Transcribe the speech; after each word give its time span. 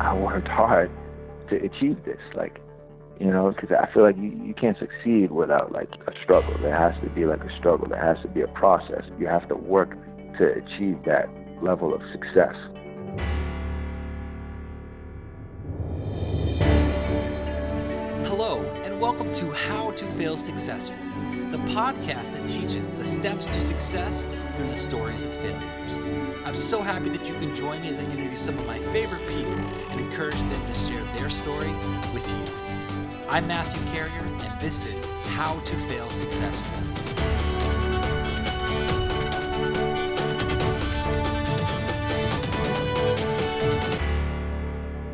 I 0.00 0.14
worked 0.14 0.46
hard 0.46 0.92
to 1.50 1.56
achieve 1.56 2.04
this. 2.04 2.20
Like, 2.34 2.60
you 3.18 3.26
know, 3.26 3.50
because 3.50 3.76
I 3.76 3.92
feel 3.92 4.04
like 4.04 4.16
you, 4.16 4.30
you 4.44 4.54
can't 4.54 4.78
succeed 4.78 5.32
without 5.32 5.72
like 5.72 5.90
a 6.06 6.12
struggle. 6.22 6.56
There 6.58 6.76
has 6.76 6.94
to 7.02 7.10
be 7.10 7.24
like 7.24 7.42
a 7.42 7.56
struggle. 7.58 7.88
There 7.88 8.00
has 8.00 8.16
to 8.22 8.28
be 8.28 8.42
a 8.42 8.46
process. 8.48 9.02
You 9.18 9.26
have 9.26 9.48
to 9.48 9.56
work 9.56 9.90
to 10.38 10.52
achieve 10.52 11.02
that 11.04 11.28
level 11.60 11.92
of 11.92 12.00
success. 12.12 12.54
Hello, 18.24 18.62
and 18.84 19.00
welcome 19.00 19.32
to 19.32 19.50
How 19.50 19.90
to 19.90 20.04
Fail 20.12 20.36
Successfully, 20.36 21.00
the 21.50 21.58
podcast 21.74 22.34
that 22.34 22.48
teaches 22.48 22.86
the 22.86 23.04
steps 23.04 23.46
to 23.48 23.64
success 23.64 24.28
through 24.54 24.68
the 24.68 24.76
stories 24.76 25.24
of 25.24 25.32
failures. 25.32 26.07
I'm 26.48 26.56
so 26.56 26.80
happy 26.80 27.10
that 27.10 27.28
you 27.28 27.34
can 27.34 27.54
join 27.54 27.82
me 27.82 27.90
as 27.90 27.98
I 27.98 28.04
interview 28.04 28.38
some 28.38 28.58
of 28.58 28.66
my 28.66 28.78
favorite 28.78 29.20
people 29.28 29.52
and 29.90 30.00
encourage 30.00 30.40
them 30.40 30.66
to 30.66 30.74
share 30.74 31.04
their 31.14 31.28
story 31.28 31.68
with 32.14 32.26
you. 32.26 33.28
I'm 33.28 33.46
Matthew 33.46 33.82
Carrier, 33.92 34.10
and 34.16 34.58
this 34.58 34.86
is 34.86 35.06
How 35.34 35.60
to 35.60 35.76
Fail 35.88 36.08
Successfully. 36.08 36.88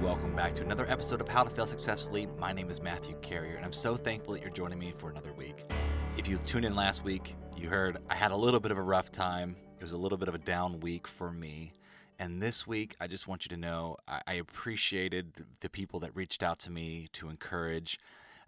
Welcome 0.00 0.36
back 0.36 0.54
to 0.54 0.62
another 0.62 0.88
episode 0.88 1.20
of 1.20 1.26
How 1.26 1.42
to 1.42 1.50
Fail 1.50 1.66
Successfully. 1.66 2.28
My 2.38 2.52
name 2.52 2.70
is 2.70 2.80
Matthew 2.80 3.16
Carrier, 3.22 3.56
and 3.56 3.64
I'm 3.64 3.72
so 3.72 3.96
thankful 3.96 4.34
that 4.34 4.40
you're 4.40 4.52
joining 4.52 4.78
me 4.78 4.94
for 4.98 5.10
another 5.10 5.32
week. 5.32 5.68
If 6.16 6.28
you 6.28 6.38
tuned 6.38 6.64
in 6.64 6.76
last 6.76 7.02
week, 7.02 7.34
you 7.56 7.68
heard 7.68 7.98
I 8.08 8.14
had 8.14 8.30
a 8.30 8.36
little 8.36 8.60
bit 8.60 8.70
of 8.70 8.78
a 8.78 8.82
rough 8.82 9.10
time. 9.10 9.56
It 9.84 9.92
was 9.92 9.92
a 9.92 9.98
little 9.98 10.16
bit 10.16 10.28
of 10.28 10.34
a 10.34 10.38
down 10.38 10.80
week 10.80 11.06
for 11.06 11.30
me. 11.30 11.74
And 12.18 12.40
this 12.40 12.66
week, 12.66 12.96
I 13.02 13.06
just 13.06 13.28
want 13.28 13.44
you 13.44 13.50
to 13.50 13.60
know 13.60 13.98
I, 14.08 14.22
I 14.26 14.32
appreciated 14.32 15.34
the, 15.34 15.44
the, 15.60 15.68
people 15.68 16.00
that 16.00 16.16
reached 16.16 16.42
out 16.42 16.58
to 16.60 16.70
me 16.70 17.10
to 17.12 17.28
encourage. 17.28 17.98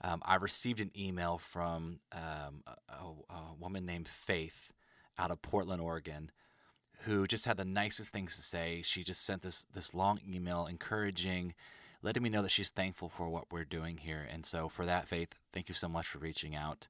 Um, 0.01 0.23
I 0.25 0.37
received 0.37 0.81
an 0.81 0.91
email 0.97 1.37
from 1.37 2.01
um, 2.11 2.63
a, 2.67 3.35
a, 3.35 3.55
woman 3.61 3.85
named 3.85 4.09
Faith 4.09 4.73
out 5.19 5.31
of 5.31 5.43
Portland, 5.43 5.83
Oregon, 5.83 6.31
who 7.01 7.27
just 7.27 7.45
had 7.45 7.59
the 7.59 7.67
nicest 7.67 8.15
things 8.15 8.35
to 8.37 8.43
say. 8.43 8.81
She 8.83 9.05
just 9.05 9.23
sent 9.23 9.43
this 9.43 9.67
this 9.75 9.93
long 9.93 10.21
email 10.27 10.65
encouraging, 10.65 11.53
letting 12.03 12.23
me 12.23 12.31
know 12.31 12.41
that 12.41 12.51
she's 12.51 12.71
thankful 12.71 13.11
for 13.11 13.29
what 13.29 13.53
we're 13.53 13.65
doing 13.65 13.99
here. 13.99 14.27
And 14.33 14.47
so, 14.47 14.71
for 14.71 14.87
that, 14.87 15.07
Faith, 15.07 15.35
thank 15.53 15.69
you 15.69 15.75
so 15.75 15.87
much 15.87 16.07
for 16.07 16.17
reaching 16.17 16.57
out. 16.57 16.89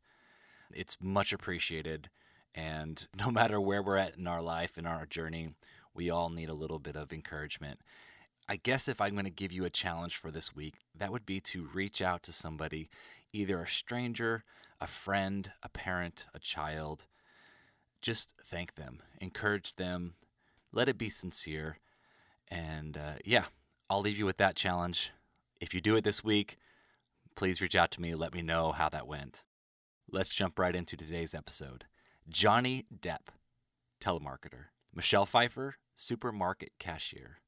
It's 0.72 0.98
much 1.00 1.32
appreciated. 1.32 2.10
And 2.56 3.06
no 3.16 3.30
matter 3.30 3.60
where 3.60 3.82
we're 3.82 3.98
at 3.98 4.16
in 4.16 4.26
our 4.26 4.42
life, 4.42 4.76
in 4.78 4.86
our 4.86 5.06
journey, 5.06 5.50
we 5.94 6.10
all 6.10 6.30
need 6.30 6.48
a 6.48 6.54
little 6.54 6.78
bit 6.78 6.96
of 6.96 7.12
encouragement. 7.12 7.80
I 8.48 8.56
guess 8.56 8.88
if 8.88 9.00
I'm 9.00 9.12
going 9.12 9.24
to 9.24 9.30
give 9.30 9.52
you 9.52 9.64
a 9.64 9.70
challenge 9.70 10.16
for 10.16 10.30
this 10.30 10.54
week, 10.54 10.74
that 10.96 11.10
would 11.10 11.26
be 11.26 11.40
to 11.40 11.68
reach 11.74 12.00
out 12.00 12.22
to 12.24 12.32
somebody, 12.32 12.88
either 13.32 13.58
a 13.58 13.68
stranger, 13.68 14.44
a 14.80 14.86
friend, 14.86 15.50
a 15.62 15.68
parent, 15.68 16.26
a 16.32 16.38
child. 16.38 17.06
Just 18.00 18.34
thank 18.44 18.76
them, 18.76 19.02
encourage 19.20 19.76
them, 19.76 20.14
let 20.72 20.88
it 20.88 20.96
be 20.96 21.10
sincere. 21.10 21.78
And 22.48 22.96
uh, 22.96 23.14
yeah, 23.24 23.46
I'll 23.90 24.00
leave 24.00 24.18
you 24.18 24.26
with 24.26 24.36
that 24.36 24.54
challenge. 24.54 25.10
If 25.60 25.74
you 25.74 25.80
do 25.80 25.96
it 25.96 26.04
this 26.04 26.22
week, 26.22 26.56
please 27.34 27.60
reach 27.60 27.74
out 27.74 27.90
to 27.92 28.00
me. 28.00 28.14
Let 28.14 28.34
me 28.34 28.42
know 28.42 28.72
how 28.72 28.88
that 28.90 29.08
went. 29.08 29.42
Let's 30.10 30.34
jump 30.34 30.58
right 30.58 30.76
into 30.76 30.96
today's 30.96 31.34
episode. 31.34 31.86
Johnny 32.28 32.86
Depp, 32.92 33.28
telemarketer. 34.00 34.66
Michelle 34.92 35.26
Pfeiffer, 35.26 35.76
supermarket 35.94 36.72
cashier. 36.78 37.38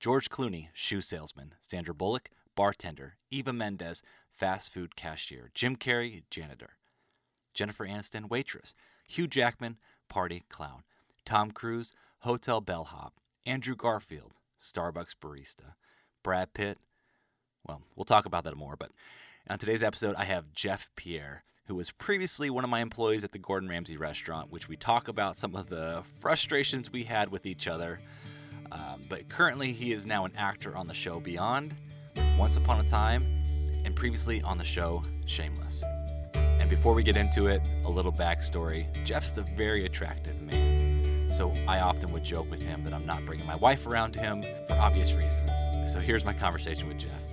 George 0.00 0.28
Clooney, 0.28 0.68
shoe 0.72 1.00
salesman. 1.00 1.54
Sandra 1.60 1.94
Bullock, 1.94 2.30
bartender. 2.56 3.16
Eva 3.30 3.52
Mendes, 3.52 4.02
fast 4.32 4.72
food 4.72 4.96
cashier. 4.96 5.50
Jim 5.54 5.76
Carrey, 5.76 6.24
janitor. 6.30 6.78
Jennifer 7.54 7.86
Aniston, 7.86 8.28
waitress. 8.28 8.74
Hugh 9.06 9.28
Jackman, 9.28 9.78
party 10.08 10.42
clown. 10.48 10.82
Tom 11.24 11.52
Cruise, 11.52 11.92
hotel 12.20 12.60
bellhop. 12.60 13.14
Andrew 13.46 13.76
Garfield, 13.76 14.32
Starbucks 14.60 15.14
barista. 15.20 15.74
Brad 16.24 16.54
Pitt, 16.54 16.78
well, 17.66 17.82
we'll 17.94 18.04
talk 18.04 18.26
about 18.26 18.42
that 18.44 18.56
more, 18.56 18.76
but 18.76 18.90
on 19.48 19.58
today's 19.58 19.82
episode, 19.82 20.16
I 20.16 20.24
have 20.24 20.52
Jeff 20.52 20.90
Pierre 20.96 21.44
who 21.66 21.74
was 21.74 21.90
previously 21.90 22.50
one 22.50 22.64
of 22.64 22.70
my 22.70 22.80
employees 22.80 23.24
at 23.24 23.32
the 23.32 23.38
Gordon 23.38 23.68
Ramsay 23.68 23.96
restaurant, 23.96 24.52
which 24.52 24.68
we 24.68 24.76
talk 24.76 25.08
about 25.08 25.36
some 25.36 25.56
of 25.56 25.68
the 25.68 26.02
frustrations 26.18 26.92
we 26.92 27.04
had 27.04 27.30
with 27.30 27.46
each 27.46 27.66
other. 27.66 28.00
Um, 28.70 29.04
but 29.08 29.28
currently, 29.28 29.72
he 29.72 29.92
is 29.92 30.06
now 30.06 30.24
an 30.24 30.32
actor 30.36 30.76
on 30.76 30.88
the 30.88 30.94
show 30.94 31.20
Beyond, 31.20 31.74
Once 32.36 32.56
Upon 32.56 32.80
a 32.80 32.88
Time, 32.88 33.22
and 33.84 33.94
previously 33.96 34.42
on 34.42 34.58
the 34.58 34.64
show 34.64 35.02
Shameless. 35.26 35.82
And 36.34 36.68
before 36.68 36.92
we 36.92 37.02
get 37.02 37.16
into 37.16 37.46
it, 37.46 37.68
a 37.84 37.90
little 37.90 38.12
backstory 38.12 38.86
Jeff's 39.04 39.36
a 39.38 39.42
very 39.42 39.86
attractive 39.86 40.40
man. 40.42 41.30
So 41.30 41.52
I 41.66 41.80
often 41.80 42.12
would 42.12 42.24
joke 42.24 42.50
with 42.50 42.62
him 42.62 42.84
that 42.84 42.94
I'm 42.94 43.06
not 43.06 43.24
bringing 43.24 43.46
my 43.46 43.56
wife 43.56 43.86
around 43.86 44.12
to 44.12 44.20
him 44.20 44.42
for 44.68 44.74
obvious 44.74 45.12
reasons. 45.14 45.50
So 45.92 45.98
here's 45.98 46.24
my 46.24 46.32
conversation 46.32 46.88
with 46.88 46.98
Jeff. 46.98 47.23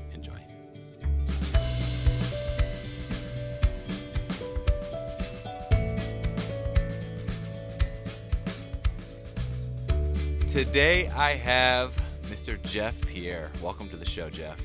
Today 10.52 11.08
I 11.16 11.36
have 11.36 11.96
Mr. 12.24 12.62
Jeff 12.64 13.00
Pierre. 13.08 13.50
Welcome 13.62 13.88
to 13.88 13.96
the 13.96 14.04
show, 14.04 14.30
Jeff. 14.30 14.60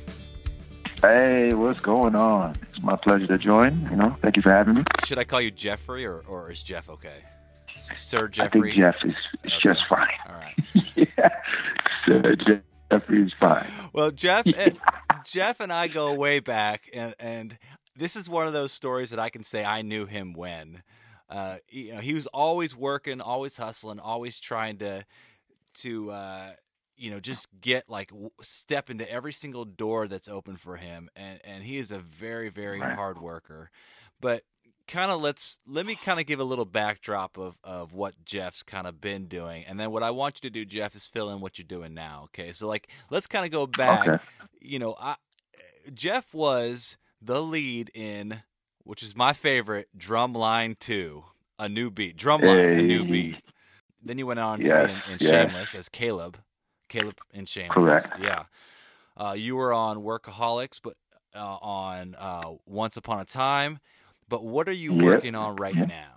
Hey, 1.00 1.54
what's 1.54 1.78
going 1.78 2.16
on? 2.16 2.56
It's 2.70 2.82
my 2.82 2.96
pleasure 2.96 3.28
to 3.28 3.38
join. 3.38 3.86
You 3.88 3.94
know, 3.94 4.16
thank 4.20 4.34
you 4.34 4.42
for 4.42 4.50
having 4.50 4.74
me. 4.74 4.82
Should 5.04 5.18
I 5.18 5.22
call 5.22 5.40
you 5.40 5.52
Jeffrey 5.52 6.04
or, 6.04 6.24
or 6.26 6.50
is 6.50 6.60
Jeff 6.64 6.88
okay? 6.88 7.18
Sir 7.76 8.26
Jeffrey? 8.26 8.72
I 8.72 8.74
think 8.74 8.76
Jeff 8.76 8.96
is, 9.04 9.14
is 9.44 9.52
okay. 9.52 9.58
just 9.62 9.80
fine. 9.88 10.08
All 10.28 10.34
right. 10.34 10.56
yeah. 10.96 11.28
Sir 12.04 12.34
Jeffrey 12.90 13.22
is 13.22 13.32
fine. 13.38 13.70
Well, 13.92 14.10
Jeff 14.10 14.44
and, 14.44 14.76
Jeff 15.24 15.60
and 15.60 15.72
I 15.72 15.86
go 15.86 16.14
way 16.14 16.40
back, 16.40 16.90
and, 16.92 17.14
and 17.20 17.58
this 17.94 18.16
is 18.16 18.28
one 18.28 18.48
of 18.48 18.52
those 18.52 18.72
stories 18.72 19.10
that 19.10 19.20
I 19.20 19.28
can 19.28 19.44
say 19.44 19.64
I 19.64 19.82
knew 19.82 20.06
him 20.06 20.32
when. 20.32 20.82
Uh, 21.30 21.58
you 21.68 21.94
know, 21.94 22.00
he 22.00 22.12
was 22.12 22.26
always 22.26 22.74
working, 22.74 23.20
always 23.20 23.56
hustling, 23.56 24.00
always 24.00 24.40
trying 24.40 24.78
to 24.78 25.04
to 25.76 26.10
uh, 26.10 26.50
you 26.96 27.10
know 27.10 27.20
just 27.20 27.48
get 27.60 27.88
like 27.88 28.10
step 28.42 28.90
into 28.90 29.10
every 29.10 29.32
single 29.32 29.64
door 29.64 30.08
that's 30.08 30.28
open 30.28 30.56
for 30.56 30.76
him, 30.76 31.08
and 31.16 31.40
and 31.44 31.64
he 31.64 31.78
is 31.78 31.90
a 31.90 31.98
very 31.98 32.48
very 32.48 32.80
right. 32.80 32.94
hard 32.94 33.20
worker. 33.20 33.70
But 34.20 34.42
kind 34.88 35.10
of 35.10 35.20
let's 35.20 35.60
let 35.66 35.84
me 35.84 35.96
kind 35.96 36.20
of 36.20 36.26
give 36.26 36.40
a 36.40 36.44
little 36.44 36.64
backdrop 36.64 37.38
of 37.38 37.56
of 37.64 37.92
what 37.92 38.24
Jeff's 38.24 38.62
kind 38.62 38.86
of 38.86 39.00
been 39.00 39.26
doing, 39.26 39.64
and 39.66 39.78
then 39.78 39.90
what 39.90 40.02
I 40.02 40.10
want 40.10 40.40
you 40.42 40.48
to 40.48 40.52
do, 40.52 40.64
Jeff, 40.64 40.94
is 40.94 41.06
fill 41.06 41.30
in 41.30 41.40
what 41.40 41.58
you're 41.58 41.66
doing 41.66 41.94
now. 41.94 42.22
Okay, 42.26 42.52
so 42.52 42.66
like 42.66 42.88
let's 43.10 43.26
kind 43.26 43.44
of 43.44 43.50
go 43.50 43.66
back. 43.66 44.08
Okay. 44.08 44.22
You 44.60 44.78
know, 44.78 44.96
I, 45.00 45.16
Jeff 45.94 46.34
was 46.34 46.96
the 47.20 47.42
lead 47.42 47.90
in 47.94 48.42
which 48.86 49.02
is 49.02 49.16
my 49.16 49.32
favorite, 49.32 49.88
Drumline 49.98 50.78
Two, 50.78 51.24
a 51.58 51.68
new 51.68 51.90
beat. 51.90 52.16
Drumline, 52.16 52.76
hey. 52.76 52.78
a 52.78 52.82
new 52.82 53.04
beat. 53.04 53.36
Then 54.02 54.18
you 54.18 54.26
went 54.26 54.40
on 54.40 54.60
yes, 54.60 54.68
to 54.68 54.86
be 54.86 54.92
in, 54.92 55.12
in 55.12 55.18
yes. 55.20 55.30
Shameless 55.30 55.74
as 55.74 55.88
Caleb. 55.88 56.38
Caleb 56.88 57.16
in 57.32 57.46
Shameless. 57.46 57.74
Correct. 57.74 58.08
Yeah. 58.20 58.44
Uh, 59.16 59.32
you 59.32 59.56
were 59.56 59.72
on 59.72 59.98
Workaholics, 59.98 60.80
but 60.82 60.96
uh, 61.34 61.56
on 61.60 62.14
uh, 62.16 62.52
Once 62.66 62.96
Upon 62.96 63.20
a 63.20 63.24
Time. 63.24 63.78
But 64.28 64.44
what 64.44 64.68
are 64.68 64.72
you 64.72 64.94
yep. 64.94 65.04
working 65.04 65.34
on 65.34 65.56
right 65.56 65.74
yep. 65.74 65.88
now? 65.88 66.12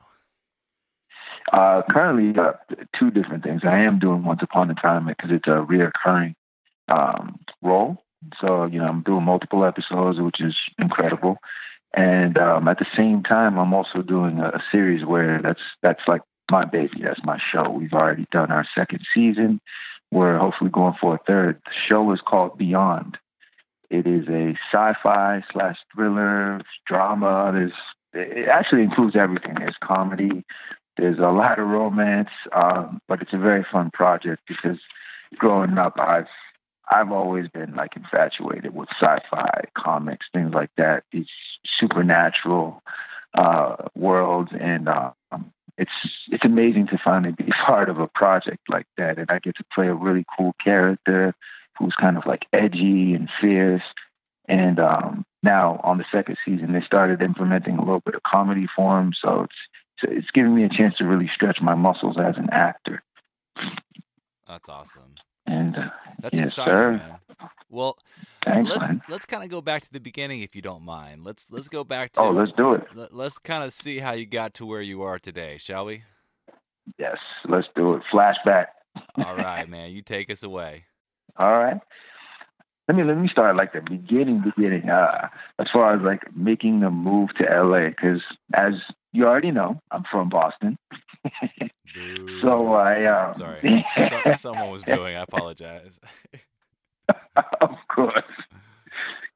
Uh, 1.51 1.81
currently, 1.89 2.39
uh, 2.39 2.53
two 2.97 3.09
different 3.09 3.43
things. 3.43 3.61
I 3.63 3.79
am 3.79 3.99
doing 3.99 4.23
Once 4.23 4.41
Upon 4.43 4.69
a 4.69 4.75
Time 4.75 5.07
because 5.07 5.31
it's 5.31 5.47
a 5.47 5.65
reoccurring 5.65 6.35
um, 6.87 7.39
role. 7.61 8.03
So, 8.41 8.65
you 8.65 8.79
know, 8.79 8.87
I'm 8.87 9.01
doing 9.01 9.23
multiple 9.23 9.63
episodes, 9.63 10.19
which 10.19 10.41
is 10.41 10.55
incredible. 10.77 11.37
And 11.93 12.37
um, 12.37 12.67
at 12.67 12.77
the 12.77 12.85
same 12.95 13.23
time, 13.23 13.57
I'm 13.57 13.73
also 13.73 14.01
doing 14.01 14.39
a, 14.39 14.49
a 14.49 14.63
series 14.71 15.05
where 15.05 15.41
that's 15.41 15.61
that's 15.81 16.01
like 16.07 16.21
my 16.49 16.65
baby. 16.65 17.01
That's 17.03 17.19
my 17.25 17.39
show. 17.51 17.69
We've 17.69 17.93
already 17.93 18.25
done 18.31 18.51
our 18.51 18.65
second 18.75 19.01
season. 19.13 19.61
We're 20.11 20.37
hopefully 20.37 20.71
going 20.71 20.95
for 20.99 21.15
a 21.15 21.19
third. 21.25 21.61
The 21.65 21.71
show 21.87 22.11
is 22.11 22.21
called 22.25 22.57
Beyond. 22.57 23.17
It 23.89 24.05
is 24.05 24.27
a 24.27 24.55
sci-fi 24.71 25.43
slash 25.51 25.77
thriller 25.93 26.61
drama. 26.87 27.51
There's 27.53 27.73
it 28.13 28.47
actually 28.47 28.83
includes 28.83 29.15
everything. 29.15 29.55
There's 29.59 29.77
comedy. 29.83 30.43
There's 30.97 31.19
a 31.19 31.31
lot 31.31 31.59
of 31.59 31.67
romance, 31.67 32.29
um, 32.53 32.99
but 33.07 33.21
it's 33.21 33.33
a 33.33 33.37
very 33.37 33.65
fun 33.71 33.91
project 33.91 34.41
because 34.47 34.79
growing 35.37 35.77
up, 35.77 35.93
I've 35.99 36.27
I've 36.89 37.11
always 37.11 37.47
been 37.47 37.75
like 37.75 37.95
infatuated 37.95 38.73
with 38.73 38.89
sci-fi 38.99 39.65
comics, 39.77 40.25
things 40.33 40.53
like 40.53 40.71
that. 40.77 41.03
These 41.11 41.27
supernatural 41.79 42.81
uh, 43.35 43.75
worlds, 43.95 44.51
and 44.59 44.87
um, 44.87 45.53
it's 45.79 45.91
it's 46.31 46.45
amazing 46.45 46.87
to 46.87 46.99
finally 47.03 47.31
be 47.31 47.51
part 47.65 47.89
of 47.89 47.99
a 47.99 48.07
project 48.07 48.69
like 48.69 48.87
that, 48.97 49.17
and 49.17 49.29
I 49.31 49.39
get 49.39 49.55
to 49.57 49.63
play 49.73 49.87
a 49.87 49.93
really 49.93 50.25
cool 50.37 50.53
character 50.63 51.33
who's 51.77 51.95
kind 51.99 52.17
of 52.17 52.25
like 52.25 52.45
edgy 52.53 53.13
and 53.13 53.29
fierce. 53.41 53.83
And 54.47 54.79
um, 54.79 55.25
now 55.43 55.79
on 55.83 55.97
the 55.97 56.05
second 56.11 56.37
season, 56.43 56.73
they 56.73 56.81
started 56.81 57.21
implementing 57.21 57.77
a 57.77 57.83
little 57.83 58.01
bit 58.01 58.15
of 58.15 58.23
comedy 58.23 58.67
for 58.75 58.99
him. 58.99 59.13
So 59.19 59.43
it's 59.43 60.11
it's 60.11 60.31
giving 60.31 60.55
me 60.55 60.63
a 60.63 60.69
chance 60.69 60.95
to 60.97 61.05
really 61.05 61.29
stretch 61.33 61.59
my 61.61 61.75
muscles 61.75 62.17
as 62.19 62.35
an 62.37 62.49
actor. 62.51 63.01
That's 64.47 64.69
awesome. 64.69 65.15
And 65.49 65.75
uh, 65.75 65.89
That's 66.21 66.37
yes, 66.37 66.49
exciting, 66.49 66.71
sir. 66.73 66.91
man. 66.97 67.15
Well, 67.69 67.97
Thanks, 68.45 68.69
let's 68.69 68.87
man. 68.89 69.01
let's 69.09 69.25
kind 69.25 69.43
of 69.43 69.49
go 69.49 69.61
back 69.61 69.83
to 69.83 69.91
the 69.91 69.99
beginning 69.99 70.41
if 70.41 70.55
you 70.55 70.61
don't 70.61 70.83
mind. 70.83 71.23
Let's 71.23 71.47
let's 71.51 71.67
go 71.67 71.83
back 71.83 72.13
to 72.13 72.21
Oh, 72.21 72.29
let's 72.31 72.51
do 72.55 72.73
it. 72.73 72.83
let- 72.95 73.13
let's 73.13 73.37
kind 73.39 73.63
of 73.63 73.73
see 73.73 73.99
how 73.99 74.13
you 74.13 74.25
got 74.25 74.53
to 74.55 74.65
where 74.65 74.81
you 74.81 75.01
are 75.03 75.17
today, 75.19 75.57
shall 75.57 75.85
we? 75.85 76.03
Yes, 76.97 77.17
let's 77.47 77.67
do 77.75 77.93
it. 77.95 78.03
Flashback. 78.11 78.67
All 79.17 79.35
right, 79.35 79.67
man. 79.69 79.91
You 79.91 80.01
take 80.01 80.29
us 80.31 80.43
away. 80.43 80.85
All 81.37 81.51
right. 81.57 81.79
Let 82.87 82.95
me 82.97 83.03
let 83.03 83.17
me 83.17 83.27
start 83.27 83.55
like 83.55 83.73
the 83.73 83.81
beginning, 83.81 84.41
beginning. 84.43 84.89
Uh, 84.89 85.27
as 85.59 85.67
far 85.71 85.95
as 85.95 86.01
like 86.01 86.35
making 86.35 86.79
the 86.79 86.89
move 86.89 87.29
to 87.37 87.43
LA, 87.43 87.89
because 87.89 88.21
as 88.55 88.73
you 89.13 89.25
already 89.25 89.51
know, 89.51 89.79
I'm 89.91 90.03
from 90.11 90.29
Boston. 90.29 90.77
So 92.41 92.73
I 92.73 93.05
um, 93.05 93.33
Sorry. 93.35 93.85
Some, 93.97 94.33
someone 94.37 94.71
was 94.71 94.83
booing. 94.83 95.15
I 95.15 95.21
apologize. 95.21 95.99
of 97.61 97.75
course. 97.93 98.23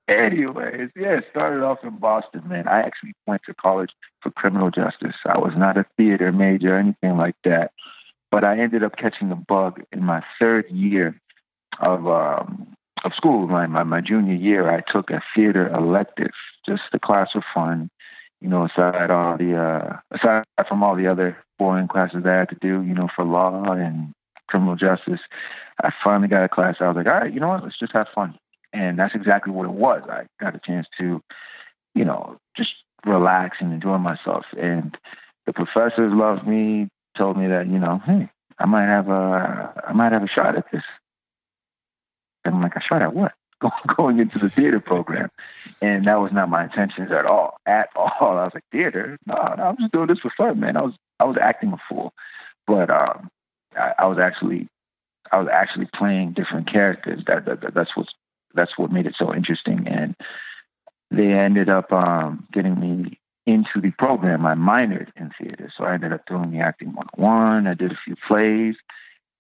Anyways, 0.08 0.90
yeah, 0.98 1.20
it 1.20 1.26
started 1.32 1.64
off 1.64 1.80
in 1.84 1.98
Boston, 1.98 2.42
man. 2.48 2.68
I 2.68 2.82
actually 2.82 3.14
went 3.26 3.42
to 3.46 3.54
college 3.54 3.92
for 4.22 4.32
criminal 4.32 4.70
justice. 4.70 5.16
I 5.26 5.38
was 5.38 5.54
not 5.56 5.78
a 5.78 5.86
theater 5.96 6.32
major 6.34 6.76
or 6.76 6.80
anything 6.80 7.18
like 7.18 7.36
that. 7.46 7.72
But 8.30 8.44
I 8.44 8.60
ended 8.60 8.84
up 8.84 8.98
catching 8.98 9.30
the 9.30 9.36
bug 9.36 9.82
in 9.92 10.04
my 10.04 10.22
third 10.40 10.70
year 10.70 11.20
of 11.80 12.08
um 12.08 12.76
of 13.06 13.14
school. 13.16 13.48
My, 13.48 13.68
my 13.68 13.84
my 13.84 14.02
junior 14.02 14.36
year 14.36 14.70
I 14.70 14.82
took 14.92 15.10
a 15.10 15.22
theater 15.36 15.68
elective, 15.70 16.32
just 16.66 16.82
a 16.94 17.00
class 17.00 17.30
for 17.32 17.44
fun. 17.54 17.90
You 18.44 18.50
know, 18.50 18.66
aside 18.66 19.10
all 19.10 19.38
the 19.38 19.56
uh 19.56 19.98
aside 20.12 20.44
from 20.68 20.84
all 20.84 20.98
the 20.98 21.08
other 21.08 21.38
boring 21.58 21.88
classes 21.88 22.24
I 22.26 22.34
had 22.34 22.50
to 22.50 22.58
do, 22.62 22.82
you 22.84 22.94
know, 22.94 23.08
for 23.16 23.24
law 23.24 23.72
and 23.72 24.14
criminal 24.50 24.76
justice. 24.76 25.22
I 25.82 25.92
finally 26.04 26.28
got 26.28 26.44
a 26.44 26.50
class. 26.50 26.76
I 26.80 26.88
was 26.88 26.98
like, 26.98 27.08
all 27.08 27.14
right, 27.14 27.34
you 27.34 27.40
know 27.40 27.48
what? 27.48 27.64
Let's 27.64 27.80
just 27.80 27.94
have 27.94 28.08
fun. 28.14 28.38
And 28.74 29.00
that's 29.00 29.16
exactly 29.16 29.54
what 29.54 29.66
it 29.66 29.72
was. 29.72 30.02
I 30.10 30.26
got 30.42 30.56
a 30.56 30.60
chance 30.60 30.88
to, 31.00 31.22
you 31.96 32.04
know, 32.06 32.38
just 32.58 32.72
relax 33.06 33.58
and 33.60 33.74
enjoy 33.74 33.98
myself. 33.98 34.46
And 34.60 34.98
the 35.46 35.54
professors 35.54 36.12
loved 36.14 36.46
me, 36.46 36.90
told 37.18 37.38
me 37.38 37.48
that, 37.48 37.68
you 37.68 37.80
know, 37.80 38.02
hey, 38.06 38.30
I 38.60 38.66
might 38.66 38.88
have 38.88 39.08
a, 39.08 39.74
I 39.88 39.94
might 39.94 40.12
have 40.12 40.24
a 40.24 40.28
shot 40.28 40.58
at 40.58 40.66
this. 40.72 40.84
And 42.46 42.56
I'm 42.56 42.62
like, 42.62 42.76
a 42.76 42.82
shot 42.82 43.02
at 43.02 43.16
what? 43.16 43.32
Going 43.98 44.20
into 44.20 44.40
the 44.40 44.50
theater 44.50 44.80
program. 44.80 45.30
And 45.82 46.06
that 46.08 46.20
was 46.20 46.32
not 46.32 46.50
my 46.50 46.64
intentions 46.66 47.12
at 47.12 47.26
all. 47.26 47.58
At 47.66 47.90
all. 47.96 48.12
I 48.38 48.46
was 48.46 48.52
like, 48.54 48.64
theater? 48.72 49.18
No, 49.26 49.36
no, 49.58 49.64
I'm 49.64 49.78
just 49.78 49.92
doing 49.92 50.08
this 50.08 50.20
for 50.20 50.32
fun, 50.36 50.60
man. 50.60 50.78
I 50.78 50.82
was, 50.82 50.94
I 51.20 51.26
was 51.26 51.38
acting 51.42 51.74
a 51.74 51.78
fool. 51.90 52.14
But 52.68 52.90
um, 52.90 53.30
I, 53.78 53.94
I 54.00 54.06
was 54.08 54.18
actually 54.20 54.68
I 55.32 55.40
was 55.40 55.48
actually 55.52 55.88
playing 55.96 56.34
different 56.34 56.72
characters. 56.72 57.24
That, 57.28 57.46
that, 57.46 57.62
that 57.62 57.74
that's 57.74 57.96
what 57.96 58.08
that's 58.54 58.78
what 58.78 58.92
made 58.92 59.08
it 59.08 59.16
so 59.18 59.34
interesting. 59.34 59.88
And 59.88 60.16
they 61.10 61.34
ended 61.34 61.70
up 61.70 61.92
um, 61.92 62.48
getting 62.54 62.80
me 62.80 63.20
into 63.46 63.82
the 63.82 63.92
program. 63.92 64.46
I 64.46 64.56
minored 64.56 65.10
in 65.16 65.32
theater, 65.40 65.72
so 65.76 65.86
I 65.86 65.96
ended 65.96 66.14
up 66.14 66.26
doing 66.28 66.52
the 66.52 66.60
acting 66.60 66.94
one 66.94 67.08
on 67.18 67.24
one. 67.24 67.68
I 67.68 67.74
did 67.74 67.92
a 67.92 68.00
few 68.06 68.16
plays, 68.28 68.76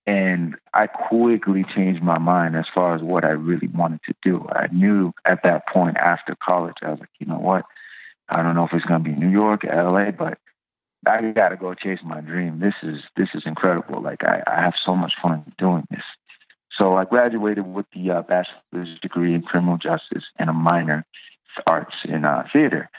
and 0.06 0.56
I 0.74 0.88
quickly 0.88 1.64
changed 1.76 2.04
my 2.04 2.18
mind 2.18 2.56
as 2.56 2.66
far 2.74 2.96
as 2.96 3.02
what 3.02 3.24
I 3.24 3.30
really 3.30 3.68
wanted 3.68 4.02
to 4.08 4.14
do. 4.22 4.46
I 4.50 4.68
knew 4.72 5.14
at 5.26 5.40
that 5.44 5.68
point 5.68 5.98
after 5.98 6.36
college, 6.44 6.76
I 6.82 6.90
was 6.90 7.00
like, 7.00 7.10
you 7.20 7.28
know 7.28 7.40
what? 7.40 7.64
I 8.30 8.44
don't 8.44 8.56
know 8.56 8.66
if 8.66 8.74
it's 8.74 8.86
going 8.86 9.04
to 9.04 9.10
be 9.10 9.16
New 9.16 9.30
York, 9.30 9.64
LA, 9.64 10.12
but 10.12 10.40
I 11.06 11.32
got 11.32 11.50
to 11.50 11.58
go 11.58 11.74
chase 11.74 12.00
my 12.04 12.22
dream. 12.22 12.60
This 12.60 12.76
is 12.82 13.02
this 13.16 13.30
is 13.34 13.44
incredible. 13.46 14.02
Like 14.02 14.24
I, 14.24 14.42
I 14.48 14.62
have 14.62 14.74
so 14.86 14.96
much 14.96 15.14
fun 15.22 15.54
doing 15.58 15.86
this. 15.90 16.04
So 16.78 16.96
I 16.96 17.06
graduated 17.06 17.68
with 17.68 17.86
the 17.94 18.12
uh, 18.12 18.22
bachelor's 18.24 19.00
degree 19.02 19.34
in 19.34 19.44
criminal 19.44 19.78
justice 19.78 20.24
and 20.40 20.50
a 20.50 20.54
minor 20.54 21.06
arts 21.68 21.96
in 22.06 22.26
uh, 22.26 22.44
theater. 22.52 22.90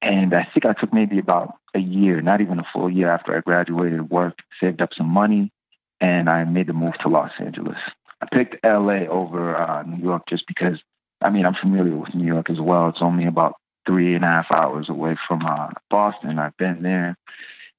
And 0.00 0.34
I 0.34 0.48
think 0.52 0.64
I 0.64 0.72
took 0.72 0.92
maybe 0.92 1.18
about 1.18 1.54
a 1.74 1.78
year, 1.78 2.20
not 2.20 2.40
even 2.40 2.58
a 2.58 2.66
full 2.72 2.90
year 2.90 3.10
after 3.10 3.36
I 3.36 3.40
graduated, 3.40 4.10
worked, 4.10 4.42
saved 4.60 4.80
up 4.80 4.90
some 4.96 5.08
money, 5.08 5.52
and 6.02 6.28
I 6.28 6.44
made 6.44 6.66
the 6.66 6.72
move 6.72 6.94
to 7.00 7.08
Los 7.08 7.30
Angeles. 7.38 7.78
I 8.20 8.26
picked 8.30 8.56
LA 8.64 9.06
over 9.08 9.56
uh, 9.56 9.84
New 9.84 10.02
York 10.02 10.24
just 10.28 10.44
because, 10.48 10.78
I 11.22 11.30
mean, 11.30 11.46
I'm 11.46 11.54
familiar 11.54 11.96
with 11.96 12.14
New 12.14 12.26
York 12.26 12.50
as 12.50 12.60
well. 12.60 12.88
It's 12.88 12.98
only 13.00 13.24
about 13.24 13.54
three 13.86 14.14
and 14.14 14.24
a 14.24 14.28
half 14.28 14.50
hours 14.50 14.88
away 14.88 15.16
from 15.26 15.46
uh, 15.46 15.68
Boston. 15.90 16.40
I've 16.40 16.56
been 16.56 16.82
there, 16.82 17.16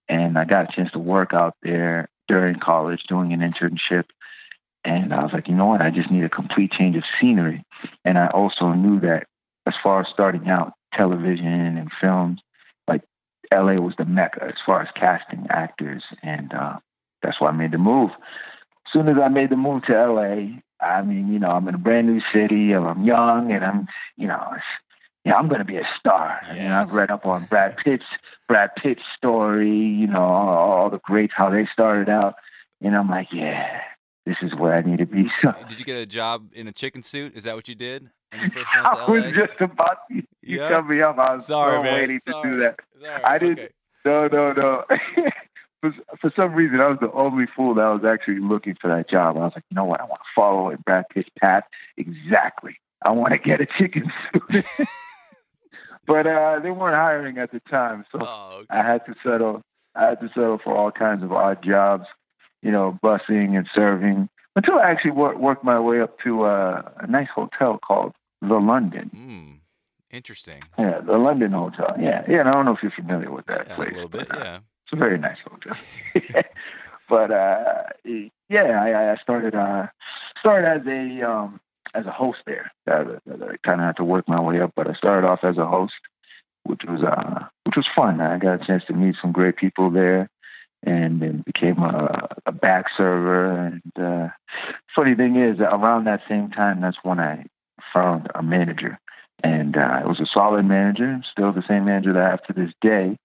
and 0.08 0.38
I 0.38 0.46
got 0.46 0.72
a 0.72 0.76
chance 0.76 0.92
to 0.94 1.00
work 1.00 1.34
out 1.34 1.56
there 1.62 2.08
during 2.30 2.60
college 2.60 3.04
doing 3.10 3.34
an 3.34 3.42
internship. 3.42 4.06
And 4.86 5.14
I 5.14 5.24
was 5.24 5.32
like, 5.34 5.50
you 5.50 5.56
know 5.56 5.68
what? 5.68 5.82
I 5.82 5.92
just 5.92 6.10
need 6.10 6.24
a 6.24 6.30
complete 6.30 6.72
change 6.72 6.96
of 6.96 7.04
scenery. 7.20 7.64
And 8.06 8.18
I 8.18 8.28
also 8.28 8.72
knew 8.72 9.02
that 9.02 9.28
as 9.66 9.74
far 9.84 10.02
as 10.02 10.08
starting 10.12 10.50
out 10.50 10.74
television 10.94 11.78
and 11.78 11.90
films, 12.02 12.42
like 12.88 13.02
LA 13.52 13.76
was 13.76 13.96
the 13.98 14.06
mecca 14.06 14.44
as 14.44 14.56
far 14.66 14.82
as 14.82 14.90
casting 14.96 15.48
actors. 15.50 16.04
And 16.22 16.54
uh, 16.54 16.80
that's 17.24 17.40
why 17.40 17.50
I 17.50 17.52
made 17.52 17.72
the 17.72 17.78
move. 17.78 18.12
As 18.12 18.92
soon 18.92 19.08
as 19.08 19.16
I 19.24 19.28
made 19.30 19.50
the 19.50 19.56
move 19.56 19.84
to 19.86 19.94
LA, 19.94 20.60
I 20.86 21.02
mean, 21.02 21.32
you 21.32 21.40
know, 21.40 21.50
I'm 21.50 21.68
in 21.68 21.76
a 21.76 21.80
brand 21.80 22.08
new 22.08 22.22
city, 22.34 22.74
and 22.74 22.86
I'm 22.86 23.04
young, 23.04 23.52
and 23.52 23.64
I'm, 23.64 23.88
you 24.18 24.28
know, 24.28 24.42
yeah, 25.26 25.36
I'm 25.36 25.48
going 25.48 25.60
to 25.60 25.66
be 25.66 25.78
a 25.78 25.88
star. 26.00 26.40
Yes. 26.48 26.58
You 26.58 26.70
know, 26.70 26.82
I've 26.82 26.94
read 26.94 27.10
up 27.10 27.26
on 27.26 27.46
Brad 27.46 27.78
Pitt's 27.78 28.04
Brad 28.48 28.72
Pitt's 28.76 29.02
story. 29.18 29.70
You 29.70 30.08
know, 30.08 30.22
all, 30.22 30.50
all 30.50 30.90
the 30.90 31.00
greats 31.00 31.34
how 31.36 31.50
they 31.50 31.68
started 31.72 32.10
out, 32.10 32.36
and 32.82 32.96
I'm 32.96 33.10
like, 33.10 33.28
yeah, 33.32 33.80
this 34.26 34.36
is 34.42 34.54
where 34.56 34.76
I 34.76 34.82
need 34.82 35.00
to 35.00 35.06
be. 35.06 35.30
So, 35.42 35.54
did 35.68 35.80
you 35.80 35.86
get 35.86 35.98
a 35.98 36.06
job 36.06 36.52
in 36.54 36.68
a 36.68 36.74
chicken 36.74 37.04
suit? 37.04 37.36
Is 37.36 37.46
that 37.46 37.56
what 37.56 37.68
you 37.68 37.76
did? 37.76 38.10
I 38.34 39.10
was 39.10 39.24
just 39.26 39.60
about 39.62 39.98
to. 40.12 40.22
You 40.42 40.60
cut 40.60 40.88
me 40.88 41.02
up. 41.02 41.18
I 41.18 41.34
was 41.36 41.46
Sorry, 41.46 41.78
so 41.78 41.84
man. 41.84 41.94
waiting 41.94 42.20
Sorry. 42.20 42.52
to 42.52 42.52
do 42.52 42.64
that. 42.64 42.80
Sorry. 43.02 43.24
I 43.24 43.38
didn't. 43.38 43.60
Okay. 43.60 43.70
No, 44.06 44.28
no, 44.28 44.52
no. 44.52 44.84
for, 45.92 45.94
for 46.22 46.32
some 46.36 46.54
reason, 46.54 46.80
I 46.80 46.88
was 46.88 46.98
the 47.02 47.12
only 47.12 47.46
fool 47.56 47.74
that 47.76 47.84
was 47.88 48.06
actually 48.06 48.40
looking 48.40 48.76
for 48.80 48.88
that 48.96 49.10
job. 49.10 49.36
I 49.36 49.42
was 49.42 49.52
like, 49.56 49.66
you 49.70 49.76
know 49.76 49.84
what? 49.84 50.00
I 50.00 50.06
want 50.06 50.22
to 50.22 50.28
follow 50.34 50.70
in 50.70 50.78
Brad 50.86 51.06
Pitt's 51.10 51.30
path 51.40 51.64
exactly. 51.98 52.78
I 53.04 53.12
want 53.12 53.34
to 53.34 53.38
get 53.38 53.60
a 53.60 53.66
chicken 53.78 54.12
suit. 54.32 54.66
but 56.08 56.26
uh, 56.28 56.60
they 56.64 56.72
weren't 56.72 56.96
hiring 56.96 57.38
at 57.38 57.52
the 57.52 57.60
time, 57.70 58.06
so 58.12 58.20
Oh, 58.22 58.52
okay. 58.60 58.68
I 58.70 58.84
had 58.90 59.06
to 59.08 59.14
settle. 59.24 59.62
I 59.96 60.06
had 60.10 60.22
to 60.22 60.30
settle 60.30 60.60
for 60.64 60.76
all 60.76 60.90
kinds 60.92 61.22
of 61.24 61.32
odd 61.32 61.64
jobs, 61.64 62.06
you 62.62 62.72
know, 62.72 62.98
busing 63.04 63.58
and 63.58 63.68
serving, 63.76 64.30
until 64.56 64.76
I 64.80 64.90
actually 64.90 65.12
wor- 65.12 65.38
worked 65.38 65.64
my 65.64 65.80
way 65.80 66.00
up 66.02 66.18
to 66.24 66.44
uh, 66.46 66.82
a 66.98 67.08
nice 67.08 67.28
hotel 67.36 67.78
called 67.86 68.14
the 68.42 68.56
London. 68.56 69.12
Mm, 69.16 69.60
interesting. 70.16 70.62
Yeah, 70.80 71.02
the 71.06 71.18
London 71.18 71.52
Hotel. 71.52 71.96
Yeah, 72.00 72.24
yeah. 72.28 72.40
And 72.40 72.50
I 72.50 72.52
don't 72.52 72.66
know 72.66 72.74
if 72.74 72.82
you're 72.82 72.92
familiar 72.92 73.32
with 73.32 73.46
that 73.48 73.68
Yeah, 73.68 73.76
place. 73.76 73.90
a 73.90 73.94
little 73.94 74.10
bit. 74.10 74.30
but, 74.30 74.38
uh, 74.38 74.44
Yeah. 74.44 74.60
A 74.94 74.96
very 74.96 75.18
nice 75.18 75.38
hotel. 75.44 75.78
but 77.10 77.32
uh, 77.32 77.84
yeah, 78.50 78.82
I, 78.82 79.12
I 79.14 79.16
started 79.22 79.56
uh, 79.56 79.88
started 80.40 80.68
as 80.68 80.88
a 80.88 81.30
um, 81.30 81.60
as 81.94 82.06
a 82.06 82.12
host 82.12 82.40
there. 82.46 82.72
I, 82.88 83.02
I 83.30 83.58
kind 83.64 83.82
of 83.82 83.88
had 83.88 83.98
to 83.98 84.04
work 84.04 84.28
my 84.28 84.40
way 84.40 84.62
up, 84.62 84.72
but 84.76 84.90
I 84.90 84.94
started 84.94 85.28
off 85.28 85.40
as 85.44 85.58
a 85.58 85.68
host, 85.68 85.94
which 86.64 86.82
was 86.88 87.04
uh, 87.04 87.46
which 87.66 87.76
was 87.76 87.88
fun. 87.96 88.22
I 88.22 88.38
got 88.38 88.62
a 88.62 88.66
chance 88.66 88.84
to 88.88 88.94
meet 88.94 89.16
some 89.22 89.32
great 89.32 89.58
people 89.58 89.90
there, 89.90 90.30
and 90.84 91.22
then 91.22 91.44
became 91.46 91.80
a, 91.80 92.28
a 92.46 92.52
back 92.52 92.86
server. 92.96 93.52
And 93.52 93.82
uh, 94.00 94.30
funny 94.96 95.16
thing 95.16 95.36
is, 95.36 95.60
around 95.60 96.06
that 96.06 96.22
same 96.28 96.50
time, 96.52 96.82
that's 96.82 96.98
when 97.04 97.20
I 97.20 97.46
found 97.94 98.28
a 98.36 98.44
manager, 98.44 99.00
and 99.44 99.78
uh, 99.78 100.00
it 100.02 100.08
was 100.08 100.20
a 100.20 100.28
solid 100.32 100.66
manager, 100.66 101.22
still 101.32 101.52
the 101.52 101.64
same 101.68 101.86
manager 101.86 102.14
that 102.14 102.24
I 102.24 102.30
have 102.30 102.44
to 102.44 102.54
this 102.54 102.74
day. 102.82 103.18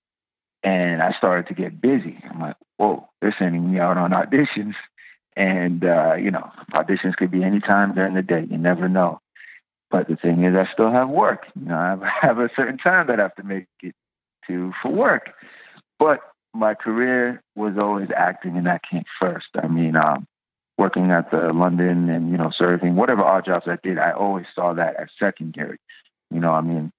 And 0.63 1.03
I 1.03 1.13
started 1.17 1.47
to 1.49 1.55
get 1.55 1.81
busy. 1.81 2.19
I'm 2.29 2.41
like, 2.41 2.57
whoa, 2.77 3.09
they're 3.21 3.35
sending 3.39 3.73
me 3.73 3.79
out 3.79 3.97
on 3.97 4.11
auditions. 4.11 4.75
And, 5.37 5.85
uh, 5.85 6.15
you 6.15 6.31
know, 6.31 6.51
auditions 6.73 7.15
could 7.17 7.31
be 7.31 7.45
any 7.45 7.61
time 7.61 7.95
during 7.95 8.15
the 8.15 8.23
day. 8.23 8.47
You 8.51 8.59
never 8.59 8.89
know. 8.89 9.21
But 9.91 10.09
the 10.09 10.17
thing 10.17 10.45
is, 10.45 10.55
I 10.55 10.71
still 10.73 10.91
have 10.91 11.09
work. 11.09 11.47
You 11.59 11.67
know, 11.67 11.77
I 12.03 12.27
have 12.27 12.39
a 12.39 12.51
certain 12.57 12.79
time 12.79 13.07
that 13.07 13.21
I 13.21 13.23
have 13.23 13.35
to 13.37 13.45
make 13.45 13.67
it 13.83 13.95
to 14.49 14.73
for 14.83 14.91
work. 14.91 15.31
But 15.99 16.21
my 16.55 16.75
career 16.75 17.43
was 17.55 17.75
always 17.79 18.09
acting, 18.17 18.57
and 18.57 18.67
that 18.67 18.83
came 18.91 19.05
first. 19.21 19.47
I 19.63 19.69
mean, 19.69 19.97
um, 19.97 20.27
working 20.77 21.11
at 21.11 21.31
the 21.31 21.53
London 21.53 22.09
and, 22.09 22.31
you 22.31 22.37
know, 22.37 22.51
serving, 22.57 22.97
whatever 22.97 23.23
odd 23.23 23.45
jobs 23.45 23.67
I 23.67 23.79
did, 23.83 23.99
I 23.99 24.13
always 24.13 24.47
saw 24.55 24.73
that 24.75 24.97
as 24.97 25.09
secondary. 25.19 25.79
You 26.31 26.41
know, 26.41 26.53
I 26.53 26.61
mean, 26.61 26.93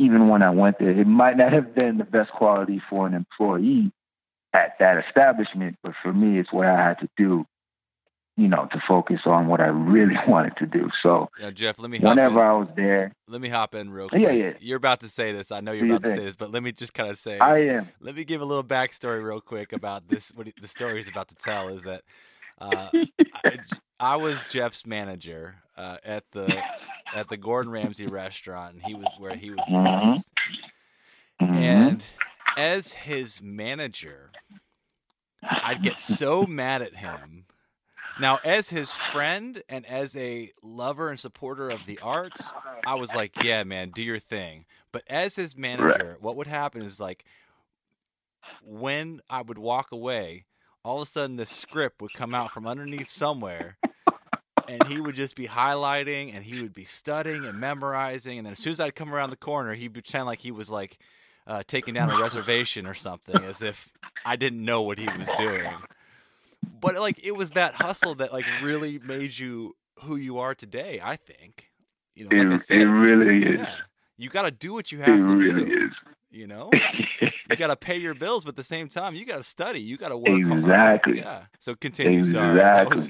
even 0.00 0.28
when 0.28 0.42
I 0.42 0.50
went 0.50 0.78
there, 0.78 0.90
it 0.90 1.06
might 1.06 1.36
not 1.36 1.52
have 1.52 1.74
been 1.74 1.98
the 1.98 2.04
best 2.04 2.30
quality 2.30 2.80
for 2.88 3.06
an 3.06 3.14
employee 3.14 3.92
at 4.54 4.76
that 4.80 5.04
establishment, 5.06 5.76
but 5.82 5.92
for 6.02 6.12
me, 6.12 6.38
it's 6.40 6.52
what 6.52 6.66
I 6.66 6.76
had 6.76 6.98
to 7.00 7.08
do, 7.16 7.44
you 8.36 8.48
know, 8.48 8.66
to 8.72 8.82
focus 8.88 9.20
on 9.26 9.46
what 9.46 9.60
I 9.60 9.66
really 9.66 10.16
wanted 10.26 10.56
to 10.56 10.66
do. 10.66 10.88
So, 11.02 11.28
yeah, 11.38 11.50
Jeff, 11.50 11.78
let 11.78 11.90
me. 11.90 11.98
whenever 11.98 12.42
I 12.42 12.52
was 12.54 12.68
there, 12.74 13.12
let 13.28 13.42
me 13.42 13.50
hop 13.50 13.74
in 13.74 13.90
real 13.90 14.08
quick. 14.08 14.22
Yeah, 14.22 14.32
yeah. 14.32 14.52
You're 14.60 14.78
about 14.78 15.00
to 15.00 15.08
say 15.08 15.32
this. 15.32 15.52
I 15.52 15.60
know 15.60 15.72
you're 15.72 15.86
about 15.86 16.02
to 16.02 16.14
say 16.14 16.24
this, 16.24 16.36
but 16.36 16.50
let 16.50 16.62
me 16.62 16.72
just 16.72 16.94
kind 16.94 17.10
of 17.10 17.18
say. 17.18 17.38
I 17.38 17.58
am. 17.58 17.88
Let 18.00 18.16
me 18.16 18.24
give 18.24 18.40
a 18.40 18.46
little 18.46 18.64
backstory 18.64 19.22
real 19.22 19.42
quick 19.42 19.72
about 19.72 20.08
this. 20.08 20.32
What 20.34 20.48
the 20.60 20.68
story 20.68 20.96
he's 20.96 21.08
about 21.08 21.28
to 21.28 21.36
tell 21.36 21.68
is 21.68 21.82
that 21.82 22.02
uh, 22.58 22.88
I, 23.44 23.58
I, 24.00 24.16
was 24.16 24.42
Jeff's 24.48 24.86
manager 24.86 25.56
uh, 25.76 25.98
at 26.02 26.24
the 26.32 26.62
at 27.14 27.28
the 27.28 27.36
Gordon 27.36 27.72
Ramsay 27.72 28.06
restaurant, 28.06 28.74
and 28.74 28.82
he 28.82 28.94
was 28.94 29.08
where 29.18 29.36
he 29.36 29.50
was 29.50 29.64
mm-hmm. 29.68 31.44
mm-hmm. 31.44 31.54
and 31.54 32.04
as 32.56 32.92
his 32.92 33.40
manager, 33.40 34.30
I'd 35.42 35.82
get 35.82 36.00
so 36.00 36.44
mad 36.46 36.82
at 36.82 36.96
him. 36.96 37.46
Now, 38.20 38.38
as 38.44 38.68
his 38.70 38.92
friend 38.92 39.62
and 39.68 39.86
as 39.86 40.14
a 40.14 40.50
lover 40.62 41.08
and 41.08 41.18
supporter 41.18 41.70
of 41.70 41.86
the 41.86 41.98
arts, 42.00 42.52
I 42.86 42.96
was 42.96 43.14
like, 43.14 43.32
yeah, 43.42 43.64
man, 43.64 43.90
do 43.90 44.02
your 44.02 44.18
thing. 44.18 44.66
But 44.92 45.04
as 45.08 45.36
his 45.36 45.56
manager, 45.56 46.10
right. 46.10 46.22
what 46.22 46.36
would 46.36 46.46
happen 46.46 46.82
is 46.82 47.00
like 47.00 47.24
when 48.62 49.22
I 49.30 49.40
would 49.42 49.58
walk 49.58 49.92
away, 49.92 50.44
all 50.84 50.96
of 51.00 51.08
a 51.08 51.10
sudden 51.10 51.36
the 51.36 51.46
script 51.46 52.02
would 52.02 52.12
come 52.12 52.34
out 52.34 52.50
from 52.50 52.66
underneath 52.66 53.08
somewhere 53.08 53.78
and 54.70 54.86
he 54.88 55.00
would 55.00 55.14
just 55.14 55.34
be 55.34 55.48
highlighting 55.48 56.34
and 56.34 56.44
he 56.44 56.62
would 56.62 56.72
be 56.72 56.84
studying 56.84 57.44
and 57.44 57.58
memorizing 57.58 58.38
and 58.38 58.46
then 58.46 58.52
as 58.52 58.58
soon 58.58 58.72
as 58.72 58.80
I'd 58.80 58.94
come 58.94 59.12
around 59.12 59.30
the 59.30 59.36
corner 59.36 59.74
he'd 59.74 59.92
pretend 59.92 60.26
like 60.26 60.40
he 60.40 60.50
was 60.50 60.70
like 60.70 60.98
uh, 61.46 61.62
taking 61.66 61.94
down 61.94 62.10
a 62.10 62.18
reservation 62.18 62.86
or 62.86 62.94
something 62.94 63.42
as 63.42 63.60
if 63.60 63.92
I 64.24 64.36
didn't 64.36 64.64
know 64.64 64.82
what 64.82 64.98
he 64.98 65.08
was 65.18 65.28
doing. 65.36 65.68
But 66.80 66.94
like 66.96 67.24
it 67.24 67.32
was 67.36 67.52
that 67.52 67.74
hustle 67.74 68.14
that 68.16 68.32
like 68.32 68.44
really 68.62 68.98
made 68.98 69.36
you 69.36 69.74
who 70.02 70.16
you 70.16 70.38
are 70.38 70.54
today, 70.54 71.00
I 71.02 71.16
think. 71.16 71.70
You 72.14 72.28
know, 72.28 72.36
like 72.36 72.60
it, 72.60 72.62
said, 72.62 72.78
it 72.78 72.86
really 72.86 73.42
yeah, 73.42 73.62
is. 73.62 73.68
You 74.18 74.30
got 74.30 74.42
to 74.42 74.50
do 74.50 74.72
what 74.72 74.92
you 74.92 74.98
have 74.98 75.08
it 75.08 75.16
to 75.16 75.36
really 75.36 75.64
do. 75.64 75.86
Is. 75.86 75.92
You 76.30 76.46
know, 76.46 76.70
you 77.48 77.56
got 77.58 77.68
to 77.68 77.76
pay 77.76 77.96
your 77.96 78.14
bills, 78.14 78.44
but 78.44 78.50
at 78.50 78.56
the 78.56 78.64
same 78.64 78.88
time, 78.88 79.14
you 79.14 79.24
got 79.24 79.38
to 79.38 79.42
study. 79.42 79.80
You 79.80 79.96
got 79.96 80.10
to 80.10 80.16
work 80.16 80.28
exactly. 80.28 81.20
Hard. 81.20 81.42
Yeah. 81.42 81.46
So 81.58 81.74
continue. 81.74 82.18
Exactly. 82.18 82.40
Sorry. 82.40 82.54
That 82.56 82.88
was, 82.88 83.08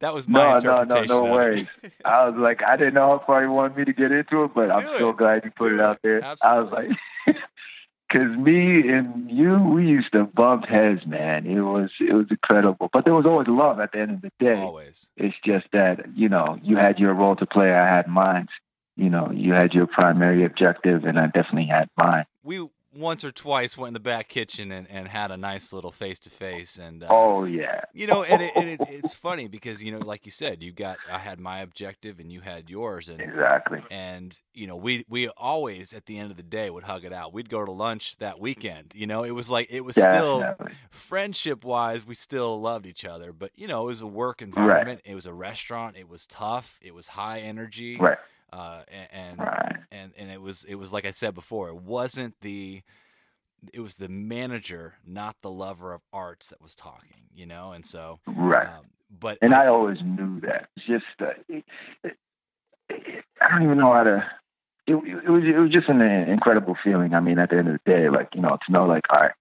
that 0.00 0.14
was 0.14 0.26
my 0.26 0.42
no, 0.42 0.56
interpretation. 0.56 1.06
No, 1.08 1.20
no, 1.20 1.26
no 1.26 1.32
worries. 1.32 1.66
I 2.04 2.28
was 2.28 2.38
like, 2.38 2.62
I 2.62 2.76
didn't 2.76 2.94
know 2.94 3.18
how 3.18 3.24
far 3.26 3.42
you 3.42 3.50
wanted 3.50 3.76
me 3.76 3.84
to 3.84 3.92
get 3.92 4.12
into 4.12 4.44
it, 4.44 4.52
but 4.54 4.66
do 4.66 4.72
I'm 4.72 4.86
it. 4.86 4.98
so 4.98 5.12
glad 5.12 5.44
you 5.44 5.50
put 5.50 5.72
it 5.72 5.80
out 5.80 6.00
there. 6.02 6.22
Absolutely. 6.22 6.48
I 6.48 6.60
was 6.60 6.72
like, 6.72 7.36
because 8.12 8.36
me 8.36 8.88
and 8.88 9.30
you, 9.30 9.58
we 9.58 9.86
used 9.86 10.12
to 10.12 10.24
bump 10.24 10.66
heads, 10.66 11.06
man. 11.06 11.46
It 11.46 11.60
was 11.60 11.90
it 12.00 12.12
was 12.12 12.26
incredible, 12.30 12.90
but 12.92 13.04
there 13.04 13.14
was 13.14 13.26
always 13.26 13.48
love 13.48 13.78
at 13.80 13.92
the 13.92 14.00
end 14.00 14.10
of 14.12 14.22
the 14.22 14.32
day. 14.38 14.60
Always. 14.60 15.08
It's 15.16 15.36
just 15.44 15.66
that 15.72 16.16
you 16.16 16.28
know 16.28 16.58
you 16.62 16.76
had 16.76 16.98
your 16.98 17.14
role 17.14 17.36
to 17.36 17.46
play. 17.46 17.72
I 17.72 17.86
had 17.86 18.08
mine 18.08 18.48
you 19.00 19.08
know, 19.08 19.30
you 19.32 19.54
had 19.54 19.72
your 19.72 19.86
primary 19.86 20.44
objective, 20.44 21.04
and 21.04 21.18
I 21.18 21.26
definitely 21.26 21.66
had 21.66 21.88
mine. 21.96 22.26
We 22.42 22.68
once 22.92 23.24
or 23.24 23.30
twice 23.30 23.78
went 23.78 23.88
in 23.88 23.94
the 23.94 24.00
back 24.00 24.28
kitchen 24.28 24.72
and, 24.72 24.88
and 24.90 25.06
had 25.06 25.30
a 25.30 25.36
nice 25.36 25.72
little 25.72 25.92
face 25.92 26.18
to 26.18 26.30
face 26.30 26.76
and 26.76 27.04
uh, 27.04 27.08
oh 27.08 27.44
yeah. 27.44 27.82
you 27.92 28.06
know 28.06 28.24
and, 28.24 28.42
it, 28.42 28.52
and 28.56 28.68
it, 28.68 28.80
it's 28.88 29.14
funny 29.14 29.46
because 29.46 29.82
you 29.82 29.92
know 29.92 29.98
like 29.98 30.26
you 30.26 30.32
said 30.32 30.62
you 30.62 30.72
got 30.72 30.98
i 31.10 31.18
had 31.18 31.38
my 31.38 31.60
objective 31.60 32.18
and 32.18 32.32
you 32.32 32.40
had 32.40 32.68
yours 32.68 33.08
and 33.08 33.20
exactly. 33.20 33.80
and 33.90 34.40
you 34.54 34.66
know 34.66 34.74
we 34.74 35.04
we 35.08 35.28
always 35.28 35.92
at 35.92 36.06
the 36.06 36.18
end 36.18 36.30
of 36.30 36.36
the 36.36 36.42
day 36.42 36.68
would 36.70 36.84
hug 36.84 37.04
it 37.04 37.12
out. 37.12 37.32
We'd 37.32 37.48
go 37.48 37.64
to 37.64 37.70
lunch 37.70 38.16
that 38.16 38.40
weekend 38.40 38.92
you 38.94 39.06
know? 39.06 39.22
It 39.22 39.32
was 39.32 39.50
like 39.50 39.68
it 39.70 39.84
was 39.84 39.94
Definitely. 39.94 40.54
still 40.56 40.76
friendship 40.90 41.64
wise 41.64 42.06
we 42.06 42.14
still 42.14 42.60
loved 42.60 42.86
each 42.86 43.04
other 43.04 43.32
but 43.32 43.52
you 43.54 43.68
know 43.68 43.84
it 43.84 43.86
was 43.86 44.02
a 44.02 44.06
work 44.06 44.42
environment. 44.42 45.00
Right. 45.04 45.12
it 45.12 45.14
was 45.14 45.26
a 45.26 45.32
restaurant. 45.32 45.96
It 45.96 46.08
was 46.08 46.26
tough. 46.26 46.78
It 46.82 46.94
was 46.94 47.08
high 47.08 47.40
energy. 47.40 47.96
Right 47.96 48.18
uh, 48.52 48.82
and 48.90 49.08
and, 49.12 49.38
right. 49.38 49.76
and 49.90 50.12
and 50.16 50.30
it 50.30 50.40
was 50.40 50.64
it 50.64 50.74
was 50.76 50.92
like 50.92 51.04
I 51.04 51.10
said 51.10 51.34
before, 51.34 51.68
it 51.68 51.76
wasn't 51.76 52.34
the 52.40 52.82
it 53.72 53.80
was 53.80 53.94
the 53.94 54.08
manager, 54.08 54.94
not 55.06 55.36
the 55.42 55.50
lover 55.50 55.92
of 55.92 56.00
arts, 56.12 56.48
that 56.48 56.62
was 56.62 56.74
talking, 56.74 57.28
you 57.34 57.46
know, 57.46 57.72
and 57.72 57.84
so 57.84 58.20
right. 58.26 58.66
Um, 58.66 58.86
but 59.20 59.38
and 59.42 59.54
I, 59.54 59.64
I, 59.64 59.66
always 59.68 59.98
knew 60.02 60.40
that. 60.40 60.68
It's 60.76 60.86
just 60.86 61.04
uh, 61.20 61.32
it, 61.48 61.64
it, 62.04 62.16
it, 62.88 63.24
I 63.40 63.50
don't 63.50 63.64
even 63.64 63.78
know 63.78 63.92
how 63.92 64.04
to. 64.04 64.30
It, 64.86 64.94
it 64.94 65.30
was 65.30 65.42
it 65.44 65.58
was 65.58 65.70
just 65.70 65.88
an 65.88 66.00
incredible 66.00 66.76
feeling. 66.82 67.14
I 67.14 67.20
mean, 67.20 67.38
at 67.38 67.50
the 67.50 67.58
end 67.58 67.68
of 67.68 67.78
the 67.84 67.90
day, 67.90 68.08
like 68.08 68.28
you 68.34 68.40
know, 68.40 68.56
to 68.66 68.72
know 68.72 68.86
like, 68.86 69.04
all 69.10 69.20
right, 69.20 69.32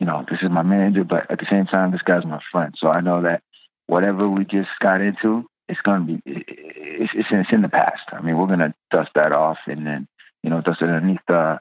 you 0.00 0.06
know, 0.06 0.24
this 0.28 0.40
is 0.42 0.50
my 0.50 0.62
manager, 0.62 1.04
but 1.04 1.30
at 1.30 1.38
the 1.38 1.46
same 1.50 1.66
time, 1.66 1.92
this 1.92 2.02
guy's 2.02 2.24
my 2.24 2.40
friend. 2.50 2.74
So 2.78 2.88
I 2.88 3.00
know 3.00 3.22
that 3.22 3.42
whatever 3.86 4.28
we 4.28 4.44
just 4.44 4.70
got 4.80 5.00
into, 5.00 5.44
it's 5.72 5.80
going 5.80 6.06
to 6.06 6.12
be 6.12 6.22
it's, 6.26 7.12
it's, 7.14 7.28
it's 7.32 7.52
in 7.52 7.62
the 7.62 7.68
past. 7.68 8.02
I 8.12 8.20
mean, 8.20 8.36
we're 8.36 8.46
going 8.46 8.58
to 8.58 8.74
dust 8.90 9.10
that 9.14 9.32
off 9.32 9.58
and 9.66 9.86
then 9.86 10.06
you 10.42 10.50
know 10.50 10.60
dust 10.60 10.82
it 10.82 10.88
underneath 10.88 11.20
the 11.26 11.60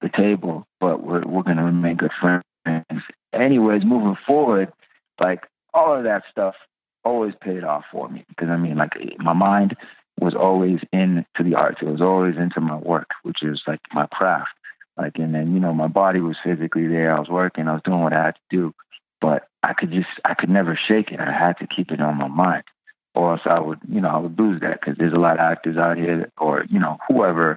the 0.00 0.08
table, 0.08 0.66
but 0.80 1.02
we're 1.02 1.26
we're 1.26 1.42
going 1.42 1.56
to 1.56 1.64
remain 1.64 1.96
good 1.96 2.12
friends. 2.20 2.44
Anyways, 3.32 3.84
moving 3.84 4.16
forward, 4.26 4.72
like 5.20 5.44
all 5.74 5.96
of 5.96 6.04
that 6.04 6.22
stuff 6.30 6.54
always 7.04 7.34
paid 7.40 7.64
off 7.64 7.84
for 7.90 8.08
me 8.08 8.24
because 8.28 8.48
I 8.48 8.56
mean, 8.56 8.76
like 8.76 8.92
my 9.18 9.32
mind 9.32 9.76
was 10.20 10.34
always 10.34 10.78
into 10.92 11.42
the 11.42 11.56
arts. 11.56 11.78
It 11.82 11.88
was 11.88 12.00
always 12.00 12.36
into 12.36 12.60
my 12.60 12.76
work, 12.76 13.10
which 13.24 13.42
is 13.42 13.62
like 13.66 13.80
my 13.92 14.06
craft. 14.06 14.50
Like, 14.96 15.18
and 15.18 15.34
then 15.34 15.52
you 15.52 15.60
know, 15.60 15.74
my 15.74 15.88
body 15.88 16.20
was 16.20 16.36
physically 16.44 16.86
there. 16.86 17.16
I 17.16 17.18
was 17.18 17.28
working. 17.28 17.66
I 17.66 17.72
was 17.72 17.82
doing 17.84 18.02
what 18.02 18.12
I 18.12 18.26
had 18.26 18.36
to 18.36 18.56
do, 18.56 18.74
but 19.20 19.48
I 19.64 19.72
could 19.72 19.90
just 19.90 20.08
I 20.24 20.34
could 20.34 20.50
never 20.50 20.78
shake 20.86 21.10
it. 21.10 21.18
I 21.18 21.32
had 21.32 21.58
to 21.58 21.66
keep 21.66 21.90
it 21.90 22.00
on 22.00 22.18
my 22.18 22.28
mind 22.28 22.62
or 23.18 23.32
else 23.32 23.40
I 23.46 23.58
would, 23.58 23.80
you 23.90 24.00
know, 24.00 24.10
I 24.10 24.18
would 24.18 24.38
lose 24.38 24.60
that 24.60 24.80
because 24.80 24.96
there's 24.96 25.12
a 25.12 25.18
lot 25.18 25.34
of 25.34 25.40
actors 25.40 25.76
out 25.76 25.96
here, 25.96 26.30
or 26.38 26.64
you 26.70 26.78
know, 26.78 26.98
whoever 27.08 27.56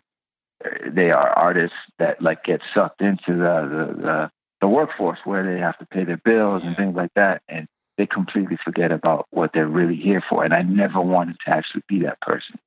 uh, 0.65 0.69
they 0.91 1.11
are, 1.11 1.29
artists 1.29 1.77
that 1.99 2.19
like 2.19 2.43
get 2.43 2.61
sucked 2.73 2.99
into 2.99 3.27
the 3.27 3.35
the 3.69 4.01
the, 4.01 4.31
the 4.61 4.67
workforce 4.67 5.19
where 5.23 5.43
they 5.43 5.61
have 5.61 5.77
to 5.77 5.85
pay 5.85 6.03
their 6.03 6.17
bills 6.17 6.63
and 6.65 6.75
things 6.75 6.95
like 6.95 7.11
that, 7.15 7.43
and 7.47 7.67
they 7.99 8.07
completely 8.07 8.57
forget 8.65 8.91
about 8.91 9.27
what 9.29 9.51
they're 9.53 9.67
really 9.67 9.95
here 9.95 10.23
for. 10.27 10.43
And 10.43 10.51
I 10.51 10.63
never 10.63 10.99
wanted 10.99 11.37
to 11.45 11.51
actually 11.51 11.83
be 11.87 11.99
that 11.99 12.19
person. 12.21 12.57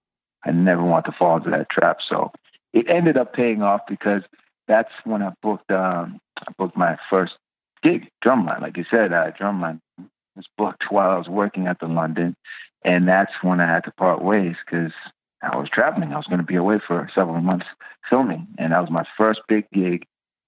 I 0.44 0.52
never 0.52 0.84
want 0.84 1.06
to 1.06 1.12
fall 1.18 1.36
into 1.36 1.50
that 1.50 1.70
trap. 1.70 1.98
So 2.08 2.30
it 2.72 2.86
ended 2.88 3.16
up 3.16 3.32
paying 3.32 3.60
off 3.60 3.80
because 3.88 4.22
that's 4.68 4.92
when 5.02 5.20
I 5.20 5.32
booked 5.42 5.68
um 5.72 6.20
I 6.38 6.52
booked 6.56 6.76
my 6.76 6.96
first 7.10 7.32
gig, 7.82 8.08
Drumline. 8.24 8.62
Like 8.62 8.76
you 8.76 8.84
said, 8.88 9.12
uh, 9.12 9.32
Drumline 9.32 9.80
was 10.36 10.46
booked 10.56 10.84
while 10.90 11.10
I 11.10 11.18
was 11.18 11.28
working 11.28 11.66
at 11.66 11.80
the 11.80 11.86
London 11.86 12.36
and 12.84 13.08
that's 13.08 13.32
when 13.42 13.60
I 13.60 13.66
had 13.66 13.84
to 13.84 13.90
part 13.92 14.22
ways 14.22 14.56
because 14.64 14.92
I 15.42 15.56
was 15.56 15.68
traveling. 15.72 16.12
I 16.12 16.16
was 16.16 16.26
going 16.26 16.40
to 16.40 16.46
be 16.46 16.56
away 16.56 16.80
for 16.86 17.10
several 17.14 17.40
months 17.40 17.66
filming, 18.08 18.46
and 18.58 18.72
that 18.72 18.80
was 18.80 18.90
my 18.90 19.04
first 19.16 19.40
big 19.48 19.68
gig. 19.72 20.06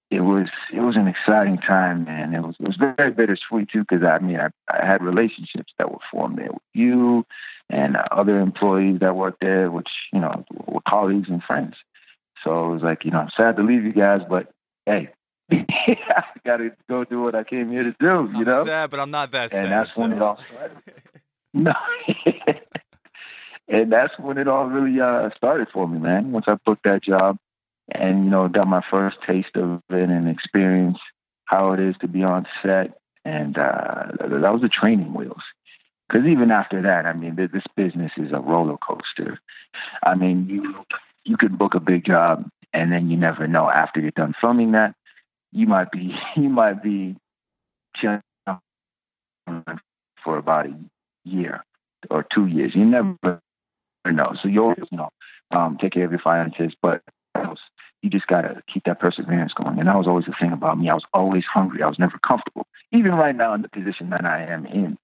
It 0.09 0.21
was 0.21 0.47
it 0.73 0.79
was 0.79 0.95
an 0.95 1.07
exciting 1.07 1.57
time, 1.57 2.05
man. 2.05 2.33
It 2.33 2.41
was 2.41 2.55
it 2.59 2.67
was 2.67 2.77
very 2.77 3.11
bittersweet 3.11 3.69
too 3.69 3.83
because 3.87 4.05
I 4.05 4.19
mean 4.19 4.39
I, 4.39 4.49
I 4.69 4.85
had 4.85 5.03
relationships 5.03 5.73
that 5.77 5.91
were 5.91 5.97
formed 6.09 6.37
there 6.37 6.51
with 6.51 6.61
you 6.73 7.25
and 7.69 7.97
other 8.11 8.39
employees 8.39 8.99
that 9.01 9.17
worked 9.17 9.41
there, 9.41 9.69
which 9.69 9.89
you 10.13 10.19
know 10.21 10.45
were 10.65 10.79
colleagues 10.87 11.27
and 11.29 11.43
friends. 11.43 11.75
So 12.43 12.69
it 12.69 12.73
was 12.73 12.83
like 12.83 13.03
you 13.03 13.11
know 13.11 13.19
I'm 13.19 13.31
sad 13.35 13.57
to 13.57 13.63
leave 13.63 13.83
you 13.83 13.91
guys, 13.91 14.21
but 14.29 14.49
hey, 14.85 15.09
I 15.51 16.23
got 16.45 16.57
to 16.57 16.71
go 16.89 17.03
do 17.03 17.21
what 17.21 17.35
I 17.35 17.43
came 17.43 17.69
here 17.69 17.83
to 17.83 17.95
do. 17.99 18.05
You 18.05 18.31
I'm 18.33 18.43
know, 18.43 18.65
sad, 18.65 18.89
but 18.89 19.01
I'm 19.01 19.11
not 19.11 19.31
that 19.31 19.51
sad. 19.51 19.65
And 19.65 19.73
that's 19.73 19.95
so. 19.95 20.03
when 20.03 20.13
it 20.13 20.21
all 20.21 20.39
started. 20.49 20.77
No. 21.53 21.73
and 23.67 23.91
that's 23.91 24.13
when 24.19 24.37
it 24.37 24.47
all 24.47 24.65
really 24.65 24.99
uh, 24.99 25.29
started 25.35 25.67
for 25.73 25.87
me, 25.87 25.99
man. 25.99 26.31
Once 26.31 26.45
I 26.47 26.55
booked 26.65 26.83
that 26.83 27.03
job 27.03 27.37
and, 27.93 28.25
you 28.25 28.29
know, 28.29 28.47
got 28.47 28.67
my 28.67 28.83
first 28.89 29.17
taste 29.25 29.55
of 29.55 29.81
it 29.89 30.09
and 30.09 30.29
experience 30.29 30.97
how 31.45 31.71
it 31.71 31.79
is 31.79 31.95
to 32.01 32.07
be 32.07 32.23
on 32.23 32.45
set. 32.61 32.97
And 33.25 33.57
uh, 33.57 34.11
that 34.19 34.53
was 34.53 34.61
the 34.61 34.69
training 34.69 35.13
wheels. 35.13 35.41
Because 36.07 36.25
even 36.25 36.51
after 36.51 36.81
that, 36.81 37.05
I 37.05 37.13
mean, 37.13 37.35
this 37.35 37.63
business 37.75 38.11
is 38.17 38.31
a 38.31 38.39
roller 38.39 38.77
coaster. 38.77 39.39
I 40.03 40.15
mean, 40.15 40.47
you 40.49 40.75
you 41.25 41.35
could 41.35 41.57
book 41.57 41.73
a 41.75 41.81
big 41.81 42.05
job, 42.05 42.49
and 42.73 42.91
then 42.91 43.09
you 43.09 43.17
never 43.17 43.45
know 43.47 43.69
after 43.69 43.99
you're 43.99 44.11
done 44.11 44.33
filming 44.39 44.71
that, 44.71 44.95
you 45.51 45.67
might 45.67 45.91
be 45.91 46.15
you 46.37 46.49
might 46.49 46.81
be 46.81 47.17
for 50.23 50.37
about 50.37 50.67
a 50.67 50.73
year 51.27 51.63
or 52.09 52.25
two 52.33 52.47
years. 52.47 52.73
You 52.75 52.85
never 52.85 53.41
know. 54.05 54.35
So 54.41 54.47
you 54.47 54.63
always, 54.63 54.87
know, 54.91 55.09
um, 55.51 55.77
take 55.79 55.93
care 55.93 56.05
of 56.05 56.11
your 56.11 56.21
finances, 56.21 56.73
but 56.81 57.01
you 58.01 58.09
just 58.09 58.27
got 58.27 58.41
to 58.41 58.61
keep 58.71 58.83
that 58.85 58.99
perseverance 58.99 59.53
going. 59.53 59.79
And 59.79 59.87
that 59.87 59.97
was 59.97 60.07
always 60.07 60.25
the 60.25 60.35
thing 60.39 60.51
about 60.51 60.79
me. 60.79 60.89
I 60.89 60.93
was 60.93 61.05
always 61.13 61.43
hungry. 61.51 61.81
I 61.81 61.87
was 61.87 61.99
never 61.99 62.17
comfortable. 62.25 62.67
Even 62.91 63.13
right 63.13 63.35
now 63.35 63.53
in 63.53 63.61
the 63.61 63.69
position 63.69 64.09
that 64.11 64.25
I 64.25 64.43
am 64.43 64.65
in, 64.65 64.97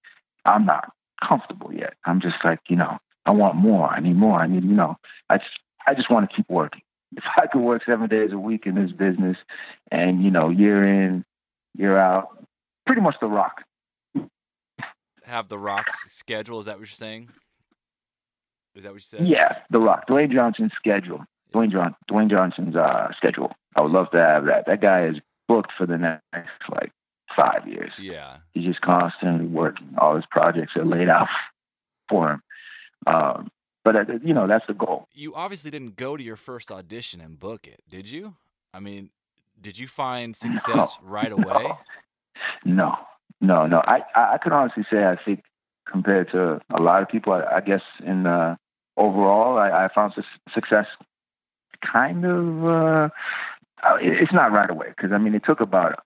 I'm 0.44 0.64
not 0.64 0.90
comfortable 1.26 1.72
yet. 1.72 1.94
I'm 2.04 2.20
just 2.20 2.36
like, 2.44 2.60
you 2.68 2.76
know, 2.76 2.98
I 3.26 3.30
want 3.30 3.56
more. 3.56 3.88
I 3.88 4.00
need 4.00 4.16
more. 4.16 4.40
I 4.40 4.46
need, 4.46 4.64
you 4.64 4.74
know, 4.74 4.96
I 5.28 5.38
just, 5.38 5.50
I 5.86 5.94
just 5.94 6.10
want 6.10 6.30
to 6.30 6.36
keep 6.36 6.48
working. 6.48 6.82
If 7.16 7.22
I 7.36 7.46
could 7.46 7.60
work 7.60 7.82
seven 7.86 8.08
days 8.08 8.32
a 8.32 8.38
week 8.38 8.66
in 8.66 8.74
this 8.74 8.90
business 8.90 9.36
and, 9.92 10.24
you 10.24 10.32
know, 10.32 10.48
year 10.48 10.84
in, 10.84 11.24
year 11.76 11.96
out, 11.96 12.44
pretty 12.86 13.02
much 13.02 13.14
the 13.20 13.28
rock 13.28 13.62
have 15.24 15.48
the 15.48 15.58
Rock's 15.58 16.12
schedule. 16.14 16.60
Is 16.60 16.66
that 16.66 16.72
what 16.72 16.80
you're 16.80 16.86
saying? 16.88 17.28
Is 18.74 18.82
that 18.82 18.92
what 18.92 19.00
you 19.00 19.06
said? 19.06 19.26
Yeah, 19.26 19.58
The 19.70 19.78
Rock, 19.78 20.08
Dwayne 20.08 20.32
Johnson's 20.32 20.72
schedule. 20.76 21.24
Dwayne 21.54 21.70
John, 21.70 21.94
Dwayne 22.10 22.28
Johnson's 22.30 22.74
uh, 22.74 23.08
schedule. 23.16 23.52
I 23.76 23.80
would 23.80 23.92
love 23.92 24.10
to 24.10 24.18
have 24.18 24.46
that. 24.46 24.66
That 24.66 24.80
guy 24.80 25.06
is 25.06 25.16
booked 25.46 25.70
for 25.78 25.86
the 25.86 25.96
next 25.96 26.50
like 26.70 26.90
five 27.36 27.66
years. 27.66 27.92
Yeah, 27.98 28.38
he's 28.52 28.64
just 28.64 28.80
constantly 28.80 29.46
working. 29.46 29.94
All 29.98 30.16
his 30.16 30.24
projects 30.30 30.72
are 30.76 30.84
laid 30.84 31.08
out 31.08 31.28
for 32.08 32.32
him. 32.32 32.42
Um, 33.06 33.50
but 33.84 33.96
uh, 33.96 34.04
you 34.24 34.34
know 34.34 34.48
that's 34.48 34.66
the 34.66 34.74
goal. 34.74 35.06
You 35.12 35.34
obviously 35.34 35.70
didn't 35.70 35.96
go 35.96 36.16
to 36.16 36.22
your 36.22 36.36
first 36.36 36.72
audition 36.72 37.20
and 37.20 37.38
book 37.38 37.68
it, 37.68 37.82
did 37.88 38.08
you? 38.08 38.34
I 38.72 38.80
mean, 38.80 39.10
did 39.60 39.78
you 39.78 39.86
find 39.86 40.34
success 40.36 40.98
no, 41.02 41.08
right 41.08 41.30
away? 41.30 41.72
No, 42.64 42.74
no, 42.74 42.94
no. 43.46 43.66
No. 43.66 43.78
I 43.78 44.02
I 44.14 44.38
could 44.42 44.52
honestly 44.52 44.84
say 44.90 45.04
I 45.04 45.16
think 45.24 45.42
compared 45.90 46.30
to 46.32 46.60
a 46.74 46.80
lot 46.80 47.02
of 47.02 47.08
people, 47.08 47.32
I, 47.32 47.56
I 47.56 47.60
guess 47.60 47.82
in 48.04 48.24
the 48.24 48.56
overall, 48.96 49.58
I, 49.58 49.84
I 49.84 49.88
found 49.94 50.12
success 50.52 50.86
kind 51.92 52.24
of. 52.24 52.64
Uh, 52.64 53.08
uh 53.82 53.96
it's 54.00 54.32
not 54.32 54.52
right 54.52 54.70
away 54.70 54.88
because 54.96 55.12
I 55.12 55.18
mean 55.18 55.34
it 55.34 55.42
took 55.44 55.60
about 55.60 56.02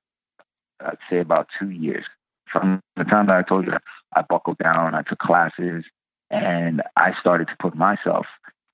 I'd 0.80 0.98
say 1.10 1.18
about 1.18 1.48
two 1.58 1.70
years 1.70 2.04
from 2.50 2.80
the 2.96 3.04
time 3.04 3.26
that 3.26 3.36
I 3.36 3.42
told 3.42 3.66
you 3.66 3.72
I 4.14 4.22
buckled 4.22 4.58
down, 4.58 4.94
I 4.94 5.02
took 5.02 5.18
classes, 5.18 5.84
and 6.30 6.82
I 6.96 7.12
started 7.20 7.48
to 7.48 7.56
put 7.60 7.74
myself 7.74 8.26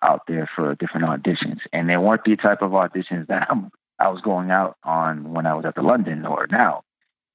out 0.02 0.23
there 0.28 0.49
for 0.54 0.75
different 0.75 1.06
auditions. 1.06 1.59
And 1.73 1.88
they 1.88 1.97
weren't 1.97 2.25
the 2.25 2.37
type 2.37 2.62
of 2.62 2.73
auditions 2.73 3.26
that 3.28 3.47
I'm, 3.50 3.71
I 3.99 4.09
was 4.09 4.21
going 4.23 4.50
out 4.50 4.76
on 4.85 5.33
when 5.33 5.47
I 5.47 5.54
was 5.54 5.64
at 5.64 5.76
the 5.76 5.83
London 5.83 6.26
or 6.26 6.47
now. 6.50 6.83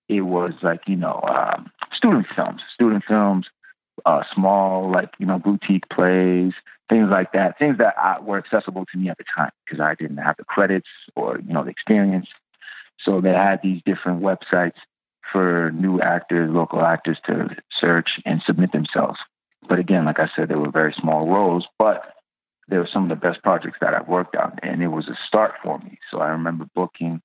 It 0.10 0.22
was 0.22 0.54
like, 0.62 0.82
you 0.88 0.96
know, 0.96 1.22
um, 1.24 1.72
student 1.96 2.26
films, 2.36 2.62
student 2.74 3.04
films, 3.08 3.46
uh, 4.06 4.24
small, 4.34 4.92
like, 4.92 5.12
you 5.20 5.26
know, 5.26 5.40
boutique 5.40 5.88
plays, 5.90 6.54
things 6.90 7.10
like 7.12 7.32
that, 7.34 7.60
things 7.60 7.78
that 7.78 7.94
I, 7.98 8.20
were 8.20 8.38
accessible 8.38 8.86
to 8.92 8.98
me 8.98 9.10
at 9.10 9.18
the 9.18 9.24
time 9.36 9.52
because 9.64 9.80
I 9.80 9.96
didn't 9.96 10.18
have 10.18 10.36
the 10.38 10.46
credits 10.46 10.88
or, 11.16 11.40
you 11.46 11.54
know, 11.54 11.64
the 11.64 11.70
experience. 11.70 12.28
So 13.00 13.22
they 13.22 13.32
had 13.32 13.60
these 13.64 13.82
different 13.86 14.22
websites 14.22 14.74
for 15.32 15.72
new 15.76 16.02
actors, 16.02 16.50
local 16.52 16.82
actors 16.82 17.20
to 17.28 17.56
search 17.80 18.20
and 18.26 18.42
submit 18.46 18.72
themselves. 18.72 19.20
But 19.68 19.80
again, 19.80 20.06
like 20.06 20.20
I 20.20 20.30
said, 20.36 20.50
they 20.50 20.56
were 20.56 20.72
very 20.72 20.96
small 21.00 21.28
roles, 21.30 21.68
but 21.78 22.16
they 22.68 22.78
were 22.78 22.90
some 22.92 23.04
of 23.04 23.10
the 23.10 23.28
best 23.28 23.44
projects 23.44 23.78
that 23.82 23.94
I've 23.94 24.08
worked 24.08 24.36
on, 24.36 24.58
and 24.64 24.82
it 24.82 24.88
was 24.88 25.08
a 25.08 25.18
start 25.28 25.54
for 25.64 25.80
me. 25.80 26.00
So 26.10 26.20
I 26.20 26.30
remember 26.30 26.66
booking 26.76 27.22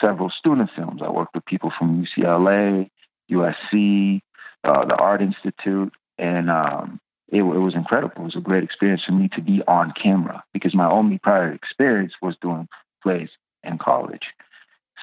several 0.00 0.30
student 0.30 0.70
films. 0.74 1.00
I 1.04 1.10
worked 1.10 1.34
with 1.34 1.44
people 1.44 1.72
from 1.76 2.04
UCLA, 2.04 2.90
USC, 3.30 4.20
uh, 4.64 4.84
the 4.84 4.94
Art 4.94 5.22
Institute, 5.22 5.92
and 6.18 6.50
um, 6.50 7.00
it, 7.28 7.38
it, 7.38 7.42
was 7.42 7.74
incredible. 7.74 8.22
It 8.22 8.24
was 8.24 8.36
a 8.36 8.40
great 8.40 8.64
experience 8.64 9.02
for 9.04 9.12
me 9.12 9.28
to 9.34 9.40
be 9.40 9.62
on 9.66 9.92
camera 10.00 10.42
because 10.52 10.74
my 10.74 10.88
only 10.88 11.18
prior 11.18 11.52
experience 11.52 12.12
was 12.22 12.36
doing 12.40 12.68
plays 13.02 13.28
in 13.62 13.78
college. 13.78 14.26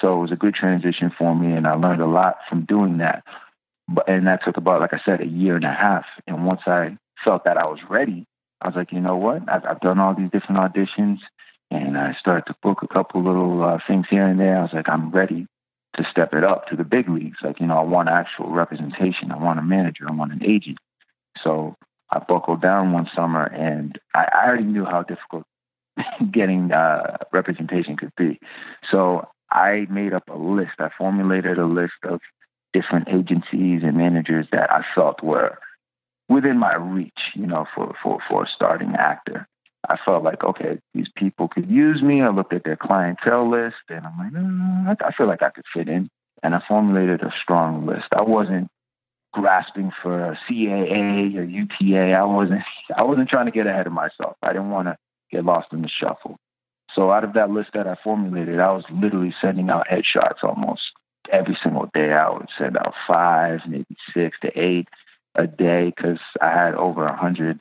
So 0.02 0.18
it 0.18 0.22
was 0.22 0.32
a 0.32 0.38
good 0.38 0.56
transition 0.56 1.12
for 1.18 1.36
me, 1.36 1.56
and 1.56 1.68
I 1.68 1.74
learned 1.74 2.02
a 2.02 2.08
lot 2.08 2.38
from 2.50 2.66
doing 2.66 2.98
that. 2.98 3.24
But 3.88 4.08
and 4.10 4.28
that 4.28 4.44
took 4.44 4.58
about, 4.58 4.82
like 4.82 4.94
I 4.94 5.02
said, 5.06 5.22
a 5.22 5.26
year 5.26 5.56
and 5.56 5.66
a 5.66 5.74
half. 5.74 6.06
And 6.26 6.46
once 6.46 6.62
I 6.66 6.98
felt 7.24 7.44
that 7.46 7.58
I 7.58 7.66
was 7.66 7.80
ready, 7.90 8.26
I 8.62 8.68
was 8.68 8.76
like, 8.76 8.92
you 8.92 9.02
know 9.02 9.18
what? 9.18 9.44
I've, 9.50 9.66
I've 9.66 9.82
done 9.82 10.00
all 10.00 10.16
these 10.16 10.32
different 10.32 10.58
auditions, 10.58 11.20
and 11.74 11.98
I 11.98 12.16
started 12.20 12.46
to 12.48 12.56
book 12.62 12.80
a 12.82 12.88
couple 12.88 13.24
little 13.24 13.64
uh, 13.64 13.78
things 13.88 14.06
here 14.10 14.26
and 14.26 14.40
there. 14.40 14.58
I 14.58 14.62
was 14.62 14.74
like, 14.74 14.90
I'm 14.90 15.12
ready 15.12 15.48
to 15.96 16.04
step 16.10 16.34
it 16.34 16.44
up 16.44 16.68
to 16.68 16.76
the 16.76 16.84
big 16.84 17.10
leagues. 17.10 17.38
Like, 17.44 17.60
you 17.60 17.68
know, 17.68 17.78
I 17.78 17.84
want 17.84 18.10
actual 18.10 18.50
representation. 18.50 19.32
I 19.32 19.38
want 19.38 19.60
a 19.60 19.64
manager. 19.64 20.06
I 20.08 20.14
want 20.14 20.32
an 20.32 20.44
agent. 20.44 20.78
So 21.44 21.76
I 22.12 22.20
buckled 22.20 22.62
down 22.62 22.92
one 22.92 23.10
summer, 23.16 23.44
and 23.44 24.00
I, 24.14 24.26
I 24.34 24.48
already 24.48 24.64
knew 24.64 24.86
how 24.86 25.04
difficult 25.04 25.44
getting 26.32 26.72
uh, 26.72 27.18
representation 27.32 27.98
could 27.98 28.14
be. 28.18 28.40
So 28.92 29.28
I 29.52 29.88
made 29.90 30.14
up 30.14 30.24
a 30.30 30.38
list. 30.38 30.74
I 30.80 30.90
formulated 30.98 31.58
a 31.58 31.66
list 31.66 31.94
of 32.04 32.22
different 32.74 33.08
agencies 33.08 33.82
and 33.84 33.98
managers 33.98 34.48
that 34.52 34.72
I 34.72 34.84
felt 34.96 35.24
were 35.24 35.60
within 36.28 36.58
my 36.58 36.76
reach, 36.76 37.12
you 37.36 37.46
know, 37.46 37.66
for, 37.76 37.94
for, 38.02 38.20
for 38.28 38.44
a 38.44 38.50
starting 38.56 38.96
actor. 38.98 39.48
I 39.90 39.98
felt 40.06 40.24
like, 40.24 40.44
okay, 40.44 40.80
these 40.94 41.10
people 41.16 41.50
could 41.50 41.70
use 41.70 42.02
me. 42.02 42.22
I 42.22 42.30
looked 42.30 42.54
at 42.54 42.64
their 42.64 42.78
clientele 42.78 43.50
list 43.50 43.76
and 43.90 44.06
I'm 44.06 44.18
like, 44.18 44.32
mm, 44.32 44.96
I, 45.02 45.12
feel 45.12 45.28
like 45.28 45.44
I 45.44 45.50
could 45.50 45.66
fit 45.74 45.90
in. 45.90 46.10
And 46.42 46.56
I 46.56 46.62
formulated 46.68 47.22
a 47.22 47.34
strong 47.42 47.86
list. 47.86 48.08
I 48.12 48.22
wasn't 48.22 48.70
grasping 49.34 49.92
for 50.02 50.32
a 50.32 50.40
CAA 50.50 51.36
or 51.36 51.44
UTA. 51.44 52.14
I 52.14 52.24
wasn't, 52.24 52.62
I 52.98 53.04
wasn't 53.04 53.30
trying 53.30 53.46
to 53.48 53.52
get 53.52 53.68
ahead 53.68 53.88
of 53.88 53.94
myself. 53.94 54.38
I 54.42 54.54
didn't 54.54 54.70
want 54.70 54.88
to 54.88 54.98
get 55.32 55.46
lost 55.46 55.74
in 55.74 55.82
the 55.82 55.90
shuffle. 55.90 56.38
So 56.96 57.12
out 57.12 57.24
of 57.24 57.34
that 57.34 57.50
list 57.50 57.72
that 57.74 57.88
I 57.88 57.96
formulated, 58.04 58.60
I 58.60 58.72
was 58.72 58.86
literally 58.92 59.34
sending 59.42 59.70
out 59.70 59.88
headshots 59.88 60.44
almost 60.44 60.82
every 61.32 61.58
single 61.62 61.90
day. 61.94 62.14
I 62.14 62.30
would 62.30 62.50
send 62.58 62.78
out 62.78 62.94
five, 63.08 63.62
maybe 63.68 63.98
six 64.14 64.38
to 64.42 64.60
eight 64.60 64.88
a 65.36 65.48
day 65.48 65.92
because 65.96 66.20
I 66.42 66.50
had 66.50 66.76
over 66.76 67.06
a 67.06 67.18
hundred 67.18 67.60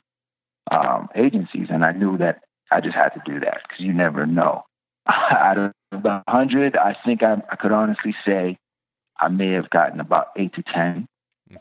um, 0.71 1.09
agencies, 1.15 1.67
and 1.69 1.83
I 1.83 1.91
knew 1.91 2.17
that 2.17 2.41
I 2.71 2.81
just 2.81 2.95
had 2.95 3.09
to 3.09 3.21
do 3.25 3.39
that 3.41 3.61
because 3.63 3.83
you 3.83 3.93
never 3.93 4.25
know. 4.25 4.63
Out 5.07 5.57
of 5.57 5.73
the 5.91 6.23
hundred, 6.27 6.77
I 6.77 6.95
think 7.05 7.23
I, 7.23 7.41
I 7.51 7.55
could 7.55 7.71
honestly 7.71 8.15
say 8.25 8.57
I 9.19 9.27
may 9.27 9.51
have 9.51 9.69
gotten 9.69 9.99
about 9.99 10.27
eight 10.37 10.53
to 10.55 10.63
ten 10.63 11.07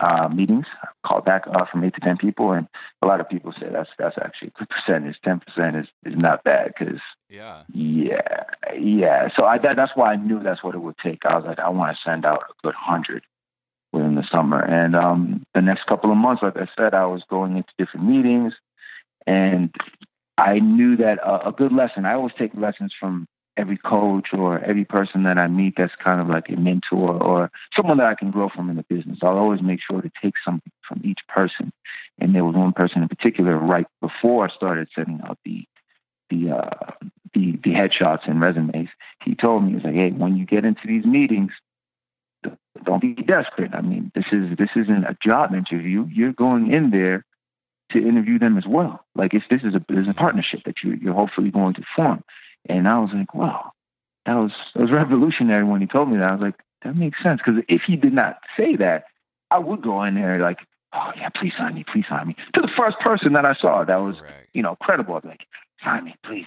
uh, 0.01 0.29
meetings, 0.29 0.67
called 1.05 1.25
back 1.25 1.43
uh, 1.47 1.65
from 1.71 1.85
eight 1.85 1.95
to 1.95 2.01
ten 2.01 2.17
people, 2.17 2.53
and 2.53 2.67
a 3.03 3.07
lot 3.07 3.21
of 3.21 3.29
people 3.29 3.53
say 3.53 3.67
that's 3.71 3.91
that's 3.99 4.17
actually 4.19 4.49
a 4.49 4.59
good 4.59 4.69
percentage. 4.69 5.17
Ten 5.25 5.41
percent 5.41 5.77
is 5.77 5.87
is 6.05 6.17
not 6.17 6.45
bad 6.45 6.73
because 6.79 7.01
yeah, 7.29 7.63
yeah, 7.73 8.45
yeah. 8.75 9.29
So 9.37 9.45
I 9.45 9.59
that, 9.59 9.77
that's 9.77 9.93
why 9.95 10.13
I 10.13 10.17
knew 10.17 10.43
that's 10.43 10.63
what 10.63 10.75
it 10.75 10.79
would 10.79 10.97
take. 10.99 11.25
I 11.25 11.37
was 11.37 11.45
like, 11.47 11.59
I 11.59 11.69
want 11.69 11.97
to 11.97 12.03
send 12.09 12.25
out 12.25 12.45
a 12.49 12.67
good 12.67 12.75
hundred 12.75 13.25
within 13.93 14.15
the 14.15 14.27
summer, 14.31 14.61
and 14.61 14.97
um, 14.97 15.43
the 15.55 15.61
next 15.61 15.87
couple 15.87 16.11
of 16.11 16.17
months, 16.17 16.43
like 16.43 16.57
I 16.57 16.69
said, 16.77 16.95
I 16.95 17.07
was 17.07 17.23
going 17.29 17.57
into 17.57 17.71
different 17.79 18.07
meetings, 18.07 18.55
and 19.27 19.75
I 20.39 20.59
knew 20.59 20.97
that 20.97 21.19
uh, 21.25 21.41
a 21.47 21.53
good 21.53 21.73
lesson. 21.73 22.07
I 22.07 22.15
always 22.15 22.35
take 22.39 22.53
lessons 22.55 22.93
from 22.99 23.27
every 23.57 23.77
coach 23.77 24.29
or 24.33 24.61
every 24.61 24.85
person 24.85 25.25
that 25.25 25.37
I 25.37 25.47
meet 25.47 25.75
that's 25.77 25.93
kind 26.03 26.21
of 26.21 26.29
like 26.29 26.49
a 26.49 26.57
mentor 26.57 27.23
or 27.23 27.51
someone 27.77 27.99
that 27.99 28.07
I 28.07 28.15
can 28.15 28.31
grow 28.31 28.49
from 28.49 28.71
in 28.71 28.77
the 28.77 28.85
business. 28.89 29.19
I'll 29.23 29.37
always 29.37 29.61
make 29.61 29.81
sure 29.87 30.01
to 30.01 30.11
take 30.23 30.35
something 30.45 30.73
from 30.89 31.03
each 31.05 31.21
person. 31.29 31.71
And 32.19 32.35
there 32.35 32.45
was 32.45 32.55
one 32.55 32.73
person 32.73 33.03
in 33.03 33.09
particular 33.09 33.57
right 33.57 33.87
before 34.01 34.49
I 34.49 34.55
started 34.55 34.89
setting 34.95 35.21
out 35.25 35.39
the 35.45 35.65
the 36.31 36.51
uh, 36.51 36.93
the, 37.35 37.59
the 37.63 37.71
headshots 37.71 38.29
and 38.29 38.41
resumes. 38.41 38.89
He 39.23 39.35
told 39.35 39.65
me 39.65 39.71
he 39.71 39.75
was 39.77 39.85
like, 39.85 39.95
"Hey, 39.95 40.11
when 40.11 40.37
you 40.37 40.47
get 40.47 40.65
into 40.65 40.87
these 40.87 41.05
meetings, 41.05 41.53
don't 42.85 43.01
be 43.01 43.15
desperate. 43.15 43.75
I 43.75 43.83
mean, 43.83 44.13
this 44.15 44.25
is 44.33 44.57
this 44.57 44.71
isn't 44.77 45.05
a 45.05 45.17
job 45.23 45.55
interview. 45.55 46.07
You're 46.11 46.33
going 46.33 46.73
in 46.73 46.91
there 46.91 47.25
to 47.93 47.99
interview 47.99 48.39
them 48.39 48.59
as 48.59 48.65
well. 48.67 49.05
Like 49.15 49.35
if 49.35 49.43
this 49.51 49.63
is 49.63 49.75
a 49.75 49.85
there's 49.89 50.09
a 50.09 50.15
partnership 50.15 50.61
that 50.65 50.77
you 50.83 50.99
you're 51.01 51.15
hopefully 51.15 51.51
going 51.51 51.75
to 51.75 51.83
form." 51.95 52.23
And 52.69 52.87
I 52.87 52.99
was 52.99 53.11
like, 53.13 53.35
wow, 53.35 53.73
that 54.27 54.35
was 54.35 54.53
that 54.75 54.83
was 54.83 54.91
revolutionary 54.91 55.65
when 55.65 55.81
he 55.81 55.87
told 55.87 56.11
me 56.11 56.19
that. 56.19 56.29
I 56.29 56.33
was 56.33 56.41
like, 56.41 56.61
that 56.85 56.97
makes 56.97 57.23
sense 57.23 57.41
because 57.45 57.63
if 57.69 57.83
he 57.87 57.97
did 57.97 58.13
not 58.13 58.39
say 58.57 58.77
that, 58.77 59.05
I 59.51 59.59
would 59.59 59.83
go 59.83 60.03
in 60.05 60.15
there 60.15 60.39
like, 60.39 60.59
oh 60.93 61.11
yeah, 61.17 61.29
please 61.29 61.53
sign 61.59 61.75
me, 61.75 61.85
please 61.91 62.05
sign 62.09 62.29
me. 62.29 62.37
To 62.55 62.61
the 62.61 62.71
first 62.77 62.99
person 63.01 63.33
that 63.33 63.45
I 63.45 63.55
saw 63.55 63.85
that 63.85 63.97
was 63.97 64.21
right. 64.21 64.47
you 64.53 64.63
know 64.63 64.77
credible, 64.81 65.17
I'd 65.17 65.23
be 65.23 65.29
like, 65.29 65.47
sign 65.83 66.05
me, 66.05 66.15
please. 66.25 66.47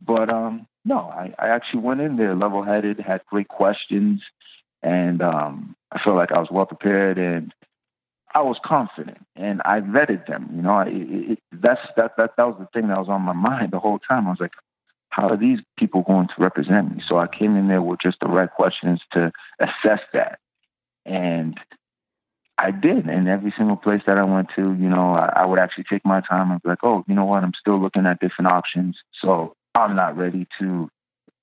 But 0.00 0.30
um, 0.30 0.66
no, 0.84 0.98
I, 0.98 1.34
I 1.38 1.48
actually 1.48 1.80
went 1.80 2.00
in 2.00 2.16
there 2.16 2.34
level 2.36 2.62
headed, 2.62 3.00
had 3.00 3.24
great 3.26 3.48
questions, 3.48 4.22
and 4.82 5.20
um, 5.22 5.74
I 5.90 5.98
felt 5.98 6.16
like 6.16 6.30
I 6.30 6.38
was 6.38 6.50
well 6.50 6.66
prepared 6.66 7.18
and 7.18 7.52
I 8.34 8.42
was 8.42 8.58
confident 8.64 9.18
and 9.36 9.62
I 9.64 9.80
vetted 9.80 10.26
them. 10.26 10.50
You 10.54 10.62
know, 10.62 10.80
it, 10.80 11.32
it, 11.32 11.38
that's 11.52 11.80
that 11.96 12.12
that 12.16 12.32
that 12.36 12.46
was 12.46 12.56
the 12.58 12.68
thing 12.72 12.88
that 12.88 12.98
was 12.98 13.08
on 13.08 13.22
my 13.22 13.32
mind 13.32 13.72
the 13.72 13.78
whole 13.78 13.98
time. 13.98 14.26
I 14.26 14.30
was 14.30 14.40
like, 14.40 14.52
how 15.10 15.28
are 15.28 15.36
these 15.36 15.58
people 15.78 16.02
going 16.02 16.28
to 16.28 16.34
represent 16.38 16.94
me? 16.94 17.02
So 17.06 17.18
I 17.18 17.26
came 17.26 17.56
in 17.56 17.68
there 17.68 17.82
with 17.82 18.00
just 18.00 18.18
the 18.20 18.28
right 18.28 18.50
questions 18.50 19.00
to 19.12 19.32
assess 19.60 20.00
that. 20.12 20.38
And 21.06 21.58
I 22.58 22.70
did. 22.72 23.06
And 23.06 23.28
every 23.28 23.54
single 23.56 23.76
place 23.76 24.02
that 24.06 24.18
I 24.18 24.24
went 24.24 24.48
to, 24.56 24.74
you 24.74 24.88
know, 24.88 25.14
I, 25.14 25.32
I 25.36 25.46
would 25.46 25.58
actually 25.58 25.84
take 25.90 26.04
my 26.04 26.20
time 26.20 26.50
and 26.50 26.62
be 26.62 26.68
like, 26.68 26.82
oh, 26.82 27.04
you 27.08 27.14
know 27.14 27.24
what? 27.24 27.44
I'm 27.44 27.54
still 27.58 27.80
looking 27.80 28.04
at 28.04 28.20
different 28.20 28.50
options. 28.50 28.98
So 29.20 29.54
I'm 29.74 29.96
not 29.96 30.16
ready 30.16 30.46
to 30.60 30.90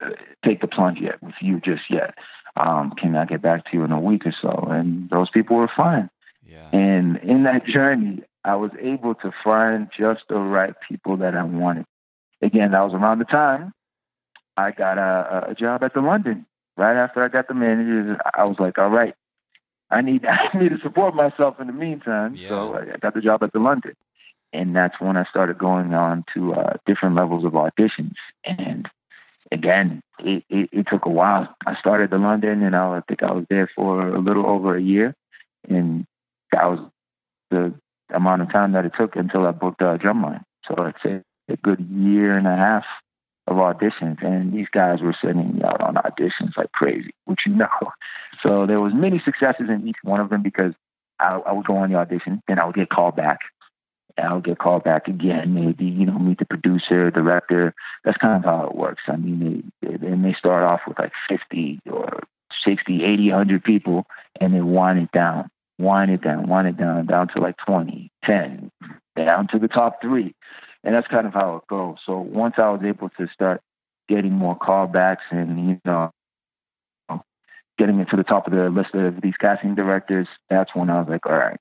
uh, 0.03 0.09
take 0.45 0.61
the 0.61 0.67
plunge 0.67 0.99
yet 1.01 1.21
with 1.23 1.35
you 1.41 1.59
just 1.61 1.83
yet. 1.89 2.15
Um, 2.57 2.93
can 2.97 3.15
I 3.15 3.25
get 3.25 3.41
back 3.41 3.65
to 3.65 3.77
you 3.77 3.83
in 3.83 3.91
a 3.91 3.99
week 3.99 4.25
or 4.25 4.33
so? 4.41 4.67
And 4.69 5.09
those 5.09 5.29
people 5.29 5.57
were 5.57 5.71
fine. 5.75 6.09
Yeah. 6.45 6.69
And 6.71 7.17
in 7.17 7.43
that 7.43 7.65
journey, 7.65 8.23
I 8.43 8.55
was 8.55 8.71
able 8.79 9.15
to 9.15 9.31
find 9.43 9.89
just 9.97 10.21
the 10.29 10.35
right 10.35 10.73
people 10.87 11.17
that 11.17 11.35
I 11.35 11.43
wanted 11.43 11.85
again, 12.41 12.71
that 12.71 12.81
was 12.81 12.93
around 12.93 13.19
the 13.19 13.25
time 13.25 13.73
I 14.57 14.71
got 14.71 14.97
a, 14.97 15.49
a 15.49 15.55
job 15.55 15.83
at 15.83 15.93
the 15.93 16.01
London. 16.01 16.45
Right 16.77 16.95
after 16.95 17.23
I 17.23 17.29
got 17.29 17.47
the 17.47 17.53
manager, 17.53 18.17
I 18.33 18.43
was 18.43 18.57
like, 18.59 18.77
all 18.77 18.89
right, 18.89 19.13
I 19.89 20.01
need 20.01 20.25
I 20.25 20.57
need 20.57 20.69
to 20.69 20.79
support 20.81 21.15
myself 21.15 21.59
in 21.59 21.67
the 21.67 21.73
meantime. 21.73 22.35
Yeah. 22.35 22.49
So 22.49 22.75
I 22.75 22.97
got 22.97 23.13
the 23.13 23.21
job 23.21 23.43
at 23.43 23.53
the 23.53 23.59
London, 23.59 23.95
and 24.53 24.75
that's 24.75 24.99
when 24.99 25.17
I 25.17 25.25
started 25.29 25.57
going 25.57 25.93
on 25.93 26.25
to 26.33 26.53
uh, 26.53 26.73
different 26.85 27.15
levels 27.15 27.45
of 27.45 27.53
auditions. 27.53 28.15
And 28.43 28.87
again, 29.51 30.01
it, 30.19 30.43
it, 30.49 30.69
it 30.71 30.87
took 30.89 31.05
a 31.05 31.09
while. 31.09 31.53
I 31.65 31.75
started 31.79 32.11
the 32.11 32.17
London, 32.17 32.61
and 32.61 32.75
I 32.75 33.01
think 33.07 33.23
I 33.23 33.31
was 33.31 33.45
there 33.49 33.69
for 33.73 34.07
a 34.15 34.19
little 34.19 34.45
over 34.45 34.75
a 34.75 34.81
year, 34.81 35.15
and 35.69 36.05
that 36.55 36.65
was 36.65 36.79
the 37.51 37.73
amount 38.13 38.41
of 38.41 38.51
time 38.51 38.71
that 38.73 38.85
it 38.85 38.93
took 38.97 39.15
until 39.15 39.45
I 39.45 39.51
booked 39.51 39.81
uh, 39.81 39.97
Drumline. 39.97 40.43
So 40.67 40.75
I'd 40.77 41.23
a 41.47 41.57
good 41.57 41.79
year 41.91 42.31
and 42.31 42.47
a 42.47 42.55
half 42.55 42.85
of 43.47 43.57
auditions, 43.57 44.23
and 44.25 44.51
these 44.53 44.67
guys 44.71 45.01
were 45.01 45.15
sending 45.21 45.55
me 45.55 45.63
out 45.63 45.81
on 45.81 45.95
auditions 45.95 46.57
like 46.57 46.71
crazy, 46.71 47.11
which 47.25 47.41
you 47.45 47.53
know. 47.53 47.67
So 48.41 48.65
there 48.65 48.81
was 48.81 48.93
many 48.95 49.21
successes 49.23 49.69
in 49.69 49.87
each 49.87 49.97
one 50.01 50.19
of 50.19 50.29
them 50.29 50.41
because 50.41 50.73
I, 51.19 51.39
I 51.45 51.51
would 51.51 51.65
go 51.65 51.77
on 51.77 51.91
the 51.91 51.97
audition, 51.97 52.41
then 52.47 52.57
I 52.57 52.65
would 52.65 52.75
get 52.75 52.89
called 52.89 53.15
back. 53.15 53.39
I 54.17 54.33
would 54.33 54.45
get 54.45 54.59
called 54.59 54.85
back 54.85 55.09
again, 55.09 55.53
maybe, 55.53 55.83
you 55.83 56.05
know, 56.05 56.17
meet 56.17 56.39
the 56.39 56.45
producer, 56.45 57.11
director. 57.11 57.73
That's 58.05 58.17
kind 58.17 58.37
of 58.37 58.49
how 58.49 58.67
it 58.67 58.75
works. 58.75 59.03
I 59.07 59.17
mean, 59.17 59.71
they, 59.81 59.97
they, 59.97 60.15
may 60.15 60.33
start 60.33 60.63
off 60.63 60.81
with 60.87 60.97
like 60.97 61.11
50 61.27 61.81
or 61.91 62.21
60, 62.63 63.03
80, 63.03 63.29
100 63.29 63.63
people, 63.63 64.05
and 64.39 64.53
they 64.53 64.61
wind 64.61 64.99
it 64.99 65.11
down, 65.11 65.49
wind 65.77 66.11
it 66.11 66.21
down, 66.21 66.47
wind 66.47 66.67
it 66.67 66.77
down, 66.77 67.05
down 67.05 67.27
to 67.29 67.39
like 67.39 67.55
20, 67.65 68.11
10, 68.23 68.71
down 69.15 69.47
to 69.51 69.59
the 69.59 69.67
top 69.67 70.01
three. 70.01 70.33
And 70.83 70.93
that's 70.93 71.07
kind 71.07 71.25
of 71.25 71.33
how 71.33 71.57
it 71.57 71.67
goes. 71.67 71.97
So 72.05 72.19
once 72.19 72.55
I 72.57 72.69
was 72.69 72.81
able 72.85 73.09
to 73.17 73.27
start 73.33 73.61
getting 74.07 74.33
more 74.33 74.57
callbacks 74.57 75.25
and, 75.31 75.69
you 75.69 75.81
know, 75.83 76.11
getting 77.77 77.99
into 77.99 78.15
the 78.15 78.23
top 78.23 78.47
of 78.47 78.53
the 78.53 78.69
list 78.69 78.93
of 78.93 79.21
these 79.21 79.33
casting 79.39 79.75
directors, 79.75 80.27
that's 80.49 80.75
when 80.75 80.89
I 80.89 80.99
was 80.99 81.09
like, 81.09 81.25
all 81.25 81.37
right, 81.37 81.59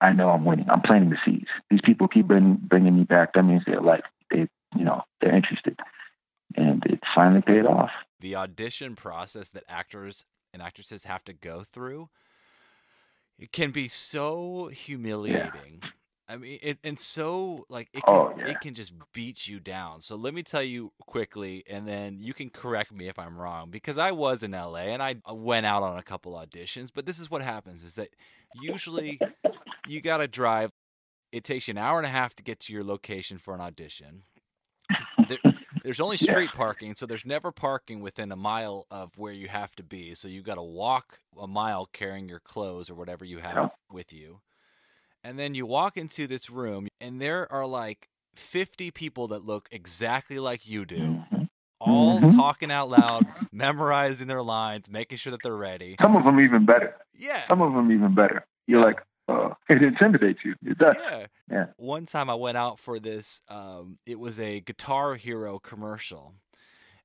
I 0.00 0.12
know 0.12 0.30
I'm 0.30 0.44
winning. 0.44 0.70
I'm 0.70 0.80
planting 0.80 1.10
the 1.10 1.18
seeds. 1.24 1.48
These 1.68 1.80
people 1.84 2.08
keep 2.08 2.26
bring, 2.26 2.58
bringing 2.62 2.96
me 2.96 3.04
back. 3.04 3.34
That 3.34 3.42
means 3.42 3.62
they're 3.66 3.82
like, 3.82 4.04
they, 4.30 4.48
you 4.76 4.84
know, 4.84 5.02
they're 5.20 5.34
interested. 5.34 5.78
And 6.56 6.82
it 6.86 7.00
finally 7.14 7.42
paid 7.42 7.66
off. 7.66 7.90
The 8.20 8.36
audition 8.36 8.96
process 8.96 9.50
that 9.50 9.64
actors 9.68 10.24
and 10.52 10.62
actresses 10.62 11.04
have 11.04 11.24
to 11.24 11.32
go 11.32 11.62
through, 11.62 12.08
it 13.40 13.52
can 13.52 13.70
be 13.70 13.88
so 13.88 14.68
humiliating. 14.72 15.80
Yeah. 15.82 15.88
I 16.28 16.36
mean, 16.36 16.60
it, 16.62 16.78
and 16.84 17.00
so 17.00 17.66
like 17.68 17.88
it 17.92 18.04
can, 18.04 18.14
oh, 18.14 18.34
yeah. 18.38 18.50
it 18.50 18.60
can 18.60 18.74
just 18.74 18.92
beat 19.12 19.48
you 19.48 19.58
down. 19.58 20.00
So 20.00 20.14
let 20.14 20.32
me 20.32 20.44
tell 20.44 20.62
you 20.62 20.92
quickly, 21.04 21.64
and 21.68 21.88
then 21.88 22.18
you 22.20 22.34
can 22.34 22.50
correct 22.50 22.92
me 22.92 23.08
if 23.08 23.18
I'm 23.18 23.36
wrong. 23.36 23.70
Because 23.70 23.98
I 23.98 24.12
was 24.12 24.44
in 24.44 24.52
LA 24.52 24.92
and 24.92 25.02
I 25.02 25.16
went 25.32 25.66
out 25.66 25.82
on 25.82 25.98
a 25.98 26.02
couple 26.04 26.34
auditions, 26.34 26.90
but 26.94 27.04
this 27.04 27.18
is 27.18 27.30
what 27.30 27.42
happens: 27.42 27.82
is 27.82 27.96
that 27.96 28.10
usually 28.62 29.18
you 29.88 30.00
got 30.00 30.18
to 30.18 30.28
drive. 30.28 30.70
It 31.32 31.42
takes 31.42 31.66
you 31.66 31.72
an 31.72 31.78
hour 31.78 31.98
and 31.98 32.06
a 32.06 32.10
half 32.10 32.34
to 32.36 32.44
get 32.44 32.60
to 32.60 32.72
your 32.72 32.84
location 32.84 33.38
for 33.38 33.54
an 33.54 33.60
audition. 33.60 34.22
There, 35.82 35.90
there's 35.90 36.00
only 36.00 36.16
street 36.16 36.50
yeah. 36.52 36.56
parking, 36.56 36.94
so 36.94 37.06
there's 37.06 37.26
never 37.26 37.52
parking 37.52 38.00
within 38.00 38.32
a 38.32 38.36
mile 38.36 38.86
of 38.90 39.16
where 39.16 39.32
you 39.32 39.48
have 39.48 39.74
to 39.76 39.82
be. 39.82 40.14
So 40.14 40.28
you 40.28 40.42
got 40.42 40.56
to 40.56 40.62
walk 40.62 41.20
a 41.40 41.46
mile 41.46 41.88
carrying 41.92 42.28
your 42.28 42.40
clothes 42.40 42.90
or 42.90 42.94
whatever 42.94 43.24
you 43.24 43.38
have 43.38 43.56
yeah. 43.56 43.68
with 43.90 44.12
you. 44.12 44.40
And 45.22 45.38
then 45.38 45.54
you 45.54 45.66
walk 45.66 45.96
into 45.96 46.26
this 46.26 46.48
room, 46.48 46.88
and 47.00 47.20
there 47.20 47.50
are 47.52 47.66
like 47.66 48.08
50 48.36 48.90
people 48.90 49.28
that 49.28 49.44
look 49.44 49.68
exactly 49.70 50.38
like 50.38 50.66
you 50.66 50.84
do, 50.84 50.96
mm-hmm. 50.96 51.42
all 51.80 52.20
mm-hmm. 52.20 52.38
talking 52.38 52.70
out 52.70 52.88
loud, 52.88 53.26
memorizing 53.52 54.28
their 54.28 54.42
lines, 54.42 54.90
making 54.90 55.18
sure 55.18 55.30
that 55.30 55.40
they're 55.42 55.56
ready. 55.56 55.96
Some 56.00 56.16
of 56.16 56.24
them 56.24 56.40
even 56.40 56.64
better. 56.64 56.96
Yeah. 57.14 57.46
Some 57.48 57.60
of 57.60 57.74
them 57.74 57.92
even 57.92 58.14
better. 58.14 58.46
You're 58.66 58.80
yeah. 58.80 58.86
like, 58.86 59.02
oh, 59.30 59.56
it 59.68 59.82
intimidates 59.82 60.40
you. 60.44 60.54
It 60.64 60.78
does. 60.78 60.96
Yeah. 60.98 61.26
Yeah. 61.50 61.66
One 61.76 62.06
time 62.06 62.30
I 62.30 62.34
went 62.34 62.56
out 62.56 62.78
for 62.78 62.98
this, 62.98 63.42
um, 63.48 63.98
it 64.06 64.18
was 64.18 64.38
a 64.38 64.60
Guitar 64.60 65.14
Hero 65.14 65.58
commercial, 65.58 66.34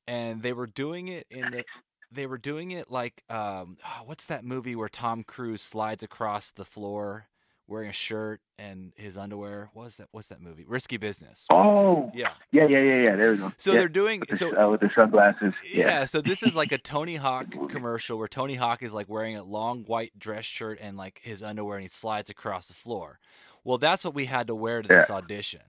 and 0.08 0.42
they 0.42 0.54
were 0.54 0.68
doing 0.68 1.08
it 1.08 1.28
in 1.30 1.52
the. 1.52 1.64
They 2.12 2.28
were 2.28 2.38
doing 2.38 2.72
it 2.72 2.90
like 2.90 3.24
um, 3.30 3.78
what's 4.06 4.26
that 4.28 4.44
movie 4.44 4.76
where 4.76 4.90
Tom 4.90 5.24
Cruise 5.24 5.62
slides 5.62 6.04
across 6.04 6.52
the 6.52 6.66
floor 6.66 7.28
wearing 7.68 7.90
a 7.90 7.94
shirt 7.94 8.42
and 8.58 8.94
his 8.96 9.18
underwear. 9.18 9.70
What's 9.74 9.98
that? 9.98 10.08
What's 10.12 10.28
that 10.30 10.42
movie? 10.42 10.66
Risky 10.68 10.98
Business. 10.98 11.46
Oh, 11.50 12.12
yeah, 12.14 12.32
yeah, 12.52 12.68
yeah, 12.68 12.80
yeah, 12.80 13.04
yeah. 13.08 13.16
There 13.16 13.32
we 13.32 13.38
go. 13.38 13.52
So 13.58 13.72
yeah. 13.72 13.80
they're 13.80 13.90
doing 13.90 14.20
with 14.20 14.30
the, 14.30 14.38
so 14.38 14.58
uh, 14.58 14.70
with 14.70 14.82
the 14.82 14.90
sunglasses. 14.96 15.54
Yeah. 15.64 15.86
yeah. 15.88 16.06
So 16.06 16.22
this 16.22 16.44
is 16.44 16.56
like 16.56 16.72
a 16.72 16.78
Tony 16.96 17.16
Hawk 17.16 17.48
commercial 17.70 18.18
where 18.18 18.28
Tony 18.28 18.56
Hawk 18.56 18.84
is 18.84 18.94
like 18.94 19.10
wearing 19.10 19.36
a 19.36 19.44
long 19.44 19.84
white 19.86 20.18
dress 20.18 20.46
shirt 20.46 20.80
and 20.82 20.98
like 20.98 21.20
his 21.24 21.42
underwear, 21.42 21.78
and 21.78 21.84
he 21.84 21.90
slides 21.90 22.30
across 22.30 22.68
the 22.68 22.74
floor. 22.74 23.20
Well, 23.64 23.78
that's 23.78 24.06
what 24.06 24.14
we 24.14 24.26
had 24.26 24.48
to 24.48 24.56
wear 24.56 24.82
to 24.82 24.88
this 24.88 25.10
Yeah. 25.10 25.16
audition. 25.16 25.62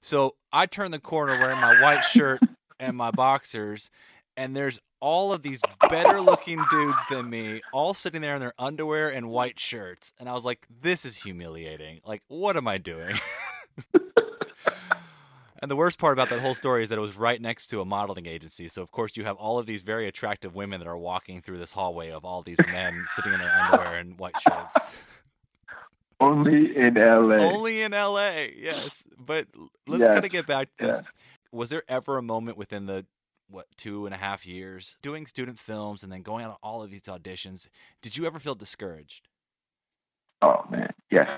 So 0.00 0.36
I 0.52 0.66
turn 0.66 0.90
the 0.90 0.98
corner 0.98 1.38
wearing 1.38 1.60
my 1.60 1.80
white 1.80 2.02
shirt 2.04 2.40
and 2.78 2.96
my 2.96 3.10
boxers, 3.10 3.90
and 4.36 4.56
there's 4.56 4.80
all 5.06 5.32
of 5.32 5.42
these 5.42 5.60
better 5.88 6.20
looking 6.20 6.60
dudes 6.68 7.00
than 7.08 7.30
me, 7.30 7.60
all 7.72 7.94
sitting 7.94 8.20
there 8.22 8.34
in 8.34 8.40
their 8.40 8.54
underwear 8.58 9.08
and 9.08 9.28
white 9.28 9.60
shirts. 9.60 10.12
And 10.18 10.28
I 10.28 10.32
was 10.32 10.44
like, 10.44 10.66
this 10.82 11.04
is 11.04 11.16
humiliating. 11.22 12.00
Like, 12.04 12.22
what 12.26 12.56
am 12.56 12.66
I 12.66 12.78
doing? 12.78 13.14
and 15.62 15.70
the 15.70 15.76
worst 15.76 16.00
part 16.00 16.12
about 16.12 16.28
that 16.30 16.40
whole 16.40 16.56
story 16.56 16.82
is 16.82 16.88
that 16.88 16.98
it 16.98 17.02
was 17.02 17.16
right 17.16 17.40
next 17.40 17.68
to 17.68 17.80
a 17.80 17.84
modeling 17.84 18.26
agency. 18.26 18.66
So, 18.66 18.82
of 18.82 18.90
course, 18.90 19.16
you 19.16 19.22
have 19.22 19.36
all 19.36 19.60
of 19.60 19.66
these 19.66 19.82
very 19.82 20.08
attractive 20.08 20.56
women 20.56 20.80
that 20.80 20.88
are 20.88 20.98
walking 20.98 21.40
through 21.40 21.58
this 21.58 21.70
hallway 21.70 22.10
of 22.10 22.24
all 22.24 22.42
these 22.42 22.58
men 22.66 23.04
sitting 23.10 23.32
in 23.32 23.38
their 23.38 23.52
underwear 23.52 23.98
and 24.00 24.18
white 24.18 24.34
shirts. 24.40 24.74
Only 26.20 26.76
in 26.76 26.94
LA. 26.94 27.36
Only 27.36 27.82
in 27.82 27.92
LA, 27.92 28.46
yes. 28.56 29.06
But 29.16 29.46
let's 29.86 30.00
Yes, 30.00 30.08
kind 30.08 30.24
of 30.24 30.32
get 30.32 30.48
back 30.48 30.68
to 30.78 30.86
this. 30.86 30.96
yes. 30.96 31.12
Was 31.52 31.70
there 31.70 31.84
ever 31.88 32.18
a 32.18 32.22
moment 32.22 32.58
within 32.58 32.86
the 32.86 33.06
what 33.48 33.66
two 33.76 34.06
and 34.06 34.14
a 34.14 34.18
half 34.18 34.46
years 34.46 34.96
doing 35.02 35.26
student 35.26 35.58
films 35.58 36.02
and 36.02 36.12
then 36.12 36.22
going 36.22 36.44
on 36.44 36.56
all 36.62 36.82
of 36.82 36.90
these 36.90 37.02
auditions? 37.02 37.68
Did 38.02 38.16
you 38.16 38.26
ever 38.26 38.38
feel 38.38 38.54
discouraged? 38.54 39.28
Oh 40.42 40.64
man, 40.70 40.92
yes. 41.10 41.28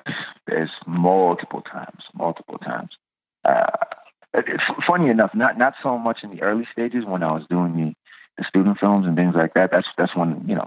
There's 0.47 0.71
multiple 0.87 1.63
times, 1.63 2.03
multiple 2.15 2.59
times. 2.59 2.91
Uh, 3.45 3.67
it's 4.35 4.63
funny 4.87 5.09
enough, 5.09 5.31
not 5.35 5.59
not 5.59 5.75
so 5.83 5.99
much 5.99 6.21
in 6.23 6.31
the 6.31 6.43
early 6.43 6.67
stages 6.73 7.05
when 7.05 7.23
I 7.23 7.33
was 7.33 7.45
doing 7.49 7.77
the, 7.77 7.95
the 8.37 8.45
student 8.49 8.79
films 8.79 9.07
and 9.07 9.17
things 9.17 9.35
like 9.35 9.55
that. 9.55 9.71
That's 9.71 9.87
that's 9.97 10.17
when 10.17 10.45
you 10.49 10.55
know 10.55 10.67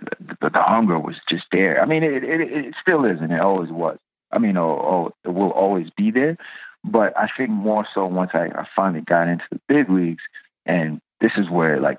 the, 0.00 0.36
the, 0.40 0.50
the 0.50 0.62
hunger 0.62 0.98
was 0.98 1.16
just 1.28 1.44
there. 1.52 1.80
I 1.80 1.86
mean, 1.86 2.02
it, 2.02 2.24
it 2.24 2.40
it 2.40 2.74
still 2.80 3.04
is, 3.04 3.18
and 3.20 3.32
it 3.32 3.40
always 3.40 3.70
was. 3.70 3.98
I 4.32 4.38
mean, 4.38 4.56
oh, 4.56 4.80
oh, 4.82 5.10
it 5.24 5.34
will 5.34 5.50
always 5.50 5.88
be 5.96 6.10
there. 6.10 6.36
But 6.84 7.16
I 7.16 7.28
think 7.36 7.50
more 7.50 7.86
so 7.94 8.06
once 8.06 8.30
I, 8.34 8.46
I 8.54 8.66
finally 8.74 9.02
got 9.02 9.28
into 9.28 9.44
the 9.50 9.60
big 9.68 9.90
leagues, 9.90 10.22
and 10.66 11.00
this 11.20 11.32
is 11.38 11.48
where 11.48 11.80
like 11.80 11.98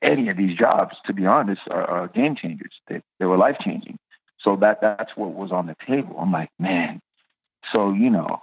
any 0.00 0.28
of 0.28 0.36
these 0.36 0.56
jobs, 0.56 0.96
to 1.06 1.12
be 1.12 1.26
honest, 1.26 1.62
are, 1.70 1.84
are 1.84 2.08
game 2.08 2.36
changers. 2.36 2.72
They 2.88 3.02
they 3.18 3.26
were 3.26 3.36
life 3.36 3.56
changing. 3.62 3.98
So 4.40 4.56
that 4.60 4.80
that's 4.80 5.10
what 5.16 5.34
was 5.34 5.50
on 5.52 5.66
the 5.66 5.76
table. 5.86 6.16
I'm 6.18 6.32
like, 6.32 6.50
man. 6.58 7.00
So 7.72 7.92
you 7.92 8.08
know, 8.08 8.42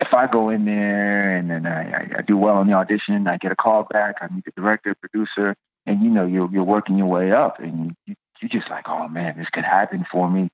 if 0.00 0.08
I 0.12 0.26
go 0.26 0.48
in 0.48 0.64
there 0.64 1.36
and 1.36 1.50
then 1.50 1.66
I, 1.66 1.90
I, 1.90 2.10
I 2.18 2.22
do 2.22 2.36
well 2.36 2.56
on 2.56 2.66
the 2.66 2.72
audition, 2.72 3.26
I 3.28 3.36
get 3.36 3.52
a 3.52 3.56
call 3.56 3.84
back, 3.84 4.16
I 4.20 4.32
meet 4.32 4.44
the 4.44 4.52
director, 4.56 4.94
producer, 4.94 5.54
and 5.86 6.02
you 6.02 6.10
know, 6.10 6.26
you're 6.26 6.50
you're 6.50 6.64
working 6.64 6.96
your 6.96 7.06
way 7.06 7.32
up, 7.32 7.60
and 7.60 7.94
you 8.06 8.14
you 8.40 8.48
just 8.48 8.70
like, 8.70 8.88
oh 8.88 9.08
man, 9.08 9.36
this 9.36 9.48
could 9.52 9.64
happen 9.64 10.06
for 10.10 10.30
me, 10.30 10.48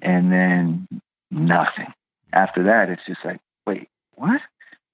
and 0.00 0.32
then 0.32 0.88
nothing. 1.30 1.92
After 2.32 2.64
that, 2.64 2.88
it's 2.88 3.02
just 3.06 3.24
like, 3.24 3.40
wait, 3.66 3.88
what? 4.14 4.40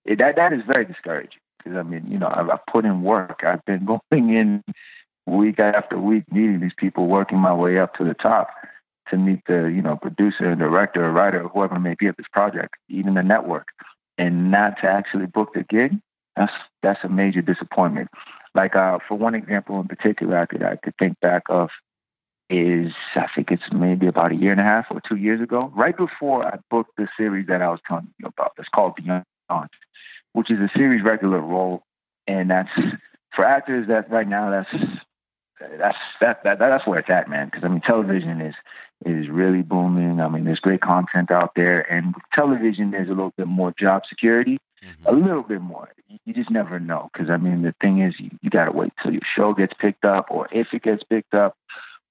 It, 0.05 0.19
that 0.19 0.37
that 0.37 0.53
is 0.53 0.63
very 0.67 0.87
discouraging 0.87 1.42
because 1.63 1.79
I 1.79 1.83
mean, 1.83 2.07
you 2.09 2.19
know, 2.19 2.33
I've, 2.33 2.49
I've 2.51 2.67
put 2.71 2.85
in 2.85 3.03
work. 3.03 3.43
I've 3.47 3.65
been 3.65 3.85
going 4.11 4.35
in 4.35 4.63
week 5.27 5.59
after 5.59 5.99
week, 5.99 6.25
meeting 6.33 6.61
these 6.61 6.75
people, 6.77 7.07
working 7.07 7.39
my 7.39 7.55
way 7.55 7.79
up 7.79 7.95
to 7.97 8.05
the 8.05 8.15
top 8.15 8.49
to 9.11 9.17
meet 9.17 9.41
the 9.47 9.71
you 9.75 9.83
know 9.83 9.97
producer, 9.97 10.51
and 10.51 10.61
director, 10.61 11.11
writer, 11.11 11.43
or 11.43 11.49
whoever 11.49 11.79
may 11.79 11.95
be 11.99 12.07
of 12.07 12.17
this 12.17 12.27
project, 12.33 12.75
even 12.89 13.15
the 13.15 13.23
network, 13.23 13.69
and 14.19 14.51
not 14.51 14.75
to 14.81 14.89
actually 14.89 15.27
book 15.27 15.51
the 15.55 15.65
gig. 15.65 15.93
That's 16.37 16.53
that's 16.83 17.01
a 17.05 17.09
major 17.09 17.43
disappointment. 17.43 18.09
Like 18.55 18.77
uh, 18.77 18.99
for 19.07 19.17
one 19.17 19.35
example 19.35 19.81
in 19.81 19.89
particular, 19.89 20.39
I 20.39 20.47
could 20.47 20.63
I 20.63 20.77
could 20.77 20.95
think 20.99 21.21
back 21.21 21.43
of 21.49 21.71
is 22.51 22.93
I 23.17 23.27
think 23.35 23.51
it's 23.51 23.63
maybe 23.73 24.07
about 24.07 24.33
a 24.33 24.37
year 24.37 24.53
and 24.53 24.61
a 24.61 24.65
half 24.65 24.87
or 24.91 25.01
two 25.09 25.17
years 25.17 25.41
ago, 25.41 25.73
right 25.75 25.97
before 25.97 26.45
I 26.47 26.59
booked 26.71 26.97
the 26.97 27.09
series 27.17 27.47
that 27.47 27.63
I 27.63 27.69
was 27.69 27.81
telling 27.89 28.09
you 28.19 28.27
about. 28.27 28.53
It's 28.59 28.69
called 28.69 28.97
Beyond, 28.97 29.25
which 30.33 30.51
is 30.51 30.59
a 30.59 30.71
series 30.77 31.05
regular 31.05 31.41
role, 31.41 31.83
and 32.27 32.51
that's 32.51 32.71
for 33.35 33.45
actors. 33.45 33.89
That 33.89 34.11
right 34.11 34.29
now, 34.29 34.51
that's 34.51 34.85
that's 35.79 35.99
that, 36.21 36.45
that 36.45 36.59
that's 36.59 36.87
where 36.87 36.99
it's 36.99 37.11
at, 37.11 37.29
man. 37.29 37.47
Because 37.47 37.65
I 37.65 37.69
mean, 37.69 37.81
television 37.81 38.41
is 38.41 38.55
is 39.05 39.29
really 39.29 39.63
booming. 39.63 40.21
I 40.21 40.29
mean, 40.29 40.45
there's 40.45 40.61
great 40.61 40.81
content 40.81 41.31
out 41.31 41.53
there, 41.57 41.81
and 41.93 42.15
with 42.15 42.23
television, 42.35 42.91
there's 42.91 43.09
a 43.09 43.13
little 43.13 43.33
bit 43.37 43.49
more 43.49 43.75
job 43.79 44.03
security, 44.09 44.59
Mhm. 44.83 45.07
a 45.07 45.13
little 45.13 45.43
bit 45.43 45.61
more. 45.61 45.91
You, 46.09 46.19
you 46.25 46.35
just 46.35 46.51
never 46.51 46.79
know. 46.81 47.11
Because 47.13 47.31
I 47.31 47.37
mean, 47.37 47.63
the 47.63 47.75
thing 47.81 48.01
is, 48.01 48.15
you, 48.19 48.31
you 48.43 48.51
got 48.51 48.67
to 48.67 48.73
wait 48.73 48.93
till 49.03 49.13
your 49.13 49.23
show 49.37 49.55
gets 49.55 49.75
picked 49.79 50.05
up, 50.05 50.27
or 50.31 50.49
if 50.53 50.69
it 50.73 50.83
gets 50.83 51.03
picked 51.05 51.35
up. 51.35 51.57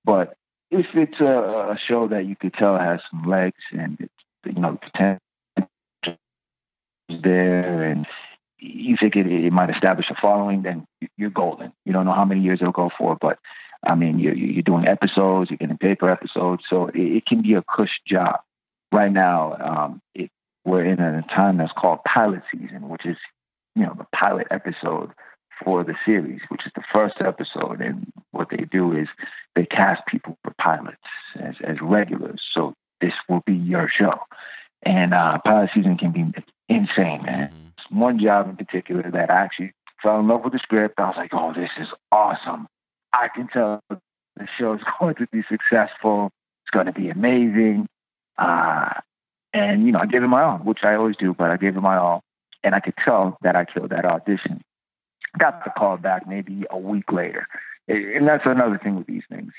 But 0.03 0.35
if 0.71 0.87
it's 0.95 1.19
a, 1.19 1.25
a 1.73 1.77
show 1.87 2.07
that 2.07 2.25
you 2.25 2.35
could 2.35 2.53
tell 2.53 2.77
has 2.77 3.01
some 3.11 3.29
legs 3.29 3.61
and 3.71 3.97
it's 3.99 4.13
you 4.45 4.61
know 4.61 4.77
potential 4.81 5.19
there 7.23 7.83
and 7.83 8.05
you 8.61 8.95
think 8.99 9.15
it, 9.15 9.25
it 9.25 9.51
might 9.51 9.69
establish 9.69 10.05
a 10.09 10.15
following, 10.21 10.61
then 10.61 10.85
you're 11.17 11.31
golden. 11.31 11.73
You 11.85 11.93
don't 11.93 12.05
know 12.05 12.13
how 12.13 12.25
many 12.25 12.41
years 12.41 12.59
it'll 12.61 12.71
go 12.71 12.91
for, 12.97 13.17
but 13.19 13.39
I 13.83 13.95
mean, 13.95 14.19
you're, 14.19 14.35
you're 14.35 14.61
doing 14.61 14.87
episodes, 14.87 15.49
you're 15.49 15.57
getting 15.57 15.77
paper 15.77 16.09
episodes, 16.09 16.63
so 16.69 16.87
it, 16.87 16.95
it 16.95 17.25
can 17.25 17.41
be 17.41 17.55
a 17.55 17.63
cush 17.63 17.99
job. 18.07 18.39
Right 18.91 19.11
now, 19.11 19.55
um, 19.55 20.01
it, 20.13 20.29
we're 20.65 20.85
in 20.85 20.99
a 20.99 21.23
time 21.23 21.57
that's 21.57 21.71
called 21.75 21.99
pilot 22.03 22.43
season, 22.51 22.89
which 22.89 23.05
is, 23.05 23.17
you 23.75 23.83
know, 23.83 23.95
the 23.97 24.05
pilot 24.15 24.47
episode 24.51 25.11
for 25.63 25.83
the 25.83 25.95
series, 26.05 26.41
which 26.49 26.65
is 26.65 26.71
the 26.75 26.83
first 26.93 27.15
episode. 27.19 27.81
And 27.81 28.11
what 28.31 28.49
they 28.51 28.65
do 28.71 28.95
is 28.95 29.07
they 29.55 29.65
cast 29.65 30.05
people 30.07 30.37
for 30.43 30.53
pilots 30.61 30.97
as, 31.39 31.55
as 31.63 31.77
regulars. 31.81 32.41
So 32.53 32.75
this 32.99 33.13
will 33.27 33.41
be 33.45 33.55
your 33.55 33.89
show. 33.89 34.19
And 34.83 35.13
uh, 35.13 35.39
pilot 35.43 35.69
season 35.73 35.97
can 35.97 36.11
be 36.11 36.25
insane, 36.75 37.23
man. 37.23 37.49
Mm-hmm. 37.49 37.99
One 37.99 38.19
job 38.19 38.49
in 38.49 38.55
particular 38.55 39.09
that 39.11 39.29
I 39.29 39.43
actually 39.43 39.73
fell 40.01 40.19
in 40.19 40.27
love 40.27 40.43
with 40.43 40.53
the 40.53 40.59
script. 40.59 40.95
I 40.97 41.07
was 41.07 41.15
like, 41.17 41.33
oh, 41.33 41.53
this 41.53 41.69
is 41.79 41.87
awesome. 42.11 42.67
I 43.13 43.27
can 43.33 43.47
tell 43.47 43.81
the 43.89 44.47
show 44.57 44.73
is 44.73 44.81
going 44.99 45.15
to 45.15 45.27
be 45.31 45.43
successful. 45.49 46.31
It's 46.63 46.71
going 46.71 46.85
to 46.85 46.93
be 46.93 47.09
amazing. 47.09 47.87
Uh, 48.37 48.93
and, 49.53 49.85
you 49.85 49.91
know, 49.91 49.99
I 49.99 50.05
gave 50.05 50.23
it 50.23 50.27
my 50.27 50.43
all, 50.43 50.57
which 50.59 50.79
I 50.83 50.95
always 50.95 51.17
do, 51.17 51.33
but 51.37 51.49
I 51.49 51.57
gave 51.57 51.75
it 51.75 51.81
my 51.81 51.97
all. 51.97 52.21
And 52.63 52.73
I 52.73 52.79
could 52.79 52.93
tell 53.03 53.37
that 53.41 53.55
I 53.55 53.65
killed 53.65 53.89
that 53.89 54.05
audition. 54.05 54.61
Got 55.37 55.63
the 55.63 55.71
call 55.71 55.97
back 55.97 56.27
maybe 56.27 56.63
a 56.69 56.77
week 56.77 57.11
later. 57.11 57.47
And 57.87 58.27
that's 58.27 58.45
another 58.45 58.79
thing 58.81 58.95
with 58.95 59.07
these 59.07 59.23
things. 59.29 59.51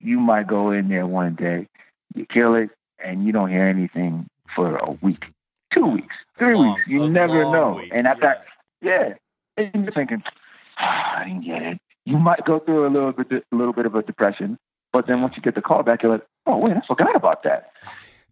You 0.00 0.20
might 0.20 0.46
go 0.46 0.70
in 0.70 0.88
there 0.88 1.06
one 1.06 1.34
day, 1.34 1.68
you 2.14 2.26
kill 2.26 2.54
it, 2.54 2.70
and 3.02 3.24
you 3.24 3.32
don't 3.32 3.50
hear 3.50 3.66
anything 3.66 4.28
for 4.54 4.76
a 4.76 4.90
week, 5.00 5.24
two 5.72 5.86
weeks, 5.86 6.14
three 6.38 6.54
long, 6.54 6.74
weeks. 6.74 6.88
You 6.88 7.08
never 7.08 7.42
know. 7.44 7.74
Week, 7.76 7.90
and 7.94 8.06
at 8.06 8.18
yeah. 8.18 8.26
that, 8.26 8.44
yeah, 8.80 9.14
and 9.56 9.84
you're 9.84 9.92
thinking, 9.92 10.22
oh, 10.26 10.84
I 10.84 11.24
didn't 11.26 11.44
get 11.44 11.62
it. 11.62 11.78
You 12.04 12.18
might 12.18 12.44
go 12.44 12.58
through 12.58 12.86
a 12.86 12.90
little 12.90 13.12
bit, 13.12 13.44
a 13.52 13.56
little 13.56 13.72
bit 13.72 13.86
of 13.86 13.94
a 13.94 14.02
depression, 14.02 14.58
but 14.92 15.06
then 15.06 15.22
once 15.22 15.34
you 15.36 15.42
get 15.42 15.54
the 15.54 15.62
call 15.62 15.82
back, 15.82 16.02
you're 16.02 16.12
like, 16.12 16.26
oh 16.46 16.58
wait, 16.58 16.76
I 16.76 16.80
forgot 16.86 17.14
about 17.14 17.42
that. 17.44 17.70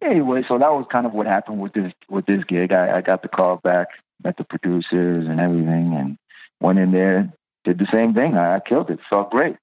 Anyway, 0.03 0.43
so 0.47 0.57
that 0.57 0.71
was 0.71 0.85
kind 0.91 1.05
of 1.05 1.13
what 1.13 1.27
happened 1.27 1.59
with 1.59 1.73
this 1.73 1.93
with 2.09 2.25
this 2.25 2.43
gig. 2.47 2.71
I, 2.71 2.97
I 2.97 3.01
got 3.01 3.21
the 3.21 3.27
call 3.27 3.57
back, 3.57 3.87
met 4.23 4.37
the 4.37 4.43
producers 4.43 5.27
and 5.27 5.39
everything, 5.39 5.95
and 5.95 6.17
went 6.59 6.79
in 6.79 6.91
there, 6.91 7.31
did 7.63 7.79
the 7.79 7.87
same 7.91 8.13
thing. 8.13 8.35
I, 8.35 8.55
I 8.55 8.59
killed 8.59 8.89
it. 8.89 8.99
Felt 9.09 9.31
great. 9.31 9.57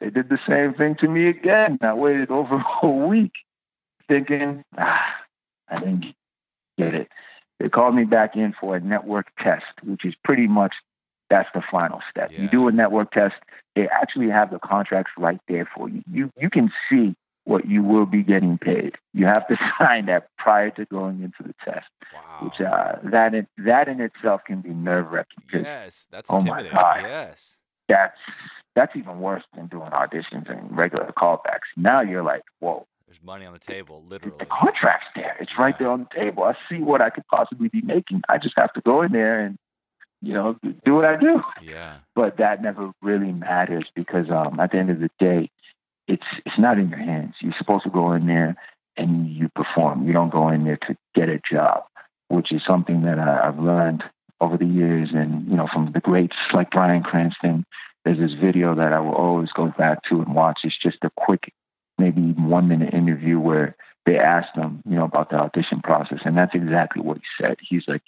They 0.00 0.10
did 0.10 0.28
the 0.28 0.38
same 0.48 0.74
thing 0.74 0.96
to 0.96 1.08
me 1.08 1.28
again. 1.28 1.78
I 1.80 1.94
waited 1.94 2.30
over 2.32 2.62
a 2.82 2.86
week, 2.88 3.32
thinking, 4.08 4.64
ah, 4.76 5.14
I 5.68 5.78
didn't 5.78 6.14
get 6.78 6.94
it. 6.94 7.08
They 7.60 7.68
called 7.68 7.94
me 7.94 8.04
back 8.04 8.36
in 8.36 8.54
for 8.60 8.76
a 8.76 8.80
network 8.80 9.26
test, 9.42 9.64
which 9.84 10.04
is 10.04 10.14
pretty 10.24 10.46
much 10.46 10.74
that's 11.30 11.48
the 11.54 11.62
final 11.70 12.00
step. 12.10 12.30
Yeah. 12.30 12.42
You 12.42 12.48
do 12.50 12.68
a 12.68 12.72
network 12.72 13.12
test. 13.12 13.34
They 13.74 13.88
actually 13.88 14.28
have 14.28 14.50
the 14.50 14.58
contracts 14.58 15.12
right 15.16 15.40
there 15.48 15.68
for 15.74 15.88
you. 15.88 16.02
You 16.10 16.30
you 16.38 16.50
can 16.50 16.70
see 16.90 17.14
what 17.44 17.66
you 17.66 17.82
will 17.82 18.06
be 18.06 18.22
getting 18.22 18.58
paid. 18.58 18.96
You 19.14 19.26
have 19.26 19.46
to 19.48 19.56
sign 19.78 20.06
that 20.06 20.28
prior 20.38 20.70
to 20.70 20.84
going 20.86 21.22
into 21.22 21.42
the 21.42 21.54
test. 21.64 21.86
Wow. 22.14 22.38
Which 22.42 22.60
uh, 22.60 22.96
that 23.10 23.34
in, 23.34 23.46
that 23.58 23.88
in 23.88 24.00
itself 24.00 24.42
can 24.46 24.60
be 24.60 24.70
nerve 24.70 25.10
wracking. 25.10 25.44
Yes, 25.52 26.06
that's 26.10 26.30
oh 26.30 26.40
my 26.40 26.62
God, 26.68 27.02
yes, 27.02 27.56
that's 27.88 28.18
that's 28.74 28.94
even 28.96 29.20
worse 29.20 29.44
than 29.54 29.66
doing 29.66 29.90
auditions 29.90 30.50
and 30.50 30.76
regular 30.76 31.12
callbacks. 31.16 31.68
Now 31.76 32.00
you're 32.00 32.22
like, 32.22 32.42
whoa. 32.60 32.86
There's 33.12 33.22
money 33.22 33.44
on 33.44 33.52
the 33.52 33.58
table, 33.58 34.02
literally. 34.08 34.38
The 34.38 34.46
contract's 34.46 35.08
there. 35.14 35.36
It's 35.38 35.58
right 35.58 35.78
there 35.78 35.90
on 35.90 36.08
the 36.08 36.18
table. 36.18 36.44
I 36.44 36.54
see 36.66 36.78
what 36.78 37.02
I 37.02 37.10
could 37.10 37.26
possibly 37.26 37.68
be 37.68 37.82
making. 37.82 38.22
I 38.30 38.38
just 38.38 38.54
have 38.56 38.72
to 38.72 38.80
go 38.80 39.02
in 39.02 39.12
there 39.12 39.44
and, 39.44 39.58
you 40.22 40.32
know, 40.32 40.56
do 40.86 40.94
what 40.94 41.04
I 41.04 41.16
do. 41.18 41.42
Yeah. 41.62 41.98
But 42.14 42.38
that 42.38 42.62
never 42.62 42.90
really 43.02 43.30
matters 43.32 43.84
because 43.94 44.30
um, 44.30 44.58
at 44.58 44.72
the 44.72 44.78
end 44.78 44.88
of 44.88 45.00
the 45.00 45.10
day, 45.18 45.50
it's 46.08 46.24
it's 46.46 46.58
not 46.58 46.78
in 46.78 46.88
your 46.88 47.00
hands. 47.00 47.34
You're 47.42 47.52
supposed 47.58 47.84
to 47.84 47.90
go 47.90 48.14
in 48.14 48.28
there 48.28 48.56
and 48.96 49.28
you 49.28 49.50
perform. 49.50 50.06
You 50.06 50.14
don't 50.14 50.32
go 50.32 50.48
in 50.48 50.64
there 50.64 50.78
to 50.88 50.96
get 51.14 51.28
a 51.28 51.38
job, 51.52 51.82
which 52.28 52.50
is 52.50 52.62
something 52.66 53.02
that 53.02 53.18
I, 53.18 53.46
I've 53.46 53.58
learned 53.58 54.04
over 54.40 54.56
the 54.56 54.64
years. 54.64 55.10
And 55.12 55.46
you 55.48 55.56
know, 55.58 55.68
from 55.70 55.92
the 55.92 56.00
greats 56.00 56.36
like 56.54 56.70
Bryan 56.70 57.02
Cranston, 57.02 57.66
there's 58.06 58.18
this 58.18 58.40
video 58.40 58.74
that 58.74 58.94
I 58.94 59.00
will 59.00 59.14
always 59.14 59.50
go 59.54 59.70
back 59.76 59.98
to 60.08 60.22
and 60.22 60.34
watch. 60.34 60.60
It's 60.64 60.78
just 60.82 60.96
a 61.02 61.10
quick 61.14 61.52
maybe 61.98 62.20
one 62.32 62.68
minute 62.68 62.94
interview 62.94 63.38
where 63.38 63.76
they 64.04 64.18
asked 64.18 64.56
him, 64.56 64.82
you 64.88 64.96
know, 64.96 65.04
about 65.04 65.30
the 65.30 65.36
audition 65.36 65.80
process, 65.80 66.18
and 66.24 66.36
that's 66.36 66.54
exactly 66.54 67.02
what 67.02 67.18
he 67.18 67.22
said. 67.40 67.56
He's 67.60 67.86
like, 67.86 68.02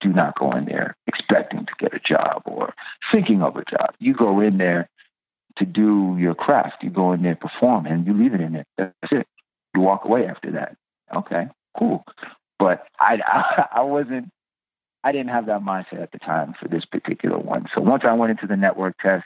"Do 0.00 0.10
not 0.12 0.38
go 0.38 0.52
in 0.52 0.66
there 0.66 0.96
expecting 1.06 1.64
to 1.66 1.72
get 1.78 1.94
a 1.94 2.00
job 2.00 2.42
or 2.44 2.74
thinking 3.10 3.42
of 3.42 3.56
a 3.56 3.64
job. 3.64 3.94
You 3.98 4.14
go 4.14 4.40
in 4.40 4.58
there 4.58 4.88
to 5.56 5.64
do 5.64 6.16
your 6.18 6.34
craft. 6.34 6.82
You 6.82 6.90
go 6.90 7.12
in 7.12 7.22
there, 7.22 7.36
perform, 7.36 7.86
and 7.86 8.06
you 8.06 8.12
leave 8.14 8.34
it 8.34 8.40
in 8.40 8.52
there. 8.52 8.66
That's 8.76 9.12
it. 9.12 9.26
You 9.74 9.80
walk 9.80 10.04
away 10.04 10.26
after 10.26 10.50
that. 10.52 10.76
Okay, 11.14 11.46
cool. 11.78 12.04
But 12.58 12.86
I, 13.00 13.18
I, 13.24 13.68
I 13.80 13.82
wasn't. 13.82 14.30
I 15.04 15.12
didn't 15.12 15.28
have 15.28 15.46
that 15.46 15.62
mindset 15.62 16.02
at 16.02 16.12
the 16.12 16.18
time 16.18 16.54
for 16.60 16.68
this 16.68 16.84
particular 16.84 17.38
one. 17.38 17.66
So 17.74 17.80
once 17.80 18.02
I 18.04 18.12
went 18.14 18.32
into 18.32 18.48
the 18.48 18.56
network 18.56 18.98
test, 18.98 19.24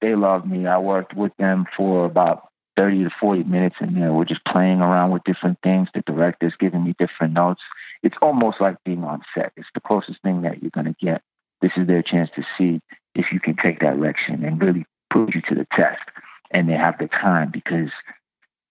they 0.00 0.14
loved 0.14 0.46
me. 0.46 0.66
I 0.66 0.78
worked 0.78 1.16
with 1.16 1.32
them 1.38 1.64
for 1.74 2.04
about 2.04 2.49
30 2.76 3.04
to 3.04 3.10
40 3.20 3.44
minutes 3.44 3.76
in 3.80 3.94
there. 3.94 4.12
We're 4.12 4.24
just 4.24 4.44
playing 4.44 4.80
around 4.80 5.10
with 5.10 5.24
different 5.24 5.58
things. 5.62 5.88
The 5.94 6.02
director's 6.02 6.54
giving 6.58 6.84
me 6.84 6.94
different 6.98 7.34
notes. 7.34 7.60
It's 8.02 8.16
almost 8.22 8.60
like 8.60 8.76
being 8.84 9.04
on 9.04 9.22
set. 9.34 9.52
It's 9.56 9.68
the 9.74 9.80
closest 9.80 10.22
thing 10.22 10.42
that 10.42 10.62
you're 10.62 10.70
going 10.70 10.86
to 10.86 10.96
get. 11.04 11.22
This 11.60 11.72
is 11.76 11.86
their 11.86 12.02
chance 12.02 12.30
to 12.36 12.42
see 12.56 12.80
if 13.14 13.26
you 13.32 13.40
can 13.40 13.56
take 13.56 13.80
that 13.80 13.98
lection 13.98 14.44
and 14.44 14.60
really 14.60 14.86
put 15.12 15.34
you 15.34 15.42
to 15.48 15.54
the 15.54 15.66
test. 15.76 16.02
And 16.50 16.68
they 16.68 16.74
have 16.74 16.98
the 16.98 17.08
time 17.08 17.50
because 17.52 17.90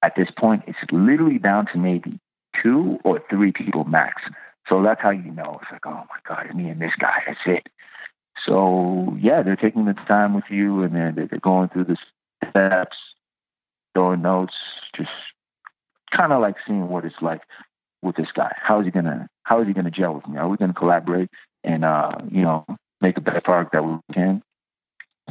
at 0.01 0.15
this 0.15 0.29
point, 0.37 0.63
it's 0.67 0.79
literally 0.91 1.37
down 1.37 1.67
to 1.67 1.77
maybe 1.77 2.19
two 2.61 2.97
or 3.03 3.21
three 3.29 3.51
people 3.51 3.83
max. 3.83 4.23
So 4.67 4.81
that's 4.81 5.01
how 5.01 5.11
you 5.11 5.31
know. 5.31 5.59
It's 5.61 5.71
like, 5.71 5.85
oh 5.85 5.91
my 6.09 6.19
God, 6.27 6.53
me 6.55 6.69
and 6.69 6.81
this 6.81 6.93
guy, 6.99 7.21
that's 7.27 7.39
it. 7.45 7.67
So 8.45 9.15
yeah, 9.19 9.43
they're 9.43 9.55
taking 9.55 9.85
the 9.85 9.93
time 9.93 10.33
with 10.33 10.45
you 10.49 10.83
and 10.83 10.95
they're, 10.95 11.11
they're 11.11 11.39
going 11.39 11.69
through 11.69 11.85
the 11.85 11.97
steps 12.49 12.97
throwing 13.93 14.21
notes, 14.21 14.53
just 14.95 15.09
kind 16.15 16.33
of 16.33 16.41
like 16.41 16.55
seeing 16.65 16.89
what 16.89 17.05
it's 17.05 17.15
like 17.21 17.41
with 18.01 18.15
this 18.15 18.31
guy. 18.35 18.53
How 18.61 18.79
is 18.79 18.85
he 18.85 18.91
gonna 18.91 19.27
How 19.43 19.61
is 19.61 19.67
he 19.67 19.73
gonna 19.73 19.91
gel 19.91 20.15
with 20.15 20.27
me? 20.27 20.37
Are 20.37 20.47
we 20.47 20.57
gonna 20.57 20.73
collaborate 20.73 21.29
and 21.63 21.83
uh, 21.85 22.13
you 22.31 22.41
know 22.41 22.65
make 23.01 23.17
a 23.17 23.21
better 23.21 23.41
product 23.41 23.73
that 23.73 23.83
we 23.83 23.97
can? 24.13 24.41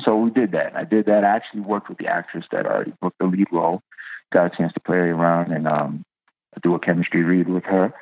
So 0.05 0.17
we 0.17 0.31
did 0.31 0.53
that. 0.53 0.77
I 0.77 0.85
did 0.85 1.07
that. 1.07 1.25
I 1.25 1.37
actually 1.37 1.61
worked 1.61 1.89
with 1.89 1.99
the 1.99 2.07
actress 2.07 2.45
that 2.53 2.67
already 2.67 2.93
booked 3.01 3.19
the 3.19 3.27
lead 3.27 3.49
role. 3.51 3.81
Got 4.33 4.53
a 4.53 4.57
chance 4.57 4.73
to 4.75 4.81
play 4.81 4.97
around 4.97 5.51
and 5.51 5.67
um, 5.67 6.05
do 6.63 6.75
a 6.75 6.79
chemistry 6.79 7.23
read 7.25 7.49
with 7.49 7.65
her. 7.65 7.93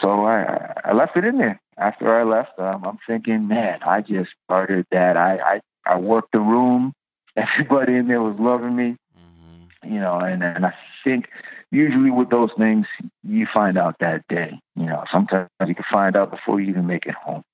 So 0.00 0.24
I, 0.24 0.72
I 0.84 0.92
left 0.92 1.16
it 1.16 1.24
in 1.24 1.38
there. 1.38 1.60
After 1.76 2.18
I 2.18 2.24
left, 2.24 2.58
um, 2.58 2.84
I'm 2.84 2.98
thinking, 3.06 3.46
man, 3.48 3.80
I 3.82 4.00
just 4.00 4.30
started 4.44 4.86
that. 4.90 5.16
I, 5.16 5.38
I 5.38 5.60
I 5.86 5.98
worked 5.98 6.32
the 6.32 6.40
room. 6.40 6.92
Everybody 7.36 7.96
in 7.96 8.08
there 8.08 8.22
was 8.22 8.36
loving 8.38 8.76
me 8.76 8.96
you 9.86 10.00
know, 10.00 10.18
and, 10.18 10.42
and 10.42 10.66
I 10.66 10.74
think 11.02 11.26
usually 11.70 12.10
with 12.10 12.30
those 12.30 12.50
things, 12.56 12.86
you 13.22 13.46
find 13.52 13.76
out 13.76 13.96
that 14.00 14.26
day. 14.28 14.58
You 14.76 14.86
know, 14.86 15.04
sometimes 15.12 15.48
you 15.66 15.74
can 15.74 15.84
find 15.90 16.16
out 16.16 16.30
before 16.30 16.60
you 16.60 16.70
even 16.70 16.86
make 16.86 17.06
it 17.06 17.14
home. 17.14 17.44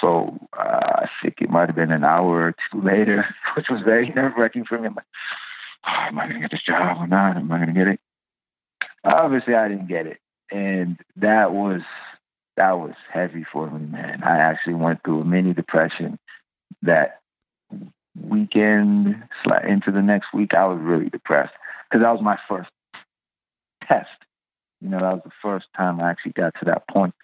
So 0.00 0.38
uh, 0.58 1.02
I 1.02 1.06
think 1.22 1.36
it 1.40 1.50
might 1.50 1.68
have 1.68 1.76
been 1.76 1.92
an 1.92 2.04
hour 2.04 2.48
or 2.48 2.54
two 2.70 2.82
later, 2.82 3.24
which 3.56 3.66
was 3.70 3.82
very 3.84 4.08
nerve 4.10 4.32
wracking 4.36 4.64
for 4.64 4.78
me. 4.78 4.88
I'm 4.88 4.94
like, 4.94 5.04
oh, 5.86 6.08
am 6.08 6.18
I 6.18 6.24
going 6.24 6.34
to 6.36 6.40
get 6.40 6.50
this 6.50 6.64
job 6.66 6.98
or 6.98 7.06
not? 7.06 7.36
Am 7.36 7.52
I 7.52 7.56
going 7.56 7.74
to 7.74 7.78
get 7.78 7.88
it? 7.88 8.00
Obviously, 9.04 9.54
I 9.54 9.68
didn't 9.68 9.88
get 9.88 10.06
it, 10.06 10.18
and 10.50 10.96
that 11.16 11.52
was 11.52 11.80
that 12.56 12.78
was 12.78 12.94
heavy 13.12 13.44
for 13.50 13.68
me, 13.70 13.86
man. 13.86 14.22
I 14.22 14.38
actually 14.38 14.74
went 14.74 15.00
through 15.02 15.22
a 15.22 15.24
mini 15.24 15.54
depression 15.54 16.18
that 16.82 17.20
weekend 18.20 19.22
into 19.66 19.90
the 19.90 20.02
next 20.02 20.26
week. 20.32 20.54
I 20.54 20.66
was 20.66 20.78
really 20.80 21.08
depressed 21.08 21.54
because 21.92 22.02
that 22.02 22.12
was 22.12 22.22
my 22.22 22.38
first 22.48 22.70
test. 23.86 24.08
You 24.80 24.88
know, 24.88 24.98
that 25.00 25.12
was 25.12 25.22
the 25.24 25.30
first 25.42 25.66
time 25.76 26.00
I 26.00 26.10
actually 26.10 26.32
got 26.32 26.54
to 26.58 26.64
that 26.66 26.88
point, 26.88 27.14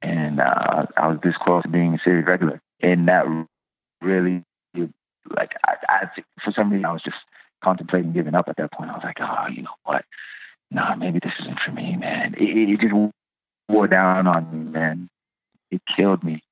and 0.00 0.40
uh, 0.40 0.86
I 0.96 1.08
was 1.08 1.18
this 1.22 1.34
close 1.40 1.62
to 1.64 1.68
being 1.68 1.94
a 1.94 1.98
series 2.02 2.26
regular, 2.26 2.60
and 2.82 3.06
that 3.08 3.26
really, 4.00 4.42
like, 4.74 5.52
I, 5.66 5.74
I 5.88 6.06
for 6.42 6.52
some 6.52 6.70
reason 6.72 6.86
I 6.86 6.92
was 6.92 7.02
just 7.02 7.16
contemplating 7.62 8.12
giving 8.12 8.34
up 8.34 8.48
at 8.48 8.56
that 8.56 8.72
point. 8.72 8.90
I 8.90 8.94
was 8.94 9.04
like, 9.04 9.18
oh, 9.20 9.46
you 9.54 9.62
know 9.62 9.74
what? 9.84 10.04
Nah, 10.70 10.96
maybe 10.96 11.20
this 11.22 11.32
isn't 11.40 11.60
for 11.64 11.72
me, 11.72 11.96
man. 11.96 12.34
It, 12.38 12.70
it 12.70 12.80
just 12.80 12.94
wore 13.68 13.86
down 13.86 14.26
on 14.26 14.50
me, 14.50 14.70
man. 14.70 15.08
It 15.70 15.82
killed 15.94 16.24
me, 16.24 16.42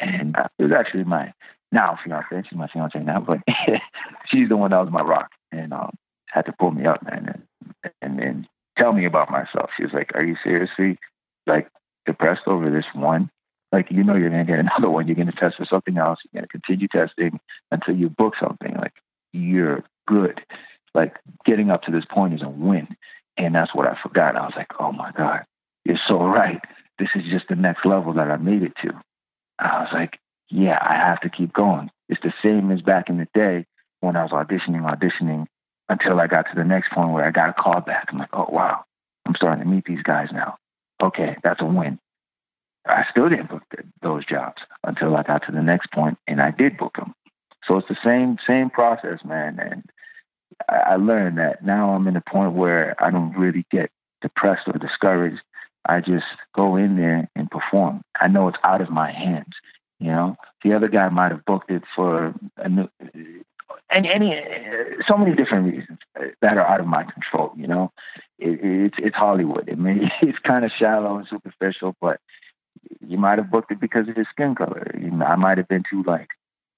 and 0.00 0.36
uh, 0.36 0.48
it 0.58 0.64
was 0.64 0.72
actually 0.72 1.04
my 1.04 1.32
now 1.70 1.96
fiance. 2.04 2.48
She's 2.48 2.58
my 2.58 2.68
fiance 2.68 2.98
now, 2.98 3.20
but 3.20 3.38
she's 4.26 4.48
the 4.48 4.56
one 4.56 4.72
that 4.72 4.80
was 4.80 4.92
my 4.92 5.00
rock, 5.00 5.30
and 5.52 5.72
um, 5.72 5.96
had 6.34 6.46
to 6.46 6.52
pull 6.58 6.72
me 6.72 6.84
up, 6.84 7.02
man. 7.04 7.44
And 7.84 7.92
and 8.02 8.18
then 8.18 8.46
tell 8.76 8.92
me 8.92 9.06
about 9.06 9.30
myself. 9.30 9.70
She 9.76 9.84
was 9.84 9.92
like, 9.92 10.10
Are 10.14 10.24
you 10.24 10.36
seriously 10.42 10.98
like 11.46 11.68
depressed 12.06 12.42
over 12.46 12.70
this 12.70 12.86
one? 12.94 13.30
Like, 13.72 13.86
you 13.90 14.04
know, 14.04 14.14
you're 14.14 14.30
going 14.30 14.46
to 14.46 14.52
get 14.52 14.58
another 14.66 14.90
one. 14.90 15.06
You're 15.06 15.16
going 15.16 15.30
to 15.30 15.32
test 15.32 15.56
for 15.56 15.66
something 15.66 15.96
else. 15.96 16.18
You're 16.24 16.40
going 16.42 16.48
to 16.48 16.58
continue 16.58 16.88
testing 16.88 17.40
until 17.70 17.96
you 17.96 18.08
book 18.08 18.34
something. 18.40 18.74
Like, 18.76 18.94
you're 19.32 19.82
good. 20.06 20.40
Like, 20.94 21.16
getting 21.44 21.70
up 21.70 21.82
to 21.84 21.92
this 21.92 22.04
point 22.04 22.34
is 22.34 22.42
a 22.42 22.48
win. 22.48 22.88
And 23.36 23.54
that's 23.54 23.74
what 23.74 23.86
I 23.86 23.96
forgot. 24.02 24.36
I 24.36 24.42
was 24.42 24.54
like, 24.56 24.70
Oh 24.78 24.92
my 24.92 25.12
God, 25.16 25.44
you're 25.84 26.00
so 26.06 26.18
right. 26.24 26.60
This 26.98 27.08
is 27.14 27.22
just 27.30 27.46
the 27.48 27.56
next 27.56 27.84
level 27.84 28.12
that 28.14 28.30
I 28.30 28.36
made 28.36 28.62
it 28.62 28.72
to. 28.82 28.90
I 29.58 29.80
was 29.80 29.90
like, 29.92 30.18
Yeah, 30.50 30.78
I 30.80 30.94
have 30.94 31.20
to 31.22 31.30
keep 31.30 31.52
going. 31.52 31.90
It's 32.08 32.22
the 32.22 32.32
same 32.42 32.70
as 32.70 32.82
back 32.82 33.08
in 33.08 33.18
the 33.18 33.28
day 33.34 33.66
when 34.00 34.16
I 34.16 34.22
was 34.22 34.30
auditioning, 34.30 34.82
auditioning 34.82 35.46
until 35.88 36.20
I 36.20 36.26
got 36.26 36.42
to 36.42 36.54
the 36.56 36.64
next 36.64 36.92
point 36.92 37.12
where 37.12 37.24
I 37.24 37.30
got 37.30 37.50
a 37.50 37.52
call 37.52 37.80
back. 37.80 38.06
I'm 38.08 38.18
like, 38.18 38.30
oh, 38.32 38.48
wow, 38.48 38.84
I'm 39.26 39.34
starting 39.34 39.64
to 39.64 39.70
meet 39.70 39.84
these 39.84 40.02
guys 40.02 40.28
now. 40.32 40.56
Okay, 41.02 41.36
that's 41.42 41.60
a 41.60 41.66
win. 41.66 41.98
I 42.86 43.04
still 43.10 43.28
didn't 43.28 43.50
book 43.50 43.62
those 44.02 44.26
jobs 44.26 44.62
until 44.84 45.16
I 45.16 45.22
got 45.22 45.46
to 45.46 45.52
the 45.52 45.62
next 45.62 45.90
point 45.92 46.18
and 46.26 46.40
I 46.40 46.50
did 46.50 46.76
book 46.76 46.96
them. 46.96 47.14
So 47.66 47.78
it's 47.78 47.88
the 47.88 47.96
same 48.04 48.36
same 48.46 48.68
process, 48.68 49.20
man. 49.24 49.58
And 49.58 49.84
I 50.68 50.96
learned 50.96 51.38
that 51.38 51.64
now 51.64 51.90
I'm 51.90 52.06
in 52.06 52.16
a 52.16 52.20
point 52.20 52.52
where 52.52 52.94
I 53.02 53.10
don't 53.10 53.36
really 53.36 53.64
get 53.70 53.90
depressed 54.20 54.66
or 54.66 54.74
discouraged. 54.74 55.40
I 55.86 56.00
just 56.00 56.26
go 56.54 56.76
in 56.76 56.96
there 56.96 57.28
and 57.34 57.50
perform. 57.50 58.02
I 58.20 58.28
know 58.28 58.48
it's 58.48 58.58
out 58.64 58.80
of 58.80 58.90
my 58.90 59.10
hands. 59.10 59.54
You 59.98 60.08
know, 60.08 60.36
the 60.62 60.74
other 60.74 60.88
guy 60.88 61.08
might 61.08 61.30
have 61.30 61.44
booked 61.44 61.70
it 61.70 61.82
for 61.94 62.34
a 62.58 62.68
new, 62.68 62.88
and 63.90 64.06
any 64.06 64.40
so 65.08 65.16
many 65.16 65.34
different 65.34 65.72
reasons 65.72 65.98
uh, 66.18 66.26
that 66.42 66.56
are 66.56 66.66
out 66.66 66.80
of 66.80 66.86
my 66.86 67.04
control. 67.04 67.52
You 67.56 67.66
know, 67.66 67.92
it, 68.38 68.58
it's 68.62 68.96
it's 68.98 69.16
Hollywood. 69.16 69.68
It 69.68 69.78
may 69.78 70.10
it's 70.22 70.38
kind 70.38 70.64
of 70.64 70.70
shallow 70.78 71.16
and 71.16 71.26
superficial, 71.28 71.94
but 72.00 72.20
you 73.06 73.18
might 73.18 73.38
have 73.38 73.50
booked 73.50 73.70
it 73.70 73.80
because 73.80 74.08
of 74.08 74.16
his 74.16 74.26
skin 74.30 74.54
color. 74.54 74.90
You 74.98 75.10
know, 75.10 75.24
I 75.24 75.36
might 75.36 75.58
have 75.58 75.68
been 75.68 75.84
too 75.88 76.02
light, 76.04 76.28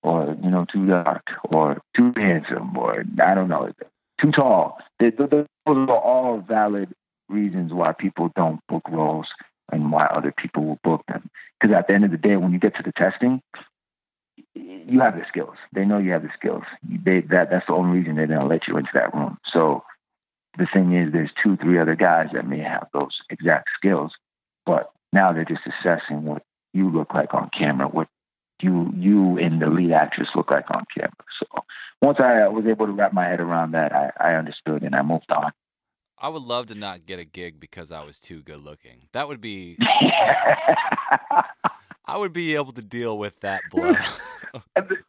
or 0.02 0.36
you 0.42 0.50
know, 0.50 0.66
too 0.72 0.86
dark, 0.86 1.26
or 1.44 1.80
too 1.96 2.12
handsome, 2.16 2.76
or 2.76 3.04
I 3.22 3.34
don't 3.34 3.48
know, 3.48 3.72
too 4.20 4.32
tall. 4.32 4.78
Those 5.00 5.46
are 5.66 5.90
all 5.90 6.44
valid 6.46 6.92
reasons 7.28 7.72
why 7.72 7.92
people 7.92 8.30
don't 8.36 8.60
book 8.68 8.82
roles 8.88 9.26
and 9.72 9.90
why 9.90 10.06
other 10.06 10.32
people 10.36 10.64
will 10.64 10.78
book 10.84 11.02
them. 11.08 11.28
Because 11.60 11.74
at 11.74 11.88
the 11.88 11.94
end 11.94 12.04
of 12.04 12.10
the 12.10 12.16
day, 12.16 12.36
when 12.36 12.52
you 12.52 12.58
get 12.58 12.76
to 12.76 12.82
the 12.82 12.92
testing, 12.92 13.40
you 14.56 15.00
have 15.00 15.14
the 15.14 15.24
skills. 15.28 15.56
They 15.72 15.84
know 15.84 15.98
you 15.98 16.12
have 16.12 16.22
the 16.22 16.30
skills. 16.38 16.64
They, 16.82 17.20
that 17.30 17.50
that's 17.50 17.66
the 17.66 17.74
only 17.74 17.98
reason 17.98 18.16
they 18.16 18.26
didn't 18.26 18.48
let 18.48 18.66
you 18.66 18.76
into 18.76 18.90
that 18.94 19.14
room. 19.14 19.38
So 19.52 19.84
the 20.58 20.66
thing 20.72 20.94
is, 20.94 21.12
there's 21.12 21.30
two, 21.42 21.56
three 21.56 21.78
other 21.78 21.94
guys 21.96 22.28
that 22.32 22.48
may 22.48 22.60
have 22.60 22.88
those 22.92 23.18
exact 23.30 23.68
skills, 23.76 24.12
but 24.64 24.90
now 25.12 25.32
they're 25.32 25.44
just 25.44 25.62
assessing 25.66 26.24
what 26.24 26.42
you 26.72 26.90
look 26.90 27.14
like 27.14 27.34
on 27.34 27.50
camera, 27.56 27.88
what 27.88 28.08
you 28.62 28.90
you 28.96 29.38
and 29.38 29.60
the 29.60 29.66
lead 29.66 29.92
actress 29.92 30.28
look 30.34 30.50
like 30.50 30.70
on 30.70 30.84
camera. 30.96 31.12
So 31.38 31.46
once 32.00 32.18
I 32.20 32.48
was 32.48 32.64
able 32.66 32.86
to 32.86 32.92
wrap 32.92 33.12
my 33.12 33.26
head 33.26 33.40
around 33.40 33.72
that, 33.72 33.92
I, 33.92 34.10
I 34.18 34.34
understood 34.34 34.82
and 34.82 34.94
I 34.94 35.02
moved 35.02 35.30
on. 35.30 35.52
I 36.18 36.30
would 36.30 36.42
love 36.42 36.66
to 36.66 36.74
not 36.74 37.04
get 37.04 37.18
a 37.18 37.24
gig 37.24 37.60
because 37.60 37.92
I 37.92 38.02
was 38.02 38.18
too 38.18 38.42
good 38.42 38.62
looking. 38.62 39.08
That 39.12 39.28
would 39.28 39.42
be. 39.42 39.76
I 42.06 42.16
would 42.16 42.32
be 42.32 42.54
able 42.54 42.72
to 42.72 42.82
deal 42.82 43.18
with 43.18 43.38
that 43.40 43.62
blow. 43.70 43.94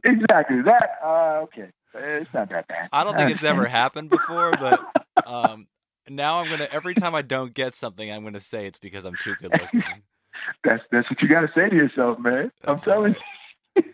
exactly 0.04 0.62
that. 0.64 0.90
Uh, 1.04 1.42
okay, 1.44 1.70
it's 1.94 2.34
not 2.34 2.50
that 2.50 2.68
bad. 2.68 2.90
I 2.92 3.04
don't 3.04 3.16
think 3.16 3.32
it's 3.32 3.44
ever 3.44 3.66
happened 3.66 4.10
before, 4.10 4.52
but 4.52 4.80
um, 5.28 5.68
now 6.10 6.40
I'm 6.40 6.50
gonna. 6.50 6.68
Every 6.72 6.96
time 6.96 7.16
I 7.16 7.22
don't 7.22 7.54
get 7.54 7.76
something, 7.76 8.12
I'm 8.12 8.24
gonna 8.24 8.40
say 8.40 8.66
it's 8.66 8.80
because 8.80 9.06
I'm 9.06 9.16
too 9.22 9.36
good 9.36 9.52
looking. 9.62 9.84
that's 10.64 10.84
that's 10.92 11.10
what 11.10 11.22
you 11.22 11.28
got 11.28 11.42
to 11.42 11.52
say 11.56 11.70
to 11.70 11.76
yourself, 11.76 12.20
man. 12.20 12.52
That's 12.62 12.84
I'm 12.84 12.90
telling 12.90 13.16
right. 13.76 13.86
you. 13.86 13.94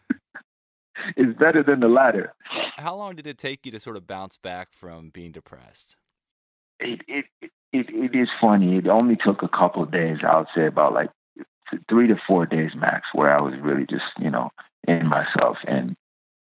it's 1.17 1.39
better 1.39 1.63
than 1.63 1.81
the 1.81 1.87
latter. 1.87 2.33
How 2.77 2.95
long 2.95 3.15
did 3.15 3.27
it 3.27 3.37
take 3.37 3.65
you 3.65 3.71
to 3.73 3.79
sort 3.79 3.97
of 3.97 4.07
bounce 4.07 4.37
back 4.37 4.69
from 4.71 5.09
being 5.09 5.31
depressed? 5.31 5.97
It 6.79 7.01
it 7.07 7.25
it, 7.41 7.87
it 7.89 8.15
is 8.15 8.29
funny. 8.39 8.77
It 8.77 8.87
only 8.87 9.17
took 9.17 9.43
a 9.43 9.49
couple 9.49 9.83
of 9.83 9.91
days. 9.91 10.17
I 10.27 10.37
would 10.37 10.47
say 10.55 10.67
about 10.67 10.93
like 10.93 11.09
three 11.89 12.07
to 12.07 12.15
four 12.27 12.45
days 12.45 12.71
max 12.75 13.07
where 13.13 13.35
I 13.35 13.41
was 13.41 13.53
really 13.61 13.85
just, 13.85 14.05
you 14.19 14.29
know, 14.29 14.49
in 14.87 15.07
myself. 15.07 15.57
And 15.67 15.95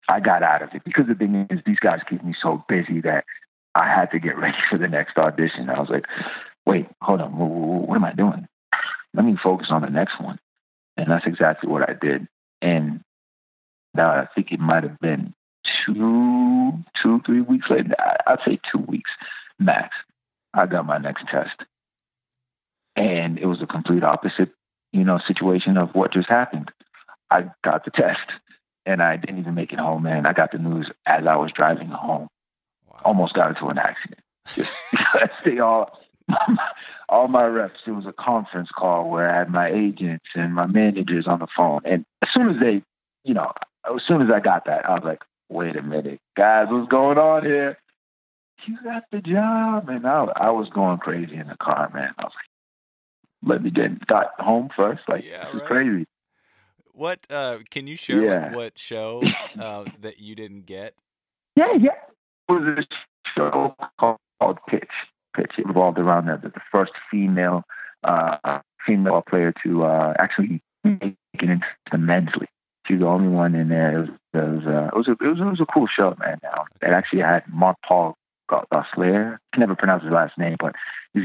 I 0.09 0.21
got 0.21 0.43
out 0.43 0.63
of 0.63 0.71
it 0.75 0.83
because 0.85 1.07
the 1.09 1.15
thing 1.15 1.47
is, 1.51 1.61
these 1.65 1.79
guys 1.79 2.01
keep 2.09 2.23
me 2.25 2.35
so 2.41 2.65
busy 2.69 3.01
that 3.03 3.25
I 3.75 3.87
had 3.87 4.11
to 4.13 4.19
get 4.19 4.39
ready 4.39 4.59
for 4.69 4.79
the 4.79 4.89
next 4.89 5.17
audition. 5.17 5.71
I 5.71 5.81
was 5.81 5.91
like, 5.91 6.05
wait, 6.67 6.87
hold 7.01 7.21
on, 7.21 7.33
what, 7.37 7.97
am 7.97 8.05
I 8.05 8.13
doing? 8.13 8.47
Let 9.15 9.25
me 9.25 9.37
focus 9.43 9.69
on 9.71 9.83
the 9.83 9.91
next 9.91 10.21
one. 10.21 10.39
And 10.97 11.11
that's 11.11 11.27
exactly 11.27 11.71
what 11.71 11.89
I 11.89 11.95
did. 12.01 12.29
And 12.63 13.01
now 13.95 14.11
I 14.11 14.27
think 14.35 14.53
it 14.53 14.61
might 14.61 14.83
have 14.83 14.99
been 15.01 15.35
two, 15.87 16.73
two, 17.03 17.21
three 17.25 17.41
weeks 17.41 17.67
later. 17.71 17.95
I'd 18.27 18.39
say 18.47 18.61
two 18.71 18.79
weeks 18.79 19.11
max. 19.59 19.89
I 20.55 20.67
got 20.67 20.87
my 20.87 20.99
next 20.99 21.25
test. 21.31 21.63
And 22.97 23.39
it 23.39 23.47
was 23.47 23.63
a 23.63 23.67
complete 23.67 24.05
opposite 24.05 24.51
you 24.93 25.05
know, 25.05 25.19
situation 25.27 25.77
of 25.77 25.91
what 25.95 26.13
just 26.13 26.29
happened. 26.29 26.71
I 27.31 27.51
got 27.63 27.85
the 27.85 27.91
test 27.91 28.31
and 28.87 29.03
I 29.03 29.17
didn't 29.17 29.39
even 29.39 29.55
make 29.55 29.73
it 29.73 29.79
home, 29.79 30.03
man. 30.03 30.27
I 30.27 30.33
got 30.33 30.53
the 30.53 30.59
news 30.59 30.91
as 31.07 31.27
I 31.27 31.37
was 31.37 31.53
driving 31.55 31.89
home. 31.89 32.29
Wow. 32.89 33.01
Almost 33.05 33.35
got 33.35 33.51
into 33.51 33.67
an 33.67 33.79
accident. 33.79 34.21
Just 34.55 34.71
because 34.91 35.31
they 35.45 35.59
all 35.59 35.99
all 37.09 37.29
my 37.29 37.45
reps, 37.45 37.81
it 37.87 37.93
was 37.93 38.07
a 38.07 38.13
conference 38.13 38.69
call 38.77 39.11
where 39.11 39.31
I 39.31 39.39
had 39.39 39.51
my 39.51 39.69
agents 39.69 40.27
and 40.35 40.55
my 40.55 40.67
managers 40.67 41.27
on 41.27 41.41
the 41.41 41.49
phone. 41.57 41.81
And 41.85 42.05
as 42.23 42.29
soon 42.33 42.51
as 42.51 42.61
they, 42.61 42.83
you 43.25 43.35
know, 43.35 43.53
as 43.87 44.03
soon 44.07 44.23
as 44.23 44.29
I 44.33 44.41
got 44.41 44.67
that, 44.67 44.89
I 44.89 44.95
was 44.95 45.03
like, 45.05 45.23
wait 45.49 45.77
a 45.77 45.83
minute, 45.83 46.21
guys, 46.37 46.67
what's 46.71 46.89
going 46.89 47.19
on 47.19 47.45
here? 47.45 47.79
You 48.67 48.77
got 48.85 49.05
the 49.11 49.21
job. 49.21 49.89
And 49.89 50.07
I, 50.07 50.27
I 50.37 50.51
was 50.51 50.69
going 50.69 50.99
crazy 50.99 51.35
in 51.35 51.49
the 51.49 51.57
car, 51.57 51.91
man. 51.93 52.13
I 52.19 52.25
was 52.25 52.33
like, 52.35 52.50
let 53.43 53.63
me 53.63 53.71
get 53.71 54.07
got 54.07 54.29
home 54.39 54.71
first. 54.77 55.03
Like 55.09 55.25
yeah, 55.25 55.45
this 55.45 55.55
right. 55.55 55.63
is 55.63 55.69
crazy. 55.69 56.07
What 56.93 57.21
uh, 57.31 57.59
can 57.71 57.87
you 57.87 57.97
share 57.97 58.23
yeah. 58.23 58.55
what 58.55 58.79
show 58.79 59.23
uh, 59.59 59.85
that 60.01 60.21
you 60.21 60.35
didn't 60.35 60.67
get? 60.67 60.95
Yeah, 61.57 61.73
yeah. 61.81 61.91
It 62.49 62.53
was 62.53 62.79
a 62.79 62.83
show 63.37 63.75
called, 63.99 64.19
called 64.39 64.59
Pitch. 64.69 64.91
Pitch. 65.37 65.53
It 65.59 65.67
revolved 65.67 65.99
around 65.99 66.27
the, 66.27 66.49
the 66.49 66.61
first 66.73 66.93
female 67.11 67.63
uh, 68.05 68.61
female 68.87 69.23
player 69.29 69.53
to 69.65 69.85
uh, 69.85 70.15
actually 70.19 70.63
make 70.85 71.17
it 71.35 71.51
into 71.51 71.67
the 71.93 71.99
men's 71.99 72.31
league. 72.39 72.49
She's 72.87 72.99
the 72.99 73.07
only 73.07 73.29
one 73.29 73.55
in 73.55 73.69
there. 73.69 73.99
It 73.99 74.01
was, 74.01 74.09
it 74.35 74.39
was, 74.39 74.67
uh, 74.67 74.89
it 74.89 74.97
was, 74.97 75.09
a, 75.09 75.13
it 75.13 75.29
was, 75.29 75.39
it 75.39 75.45
was 75.45 75.61
a 75.61 75.73
cool 75.73 75.87
show, 75.87 76.17
man. 76.19 76.39
Now 76.43 76.65
it 76.83 76.91
actually 76.91 77.21
had 77.21 77.45
Mark 77.49 77.77
Paul 77.87 78.17
Gosselaar. 78.51 79.35
I 79.35 79.39
can 79.53 79.61
never 79.61 79.77
pronounce 79.77 80.03
his 80.03 80.13
last 80.13 80.37
name, 80.39 80.57
but 80.59 80.75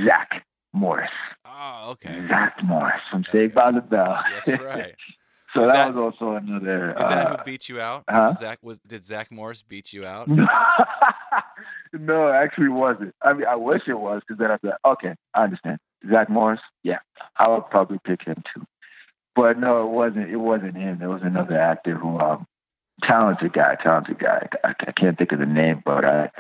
Zach 0.06 0.46
Morris. 0.76 1.10
Oh, 1.46 1.92
okay. 1.92 2.26
Zach 2.28 2.58
Morris 2.64 3.02
from 3.10 3.24
Saved 3.32 3.56
by 3.56 3.72
the 3.72 3.82
Bell. 3.82 4.18
That's 4.46 4.62
right. 4.62 4.96
so 5.56 5.62
that, 5.62 5.74
that, 5.74 5.96
was 5.96 6.14
also 6.14 6.36
another. 6.36 6.92
Is 6.92 6.98
that 6.98 7.28
uh, 7.28 7.38
who 7.38 7.44
beat 7.44 7.70
you 7.70 7.80
out? 7.80 8.04
Huh? 8.10 8.32
Zach 8.32 8.60
was. 8.62 8.80
Did 8.86 9.06
Zach 9.06 9.32
Morris 9.32 9.62
beat 9.62 9.94
you 9.94 10.06
out? 10.06 10.28
no, 11.94 12.30
actually 12.30 12.70
wasn't. 12.70 13.16
I 13.22 13.34
mean, 13.34 13.46
I 13.48 13.56
wish 13.56 13.84
it 13.88 14.00
was 14.00 14.22
because 14.28 14.40
then 14.40 14.52
I'd 14.52 14.62
be 14.62 14.70
like, 14.70 14.78
okay, 14.86 15.16
I 15.34 15.44
understand. 15.44 15.80
Zach 16.10 16.30
Morris, 16.30 16.60
yeah, 16.84 17.00
I 17.38 17.48
would 17.48 17.70
probably 17.70 18.00
pick 18.04 18.26
him 18.26 18.44
too. 18.54 18.66
But 19.36 19.60
no, 19.60 19.84
it 19.84 19.90
wasn't. 19.90 20.30
It 20.30 20.38
wasn't 20.38 20.78
him. 20.78 21.00
There 21.00 21.10
was 21.10 21.22
another 21.24 21.60
actor 21.60 21.98
who, 21.98 22.20
um, 22.20 22.46
talented 23.04 23.54
guy, 23.54 23.76
talented 23.82 24.20
guy. 24.20 24.48
I, 24.64 24.74
I 24.88 24.92
can't 24.92 25.18
think 25.18 25.32
of 25.32 25.40
the 25.40 25.46
name, 25.46 25.82
but 25.86 26.06
I, 26.06 26.32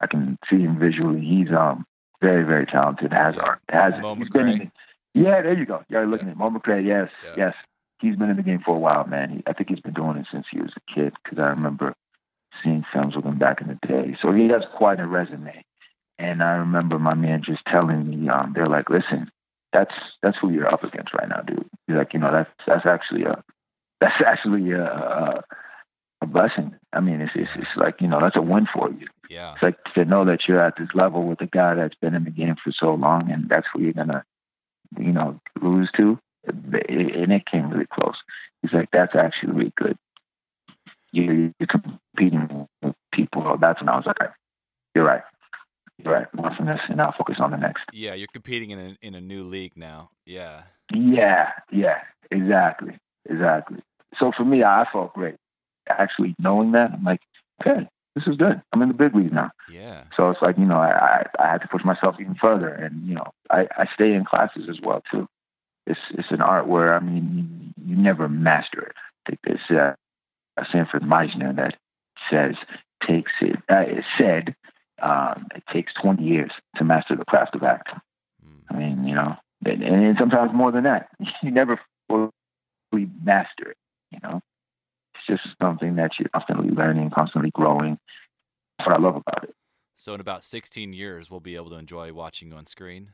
I 0.00 0.06
can 0.06 0.38
see 0.50 0.60
him 0.60 0.78
visually. 0.78 1.20
He's 1.20 1.52
um 1.56 1.84
very, 2.22 2.44
very 2.44 2.64
talented. 2.64 3.12
Has 3.12 3.36
art. 3.36 3.60
Has 3.68 3.92
he's 4.16 4.28
been 4.30 4.48
in 4.48 4.72
Yeah, 5.14 5.42
there 5.42 5.58
you 5.58 5.66
go. 5.66 5.82
You're 5.88 6.06
looking 6.06 6.28
yeah. 6.28 6.32
at 6.32 6.38
Mo 6.38 6.50
McRae. 6.50 6.86
Yes, 6.86 7.10
yeah. 7.24 7.34
yes. 7.36 7.54
He's 8.00 8.16
been 8.16 8.30
in 8.30 8.36
the 8.36 8.42
game 8.42 8.62
for 8.64 8.74
a 8.74 8.78
while, 8.78 9.06
man. 9.06 9.30
He, 9.30 9.42
I 9.46 9.52
think 9.52 9.68
he's 9.68 9.80
been 9.80 9.92
doing 9.92 10.16
it 10.16 10.26
since 10.32 10.46
he 10.50 10.60
was 10.60 10.72
a 10.76 10.94
kid 10.94 11.12
because 11.22 11.38
I 11.38 11.48
remember 11.48 11.94
seeing 12.62 12.84
films 12.92 13.16
with 13.16 13.24
him 13.24 13.38
back 13.38 13.60
in 13.60 13.68
the 13.68 13.86
day. 13.86 14.16
So 14.22 14.32
he 14.32 14.48
has 14.48 14.62
quite 14.76 15.00
a 15.00 15.06
resume. 15.06 15.64
And 16.18 16.42
I 16.42 16.52
remember 16.52 16.98
my 16.98 17.14
man 17.14 17.42
just 17.44 17.64
telling 17.66 18.08
me, 18.08 18.28
um, 18.28 18.52
they're 18.54 18.68
like, 18.68 18.88
listen, 18.90 19.30
that's 19.72 19.94
that's 20.22 20.36
who 20.40 20.50
you're 20.50 20.72
up 20.72 20.84
against 20.84 21.14
right 21.14 21.28
now, 21.28 21.40
dude. 21.40 21.68
He's 21.86 21.96
like, 21.96 22.12
you 22.12 22.20
know, 22.20 22.30
that's 22.30 22.50
that's 22.66 22.86
actually 22.86 23.24
a 23.24 23.42
that's 24.00 24.14
actually 24.26 24.70
a, 24.72 24.84
a 24.84 25.44
a 26.22 26.26
blessing. 26.26 26.74
I 26.92 27.00
mean, 27.00 27.20
it's, 27.20 27.32
it's 27.34 27.50
it's 27.56 27.76
like 27.76 28.00
you 28.00 28.08
know 28.08 28.20
that's 28.20 28.36
a 28.36 28.42
win 28.42 28.66
for 28.72 28.90
you. 28.90 29.08
Yeah. 29.28 29.54
It's 29.54 29.62
like 29.62 29.76
to 29.94 30.04
know 30.04 30.24
that 30.24 30.40
you're 30.46 30.64
at 30.64 30.74
this 30.78 30.88
level 30.94 31.26
with 31.26 31.40
a 31.40 31.46
guy 31.46 31.74
that's 31.74 31.94
been 31.96 32.14
in 32.14 32.24
the 32.24 32.30
game 32.30 32.54
for 32.62 32.72
so 32.72 32.94
long, 32.94 33.30
and 33.30 33.48
that's 33.48 33.66
who 33.72 33.82
you're 33.82 33.92
gonna, 33.92 34.24
you 34.98 35.12
know, 35.12 35.40
lose 35.60 35.90
to. 35.96 36.18
And 36.44 37.32
it 37.32 37.46
came 37.50 37.70
really 37.70 37.86
close. 37.92 38.16
He's 38.60 38.72
like, 38.72 38.90
that's 38.92 39.14
actually 39.14 39.52
really 39.52 39.72
good. 39.76 39.96
You're, 41.12 41.52
you're 41.58 41.68
competing 41.68 42.66
with 42.82 42.94
people. 43.12 43.56
That's 43.60 43.80
when 43.80 43.88
I 43.88 43.96
was 43.96 44.06
like, 44.06 44.30
you're 44.94 45.04
right. 45.04 45.22
You're 45.98 46.14
right, 46.14 46.26
learn 46.34 46.54
from 46.56 46.66
this, 46.66 46.80
and 46.88 47.00
I'll 47.00 47.14
focus 47.16 47.36
on 47.38 47.52
the 47.52 47.56
next. 47.56 47.84
Yeah, 47.92 48.14
you're 48.14 48.28
competing 48.32 48.70
in 48.70 48.78
a, 48.78 48.96
in 49.06 49.14
a 49.14 49.20
new 49.20 49.44
league 49.44 49.76
now. 49.76 50.10
Yeah. 50.26 50.62
Yeah, 50.92 51.50
yeah, 51.70 51.98
exactly, 52.30 52.98
exactly. 53.28 53.78
So 54.18 54.32
for 54.36 54.44
me, 54.44 54.64
I 54.64 54.84
felt 54.92 55.14
great. 55.14 55.36
Actually 55.88 56.34
knowing 56.38 56.72
that, 56.72 56.92
I'm 56.92 57.04
like, 57.04 57.20
okay, 57.60 57.88
this 58.14 58.24
is 58.26 58.36
good. 58.36 58.60
I'm 58.72 58.82
in 58.82 58.88
the 58.88 58.94
big 58.94 59.14
league 59.14 59.32
now. 59.32 59.50
Yeah. 59.70 60.04
So 60.16 60.30
it's 60.30 60.42
like, 60.42 60.58
you 60.58 60.64
know, 60.64 60.78
I, 60.78 60.90
I, 60.90 61.44
I 61.44 61.50
had 61.50 61.62
to 61.62 61.68
push 61.68 61.84
myself 61.84 62.16
even 62.20 62.34
further. 62.34 62.68
And, 62.68 63.06
you 63.06 63.14
know, 63.14 63.32
I, 63.50 63.66
I 63.76 63.86
stay 63.94 64.12
in 64.12 64.24
classes 64.24 64.64
as 64.68 64.78
well, 64.82 65.02
too. 65.10 65.26
It's, 65.86 66.00
it's 66.10 66.30
an 66.30 66.42
art 66.42 66.68
where, 66.68 66.94
I 66.94 67.00
mean, 67.00 67.74
you, 67.76 67.94
you 67.94 68.00
never 68.00 68.28
master 68.28 68.82
it. 68.82 68.92
I 68.96 69.30
think 69.30 69.40
there's 69.44 69.70
uh, 69.70 69.94
a 70.60 70.66
Sanford 70.70 71.02
Meisner 71.02 71.56
that 71.56 71.76
says, 72.30 72.54
takes 73.06 73.32
it, 73.40 73.56
uh, 73.70 73.80
it 73.80 74.04
said, 74.16 74.54
um, 75.02 75.48
it 75.54 75.64
takes 75.72 75.92
20 76.00 76.22
years 76.22 76.52
to 76.76 76.84
master 76.84 77.16
the 77.16 77.24
craft 77.24 77.56
of 77.56 77.62
acting. 77.62 78.00
Mm. 78.46 78.60
I 78.70 78.78
mean, 78.78 79.04
you 79.06 79.14
know, 79.14 79.36
and, 79.64 79.82
and 79.82 80.16
sometimes 80.18 80.52
more 80.54 80.70
than 80.70 80.84
that. 80.84 81.08
You 81.42 81.50
never 81.50 81.80
fully 82.08 83.10
master 83.24 83.70
it, 83.70 83.76
you 84.12 84.18
know? 84.22 84.40
It's 85.28 85.42
just 85.42 85.56
something 85.60 85.96
that 85.96 86.12
you're 86.18 86.28
constantly 86.30 86.70
learning, 86.70 87.10
constantly 87.10 87.50
growing. 87.50 87.98
That's 88.78 88.88
what 88.88 88.98
I 88.98 89.02
love 89.02 89.16
about 89.16 89.44
it. 89.44 89.54
So 89.96 90.14
in 90.14 90.20
about 90.20 90.42
16 90.42 90.92
years, 90.92 91.30
we'll 91.30 91.40
be 91.40 91.54
able 91.56 91.70
to 91.70 91.76
enjoy 91.76 92.12
watching 92.12 92.48
you 92.48 92.56
on 92.56 92.66
screen. 92.66 93.12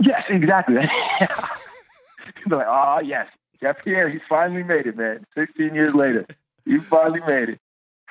Yes, 0.00 0.22
exactly. 0.28 0.76
Be 2.48 2.54
like, 2.54 2.66
oh 2.68 3.00
yes, 3.04 3.28
Jeff 3.60 3.82
Pierre, 3.84 4.08
he's 4.08 4.20
finally 4.28 4.62
made 4.62 4.86
it, 4.86 4.96
man. 4.96 5.24
16 5.34 5.74
years 5.74 5.94
later, 5.94 6.26
he 6.64 6.78
finally 6.78 7.20
made 7.26 7.50
it. 7.50 7.60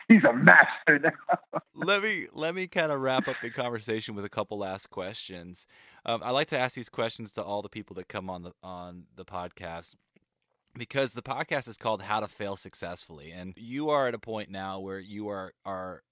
He's 0.07 0.23
a 0.23 0.33
master 0.33 0.99
now. 0.99 1.61
let 1.75 2.01
me 2.01 2.27
let 2.33 2.53
me 2.53 2.67
kind 2.67 2.91
of 2.91 2.99
wrap 2.99 3.27
up 3.27 3.37
the 3.41 3.49
conversation 3.49 4.15
with 4.15 4.25
a 4.25 4.29
couple 4.29 4.57
last 4.57 4.89
questions. 4.89 5.67
Um, 6.05 6.21
I 6.23 6.31
like 6.31 6.47
to 6.47 6.57
ask 6.57 6.75
these 6.75 6.89
questions 6.89 7.33
to 7.33 7.43
all 7.43 7.61
the 7.61 7.69
people 7.69 7.93
that 7.95 8.07
come 8.07 8.29
on 8.29 8.43
the 8.43 8.51
on 8.61 9.03
the 9.15 9.23
podcast 9.23 9.95
because 10.77 11.13
the 11.13 11.21
podcast 11.21 11.67
is 11.67 11.77
called 11.77 12.01
How 12.01 12.19
to 12.19 12.27
Fail 12.27 12.55
Successfully, 12.55 13.31
and 13.31 13.53
you 13.57 13.89
are 13.89 14.07
at 14.07 14.13
a 14.13 14.19
point 14.19 14.49
now 14.49 14.79
where 14.79 14.99
you 14.99 15.27
are 15.29 15.53
are 15.65 16.03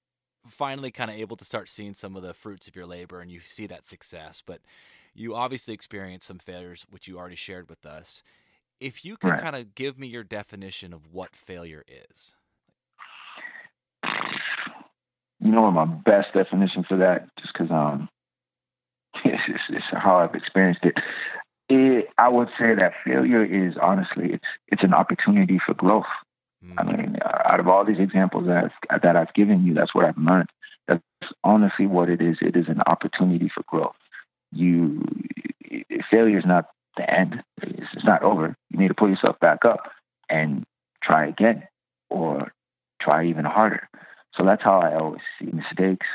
finally 0.48 0.92
kind 0.92 1.12
of 1.12 1.18
able 1.18 1.38
to 1.38 1.46
start 1.46 1.70
seeing 1.70 1.94
some 1.94 2.16
of 2.16 2.24
the 2.24 2.34
fruits 2.34 2.68
of 2.68 2.76
your 2.76 2.86
labor, 2.86 3.22
and 3.22 3.32
you 3.32 3.40
see 3.40 3.68
that 3.68 3.86
success. 3.86 4.42
But 4.46 4.62
you 5.14 5.36
obviously 5.36 5.74
experienced 5.74 6.28
some 6.28 6.40
failures, 6.40 6.86
which 6.90 7.08
you 7.08 7.18
already 7.18 7.36
shared 7.36 7.70
with 7.70 7.86
us. 7.86 8.24
If 8.80 9.04
you 9.04 9.18
could 9.18 9.32
right. 9.32 9.42
kind 9.42 9.56
of 9.56 9.76
give 9.76 9.98
me 9.98 10.08
your 10.08 10.24
definition 10.24 10.94
of 10.94 11.02
what 11.12 11.36
failure 11.36 11.84
is. 11.88 12.34
You 15.42 15.52
know 15.52 15.72
my 15.72 15.86
best 15.86 16.34
definition 16.34 16.86
for 16.88 16.98
that, 16.98 17.30
just 17.40 17.54
because 17.54 17.72
um, 17.72 18.10
it's, 19.26 19.42
it's, 19.48 19.64
it's 19.70 19.86
how 19.92 20.18
I've 20.18 20.36
experienced 20.36 20.82
it. 20.84 20.96
It, 21.70 22.10
I 22.18 22.30
would 22.30 22.50
say 22.58 22.74
that 22.76 22.94
failure 23.06 23.44
is 23.44 23.76
honestly 23.82 24.34
it's 24.34 24.46
it's 24.70 24.84
an 24.84 24.94
opportunity 24.94 25.60
for 25.64 25.74
growth. 25.76 26.06
Mm. 26.66 26.74
I 26.78 26.84
mean, 26.84 27.18
uh, 27.24 27.42
out 27.46 27.60
of 27.60 27.68
all 27.68 27.86
these 27.86 28.00
examples 28.00 28.48
that 28.48 28.72
I've, 28.90 29.02
that 29.02 29.16
I've 29.16 29.34
given 29.34 29.64
you, 29.66 29.74
that's 29.74 29.94
what 29.94 30.06
I've 30.06 30.18
learned. 30.18 30.50
That's 30.88 31.04
honestly 31.44 31.86
what 31.86 32.10
it 32.10 32.22
is. 32.22 32.38
It 32.42 32.56
is 32.56 32.68
an 32.68 32.82
opportunity 32.88 33.50
for 33.54 33.64
growth. 33.68 33.96
You 34.52 35.06
failure 36.10 36.40
is 36.40 36.46
not 36.46 36.66
the 36.98 37.10
end. 37.10 37.44
It's, 37.62 37.88
it's 37.94 38.06
not 38.06 38.24
over. 38.24 38.56
You 38.72 38.80
need 38.80 38.88
to 38.88 38.96
pull 38.96 39.10
yourself 39.10 39.40
back 39.40 39.64
up 39.64 39.92
and 40.30 40.66
try 41.04 41.28
again, 41.28 41.68
or 42.10 42.52
try 43.02 43.26
even 43.26 43.46
harder. 43.46 43.88
So 44.36 44.44
that's 44.44 44.64
how 44.64 44.80
I 44.80 44.96
always 44.96 45.22
see 45.40 45.52
mistakes. 45.52 46.08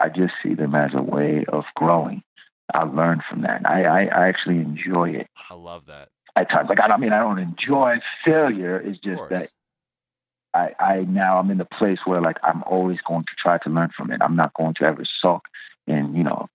I 0.00 0.08
just 0.08 0.34
see 0.42 0.54
them 0.54 0.74
as 0.74 0.92
a 0.94 1.02
way 1.02 1.44
of 1.48 1.64
growing. 1.76 2.22
I 2.74 2.84
learn 2.84 3.22
from 3.28 3.42
that. 3.42 3.62
I, 3.64 3.84
I, 3.84 4.00
I 4.04 4.28
actually 4.28 4.58
enjoy 4.58 5.10
it. 5.10 5.28
I 5.50 5.54
love 5.54 5.86
that. 5.86 6.08
At 6.36 6.48
times, 6.48 6.68
like 6.68 6.80
I 6.80 6.88
don't 6.88 6.98
I 6.98 7.00
mean 7.00 7.12
I 7.12 7.18
don't 7.18 7.38
enjoy 7.38 7.96
failure. 8.24 8.78
It's 8.78 8.98
just 8.98 9.22
that 9.30 9.50
I, 10.54 10.70
I 10.78 10.96
now 11.00 11.38
I'm 11.38 11.50
in 11.50 11.58
the 11.58 11.64
place 11.64 11.98
where 12.04 12.20
like 12.20 12.36
I'm 12.42 12.62
always 12.64 12.98
going 13.06 13.24
to 13.24 13.32
try 13.38 13.58
to 13.58 13.70
learn 13.70 13.90
from 13.96 14.10
it. 14.10 14.20
I'm 14.22 14.36
not 14.36 14.54
going 14.54 14.74
to 14.74 14.84
ever 14.84 15.04
sulk 15.20 15.42
and 15.86 16.16
you 16.16 16.22
know 16.22 16.46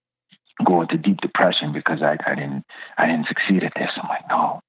go 0.65 0.81
into 0.81 0.97
deep 0.97 1.19
depression 1.21 1.73
because 1.73 2.01
I, 2.01 2.17
I 2.25 2.35
didn't 2.35 2.63
I 2.97 3.05
didn't 3.05 3.27
succeed 3.27 3.63
at 3.63 3.73
this. 3.75 3.89
I'm 4.01 4.07
like 4.07 4.27
no, 4.29 4.61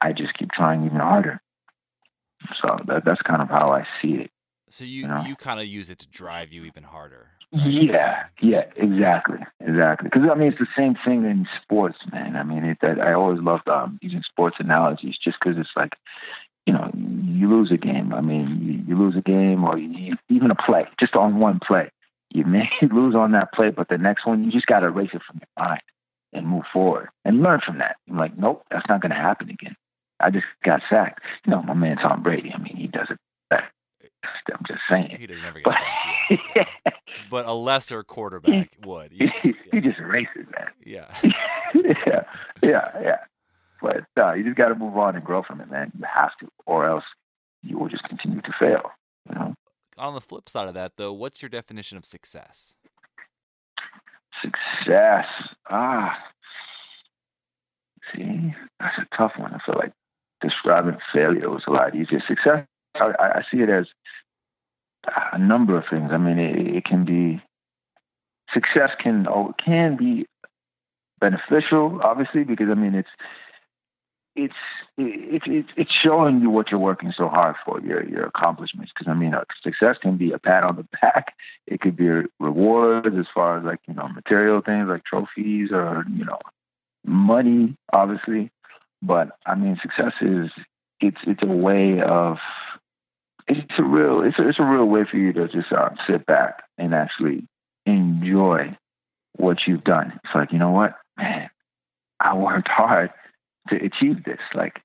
I 0.00 0.12
just 0.12 0.34
keep 0.34 0.50
trying 0.50 0.84
even 0.84 0.98
harder. 0.98 1.40
So 2.62 2.78
that, 2.86 3.04
that's 3.04 3.22
kind 3.22 3.42
of 3.42 3.48
how 3.48 3.68
I 3.68 3.84
see 4.00 4.14
it. 4.14 4.30
So 4.70 4.84
you 4.84 5.02
you, 5.02 5.08
know? 5.08 5.24
you 5.26 5.36
kind 5.36 5.60
of 5.60 5.66
use 5.66 5.90
it 5.90 5.98
to 6.00 6.08
drive 6.08 6.52
you 6.52 6.64
even 6.64 6.82
harder. 6.82 7.30
Yeah, 7.50 8.24
yeah, 8.42 8.64
exactly, 8.76 9.38
exactly. 9.60 10.10
Because 10.12 10.28
I 10.30 10.34
mean, 10.34 10.48
it's 10.48 10.58
the 10.58 10.66
same 10.76 10.96
thing 11.02 11.24
in 11.24 11.46
sports, 11.62 11.96
man. 12.12 12.36
I 12.36 12.42
mean, 12.42 12.64
it, 12.64 12.78
that 12.82 13.00
I 13.00 13.14
always 13.14 13.40
loved 13.40 13.66
um, 13.68 13.98
using 14.02 14.22
sports 14.22 14.56
analogies, 14.58 15.16
just 15.22 15.38
because 15.40 15.58
it's 15.58 15.70
like, 15.74 15.94
you 16.66 16.74
know, 16.74 16.90
you 16.94 17.48
lose 17.48 17.72
a 17.72 17.78
game. 17.78 18.12
I 18.12 18.20
mean, 18.20 18.60
you, 18.62 18.94
you 18.94 19.02
lose 19.02 19.16
a 19.16 19.22
game, 19.22 19.64
or 19.64 19.78
you, 19.78 20.16
even 20.28 20.50
a 20.50 20.54
play, 20.54 20.84
just 21.00 21.14
on 21.14 21.40
one 21.40 21.58
play, 21.66 21.90
you 22.30 22.44
may 22.44 22.68
lose 22.92 23.14
on 23.14 23.32
that 23.32 23.52
play, 23.54 23.70
but 23.70 23.88
the 23.88 23.98
next 23.98 24.26
one, 24.26 24.44
you 24.44 24.50
just 24.50 24.66
got 24.66 24.80
to 24.80 24.86
erase 24.86 25.10
it 25.14 25.22
from 25.26 25.40
your 25.40 25.66
mind 25.66 25.80
and 26.34 26.46
move 26.46 26.64
forward 26.70 27.08
and 27.24 27.42
learn 27.42 27.60
from 27.64 27.78
that. 27.78 27.96
I'm 28.10 28.18
like, 28.18 28.36
nope, 28.36 28.62
that's 28.70 28.86
not 28.90 29.00
going 29.00 29.10
to 29.10 29.16
happen 29.16 29.48
again. 29.48 29.74
I 30.20 30.30
just 30.30 30.44
got 30.64 30.82
sacked. 30.90 31.22
You 31.46 31.52
know, 31.52 31.62
my 31.62 31.72
man 31.72 31.96
Tom 31.96 32.22
Brady. 32.22 32.52
I 32.54 32.58
mean, 32.58 32.76
he 32.76 32.88
does 32.88 33.06
it. 33.08 33.18
I'm 34.52 34.64
just 34.66 34.80
saying. 34.88 35.16
He 35.18 35.26
does 35.26 35.42
never 35.42 35.60
get 35.60 35.74
sacked. 35.74 35.86
Yeah. 36.56 36.64
but 37.30 37.46
a 37.46 37.52
lesser 37.52 38.02
quarterback 38.02 38.70
would. 38.84 39.12
Yes, 39.12 39.32
he, 39.42 39.54
he 39.72 39.80
just 39.80 39.98
races 39.98 40.46
that. 40.52 40.72
Yeah. 40.84 41.06
yeah. 41.74 42.24
Yeah. 42.62 42.90
Yeah. 43.02 43.16
But 43.80 44.04
uh, 44.20 44.34
you 44.34 44.44
just 44.44 44.56
got 44.56 44.68
to 44.68 44.74
move 44.74 44.96
on 44.96 45.16
and 45.16 45.24
grow 45.24 45.42
from 45.42 45.60
it, 45.60 45.70
man. 45.70 45.92
You 45.98 46.04
have 46.12 46.36
to, 46.40 46.48
or 46.66 46.86
else 46.86 47.04
you 47.62 47.78
will 47.78 47.88
just 47.88 48.04
continue 48.04 48.40
to 48.42 48.52
fail. 48.58 48.90
You 49.28 49.34
know. 49.34 49.54
On 49.96 50.14
the 50.14 50.20
flip 50.20 50.48
side 50.48 50.68
of 50.68 50.74
that, 50.74 50.92
though, 50.96 51.12
what's 51.12 51.42
your 51.42 51.48
definition 51.48 51.96
of 51.96 52.04
success? 52.04 52.76
Success. 54.42 55.26
Ah. 55.70 56.16
See, 58.14 58.54
that's 58.80 58.98
a 58.98 59.16
tough 59.16 59.32
one. 59.36 59.52
I 59.54 59.58
feel 59.64 59.76
like 59.78 59.92
describing 60.40 60.98
failure 61.12 61.50
was 61.50 61.64
a 61.66 61.70
lot 61.70 61.94
easier. 61.94 62.22
Success, 62.26 62.66
I, 62.94 63.12
I 63.18 63.42
see 63.50 63.58
it 63.58 63.68
as 63.68 63.86
a 65.32 65.38
number 65.38 65.76
of 65.76 65.84
things. 65.90 66.10
I 66.12 66.18
mean, 66.18 66.38
it, 66.38 66.76
it 66.76 66.84
can 66.84 67.04
be 67.04 67.40
success 68.52 68.90
can 69.02 69.26
oh, 69.28 69.54
can 69.64 69.96
be 69.96 70.26
beneficial, 71.20 72.00
obviously, 72.02 72.44
because 72.44 72.68
I 72.70 72.74
mean 72.74 72.94
it's 72.94 73.08
it's 74.38 74.54
it's 74.96 75.44
it's 75.46 75.68
it's 75.76 75.92
showing 75.92 76.40
you 76.40 76.50
what 76.50 76.70
you're 76.70 76.80
working 76.80 77.12
so 77.16 77.28
hard 77.28 77.56
for 77.64 77.80
your 77.80 78.04
your 78.08 78.26
accomplishments. 78.26 78.92
Because 78.94 79.10
I 79.10 79.14
mean, 79.14 79.34
success 79.62 79.96
can 80.00 80.16
be 80.16 80.32
a 80.32 80.38
pat 80.38 80.64
on 80.64 80.76
the 80.76 80.86
back. 81.00 81.34
It 81.66 81.80
could 81.80 81.96
be 81.96 82.08
rewards 82.38 83.16
as 83.18 83.26
far 83.34 83.58
as 83.58 83.64
like 83.64 83.80
you 83.88 83.94
know 83.94 84.08
material 84.08 84.62
things 84.64 84.88
like 84.88 85.04
trophies 85.04 85.70
or 85.72 86.04
you 86.14 86.24
know 86.24 86.38
money, 87.04 87.76
obviously. 87.92 88.50
But 89.02 89.30
I 89.46 89.54
mean, 89.54 89.78
success 89.82 90.14
is 90.20 90.50
it's 91.00 91.18
it's 91.26 91.42
a 91.44 91.48
way 91.48 92.00
of 92.00 92.38
it's 93.46 93.72
a 93.78 93.82
real 93.82 94.22
it's 94.22 94.38
a, 94.38 94.48
it's 94.48 94.58
a 94.58 94.64
real 94.64 94.86
way 94.86 95.04
for 95.10 95.16
you 95.16 95.32
to 95.32 95.48
just 95.48 95.72
uh, 95.72 95.90
sit 96.06 96.26
back 96.26 96.62
and 96.76 96.94
actually 96.94 97.46
enjoy 97.86 98.76
what 99.36 99.58
you've 99.66 99.84
done. 99.84 100.12
It's 100.24 100.34
like 100.34 100.52
you 100.52 100.58
know 100.58 100.70
what, 100.70 100.94
man, 101.16 101.50
I 102.20 102.36
worked 102.36 102.68
hard 102.68 103.10
to 103.68 103.76
achieve 103.76 104.24
this. 104.24 104.40
Like 104.54 104.80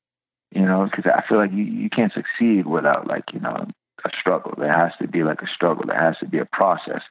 you 0.51 0.61
know, 0.61 0.89
because 0.89 1.11
I 1.11 1.27
feel 1.27 1.37
like 1.37 1.51
you 1.51 1.63
you 1.63 1.89
can't 1.89 2.13
succeed 2.13 2.65
without 2.65 3.07
like 3.07 3.25
you 3.33 3.39
know 3.39 3.67
a 4.05 4.09
struggle. 4.19 4.53
There 4.57 4.71
has 4.71 4.91
to 5.01 5.07
be 5.07 5.23
like 5.23 5.41
a 5.41 5.47
struggle. 5.53 5.85
There 5.87 5.99
has 5.99 6.17
to 6.19 6.27
be 6.27 6.39
a 6.39 6.45
process. 6.45 7.01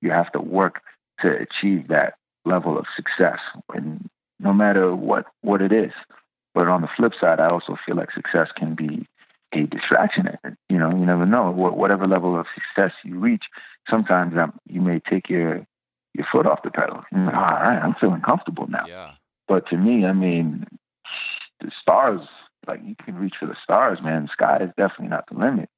You 0.00 0.10
have 0.10 0.30
to 0.32 0.40
work 0.40 0.80
to 1.20 1.28
achieve 1.28 1.88
that 1.88 2.14
level 2.44 2.78
of 2.78 2.86
success, 2.96 3.38
and 3.74 4.08
no 4.40 4.52
matter 4.52 4.94
what 4.94 5.26
what 5.42 5.62
it 5.62 5.72
is. 5.72 5.92
But 6.54 6.68
on 6.68 6.82
the 6.82 6.88
flip 6.96 7.12
side, 7.18 7.40
I 7.40 7.48
also 7.48 7.76
feel 7.84 7.96
like 7.96 8.12
success 8.12 8.48
can 8.56 8.74
be 8.74 9.06
a 9.52 9.66
distraction. 9.66 10.28
You 10.68 10.78
know, 10.78 10.90
you 10.90 11.06
never 11.06 11.26
know. 11.26 11.50
Whatever 11.50 12.06
level 12.06 12.38
of 12.38 12.46
success 12.54 12.92
you 13.04 13.18
reach, 13.18 13.44
sometimes 13.88 14.34
um, 14.36 14.58
you 14.66 14.80
may 14.80 15.00
take 15.08 15.28
your 15.28 15.66
your 16.14 16.26
foot 16.30 16.46
off 16.46 16.62
the 16.62 16.70
pedal. 16.70 17.02
All 17.14 17.20
right, 17.20 17.80
I'm 17.82 17.94
feeling 18.00 18.20
comfortable 18.20 18.66
now. 18.68 18.84
Yeah. 18.86 19.12
But 19.48 19.68
to 19.70 19.76
me, 19.76 20.04
I 20.06 20.12
mean, 20.12 20.66
the 21.60 21.70
stars, 21.80 22.20
like 22.66 22.80
you 22.84 22.94
can 23.02 23.16
reach 23.16 23.34
for 23.40 23.46
the 23.46 23.56
stars, 23.62 23.98
man. 24.02 24.24
The 24.24 24.28
sky 24.32 24.58
is 24.62 24.70
definitely 24.76 25.08
not 25.08 25.24
the 25.30 25.38
limit. 25.38 25.68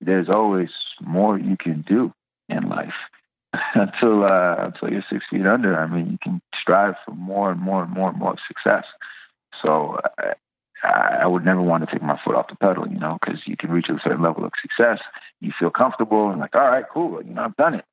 There's 0.00 0.28
always 0.28 0.70
more 1.00 1.38
you 1.38 1.56
can 1.56 1.84
do 1.88 2.12
in 2.48 2.68
life 2.68 2.94
until 3.74 4.24
uh, 4.24 4.56
until 4.58 4.90
you're 4.90 5.04
six 5.10 5.24
feet 5.30 5.46
under. 5.46 5.78
I 5.78 5.86
mean, 5.86 6.10
you 6.10 6.18
can 6.22 6.42
strive 6.60 6.94
for 7.04 7.12
more 7.12 7.50
and 7.50 7.60
more 7.60 7.82
and 7.82 7.92
more 7.92 8.10
and 8.10 8.18
more 8.18 8.34
success. 8.48 8.84
So 9.62 9.98
uh, 10.18 10.34
I 10.82 11.26
would 11.26 11.44
never 11.44 11.62
want 11.62 11.86
to 11.86 11.92
take 11.92 12.02
my 12.02 12.18
foot 12.24 12.34
off 12.34 12.48
the 12.48 12.56
pedal, 12.56 12.86
you 12.88 12.98
know, 12.98 13.18
because 13.20 13.40
you 13.46 13.56
can 13.56 13.70
reach 13.70 13.88
a 13.88 13.98
certain 14.02 14.22
level 14.22 14.44
of 14.44 14.52
success. 14.60 14.98
You 15.40 15.52
feel 15.58 15.70
comfortable 15.70 16.30
and 16.30 16.40
like, 16.40 16.54
all 16.54 16.68
right, 16.68 16.84
cool, 16.92 17.22
you 17.22 17.32
know, 17.32 17.42
I've 17.42 17.56
done 17.56 17.74
it. 17.74 17.84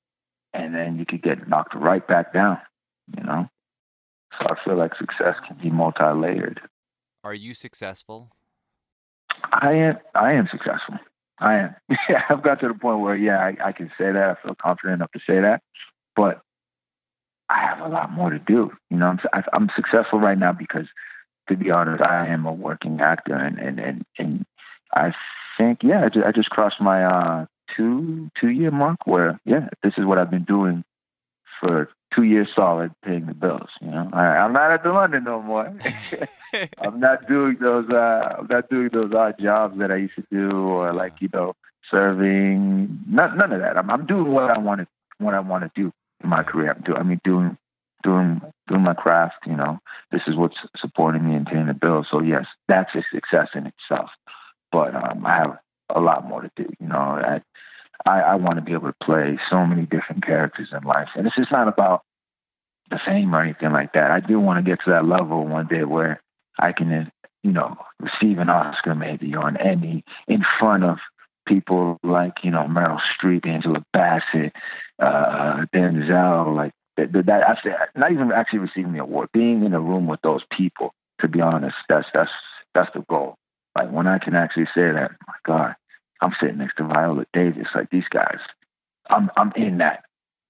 And 0.54 0.76
then 0.76 0.98
you 0.98 1.06
could 1.06 1.22
get 1.22 1.48
knocked 1.48 1.76
right 1.76 2.06
back 2.06 2.34
down. 2.34 2.58
You 3.18 3.24
know, 3.24 3.50
so 4.40 4.48
I 4.48 4.56
feel 4.64 4.78
like 4.78 4.96
success 4.96 5.36
can 5.48 5.58
be 5.62 5.70
multi-layered. 5.70 6.62
Are 7.24 7.34
you 7.34 7.54
successful? 7.54 8.32
I 9.52 9.74
am. 9.74 9.98
I 10.16 10.34
am 10.34 10.48
successful. 10.52 10.96
I 11.40 11.56
am. 11.56 11.76
Yeah, 12.10 12.22
I've 12.30 12.44
got 12.44 12.60
to 12.62 12.68
the 12.68 12.74
point 12.74 13.02
where 13.02 13.16
yeah, 13.16 13.38
I, 13.40 13.70
I 13.70 13.72
can 13.72 13.90
say 13.98 14.12
that. 14.12 14.38
I 14.38 14.42
feel 14.42 14.56
confident 14.56 14.96
enough 14.96 15.12
to 15.12 15.20
say 15.20 15.42
that, 15.42 15.62
but 16.16 16.42
I 17.50 17.60
have 17.60 17.80
a 17.80 17.90
lot 17.90 18.12
more 18.12 18.30
to 18.30 18.40
do. 18.40 18.72
You 18.90 18.98
know, 18.98 19.08
I'm 19.34 19.44
I'm 19.54 19.70
successful 19.76 20.20
right 20.20 20.38
now 20.38 20.54
because, 20.54 20.88
to 21.52 21.58
be 21.58 21.70
honest, 21.70 22.02
I 22.02 22.28
am 22.28 22.46
a 22.46 22.54
working 22.54 23.00
actor, 23.02 23.36
and 23.36 23.60
and 23.60 23.80
and, 23.80 24.06
and 24.18 24.46
I 24.94 25.14
think 25.58 25.80
yeah, 25.84 26.06
I 26.06 26.10
just, 26.10 26.26
I 26.26 26.32
just 26.32 26.50
crossed 26.50 26.82
my 26.82 27.04
uh, 27.04 27.46
two 27.76 28.30
two 28.40 28.50
year 28.50 28.72
mark 28.72 29.00
where 29.06 29.40
yeah, 29.46 29.68
this 29.84 29.94
is 29.98 30.06
what 30.06 30.18
I've 30.18 30.32
been 30.32 30.46
doing 30.46 30.84
for 31.60 31.90
two 32.16 32.24
years 32.24 32.48
solid, 32.56 32.92
paying 33.04 33.26
the 33.26 33.34
bills. 33.34 33.70
You 33.82 33.92
know, 33.92 34.10
I, 34.14 34.22
I'm 34.22 34.54
not 34.54 34.72
at 34.72 34.84
the 34.84 34.92
London 34.92 35.26
no 35.26 35.42
more. 35.42 35.66
I'm 36.80 37.00
not 37.00 37.28
doing 37.28 37.58
those. 37.60 37.90
Uh, 37.90 38.36
I'm 38.40 38.48
not 38.50 38.70
doing 38.70 38.90
those 38.94 39.12
odd 39.14 39.36
jobs 39.40 39.78
that 39.80 39.92
I 39.92 39.98
used 39.98 40.16
to 40.16 40.26
do, 40.32 40.50
or 40.52 40.94
like 40.94 41.16
you 41.20 41.30
know, 41.34 41.54
serving. 41.90 43.00
None, 43.08 43.38
none 43.38 43.52
of 43.52 43.60
that. 43.60 43.78
I'm, 43.78 43.90
I'm 43.90 44.06
doing 44.06 44.32
what 44.32 44.50
I 44.52 44.58
want 44.58 44.82
to 44.82 44.88
what 45.18 45.34
I 45.34 45.42
want 45.42 45.64
to 45.64 45.72
do 45.76 45.92
in 46.24 46.30
my 46.30 46.44
career. 46.44 46.72
I'm 46.72 46.84
doing. 46.84 46.98
I 46.98 47.04
mean, 47.04 47.22
doing 47.26 47.58
doing 48.04 48.42
doing 48.68 48.82
my 48.82 48.94
craft. 48.94 49.36
You 49.46 49.56
know, 49.56 49.80
this 50.12 50.22
is 50.28 50.36
what's 50.36 50.58
supporting 50.78 51.28
me 51.28 51.36
and 51.36 51.46
paying 51.46 51.68
the 51.68 51.74
bills. 51.74 52.08
So 52.10 52.22
yes, 52.22 52.46
that's 52.68 52.94
a 52.96 53.04
success 53.14 53.50
in 53.56 53.68
itself. 53.68 54.10
But 54.72 54.96
um, 54.96 55.26
I 55.26 55.36
have 55.38 55.58
a 55.94 56.00
lot 56.00 56.28
more 56.28 56.42
to 56.42 56.52
do. 56.56 56.68
You 56.80 56.88
know, 56.88 56.96
I 56.96 57.42
I, 58.06 58.22
I 58.22 58.36
want 58.36 58.56
to 58.58 58.62
be 58.62 58.74
able 58.74 58.88
to 58.92 59.06
play 59.06 59.40
so 59.50 59.66
many 59.66 59.84
different 59.84 60.26
characters 60.26 60.70
in 60.72 60.88
life, 60.88 61.10
and 61.16 61.26
this 61.26 61.38
is 61.38 61.48
not 61.52 61.68
about 61.68 62.04
the 62.90 63.00
fame 63.06 63.34
or 63.34 63.42
anything 63.42 63.72
like 63.72 63.94
that. 63.94 64.12
I 64.12 64.20
do 64.20 64.40
want 64.40 64.64
to 64.64 64.70
get 64.70 64.80
to 64.84 64.92
that 64.92 65.06
level 65.06 65.46
one 65.48 65.68
day 65.68 65.84
where 65.84 66.22
I 66.60 66.74
can, 66.74 67.12
you 67.42 67.52
know, 67.52 67.78
receive 68.00 68.38
an 68.38 68.50
Oscar 68.50 68.96
maybe 68.96 69.34
or 69.34 69.48
an 69.48 69.58
Emmy 69.58 70.04
in 70.28 70.44
front 70.60 70.84
of 70.84 70.98
people 71.48 72.00
like, 72.04 72.34
you 72.44 72.52
know, 72.52 72.68
Meryl 72.70 73.00
Streep, 73.18 73.48
Angela 73.48 73.84
Bassett, 73.94 74.54
uh, 75.00 75.66
Denzel, 75.74 76.56
like 76.56 76.74
that, 76.98 77.12
that 77.14 77.44
actually, 77.48 77.72
not 77.96 78.12
even 78.12 78.32
actually 78.32 78.60
receiving 78.60 78.94
the 78.94 79.00
award, 79.00 79.30
being 79.34 79.64
in 79.64 79.74
a 79.74 79.80
room 79.80 80.08
with 80.08 80.22
those 80.22 80.42
people, 80.56 80.94
to 81.20 81.28
be 81.28 81.42
honest, 81.42 81.76
that's, 81.88 82.08
that's, 82.14 82.32
that's 82.74 82.92
the 82.94 83.06
goal. 83.10 83.36
Like 83.76 83.92
when 83.92 84.08
I 84.08 84.20
can 84.20 84.36
actually 84.36 84.66
say 84.66 84.92
that, 84.92 85.12
my 85.28 85.34
God, 85.46 85.76
I'm 86.22 86.34
sitting 86.40 86.58
next 86.58 86.76
to 86.78 86.84
Viola 86.84 87.26
Davis, 87.34 87.68
like 87.74 87.90
these 87.90 88.08
guys, 88.10 88.40
I'm, 89.10 89.32
I'm 89.38 89.52
in 89.56 89.78
that, 89.80 90.04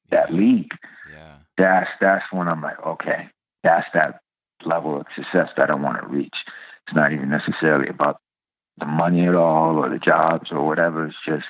that 0.10 0.34
league. 0.34 0.72
Yeah. 1.12 1.38
That's, 1.58 1.90
that's 2.00 2.26
when 2.32 2.48
I'm 2.48 2.62
like, 2.62 2.84
okay, 2.86 3.30
that's 3.64 3.88
that 3.94 4.22
level 4.66 5.00
of 5.00 5.06
success 5.16 5.50
that 5.58 5.70
I 5.70 5.76
want 5.76 6.02
to 6.02 6.08
reach. 6.08 6.36
It's 6.88 6.96
not 6.96 7.14
even 7.14 7.30
necessarily 7.30 7.88
about 7.88 8.18
the 8.78 8.86
money 8.86 9.28
at 9.28 9.36
all 9.36 9.78
or 9.78 9.90
the 9.90 10.00
jobs 10.00 10.52
or 10.52 10.66
whatever. 10.66 11.06
It's 11.06 11.16
just 11.26 11.46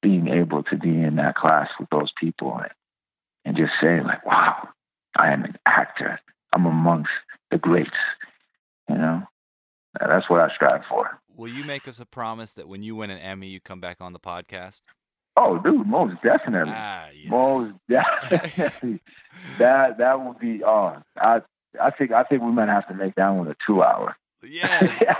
being 0.00 0.28
able 0.28 0.62
to 0.64 0.76
be 0.76 0.90
in 1.02 1.16
that 1.16 1.34
class 1.34 1.68
with 1.80 1.90
those 1.90 2.12
people 2.20 2.56
and, 2.56 2.70
and 3.48 3.56
just 3.56 3.72
say 3.80 4.02
like, 4.02 4.24
wow, 4.26 4.68
I 5.16 5.32
am 5.32 5.42
an 5.42 5.56
actor. 5.64 6.20
I'm 6.52 6.66
amongst 6.66 7.10
the 7.50 7.56
greats. 7.56 7.90
You 8.90 8.96
know, 8.96 9.22
that's 9.98 10.28
what 10.28 10.40
I 10.40 10.54
strive 10.54 10.82
for. 10.86 11.18
Will 11.34 11.48
you 11.48 11.64
make 11.64 11.88
us 11.88 11.98
a 11.98 12.04
promise 12.04 12.52
that 12.54 12.68
when 12.68 12.82
you 12.82 12.94
win 12.94 13.08
an 13.08 13.18
Emmy, 13.18 13.48
you 13.48 13.58
come 13.58 13.80
back 13.80 14.02
on 14.02 14.12
the 14.12 14.18
podcast? 14.20 14.82
Oh, 15.34 15.58
dude, 15.58 15.86
most 15.86 16.20
definitely. 16.22 16.74
Ah, 16.76 17.08
yes. 17.14 17.30
Most 17.30 17.74
definitely. 17.88 19.00
that 19.58 19.96
that 19.96 20.20
would 20.20 20.38
be. 20.38 20.62
Oh, 20.62 20.96
I 21.16 21.40
I 21.80 21.90
think 21.90 22.12
I 22.12 22.24
think 22.24 22.42
we 22.42 22.52
might 22.52 22.68
have 22.68 22.86
to 22.88 22.94
make 22.94 23.14
that 23.14 23.30
one 23.30 23.48
a 23.48 23.56
two 23.66 23.82
hour. 23.82 24.14
Yes. 24.46 25.02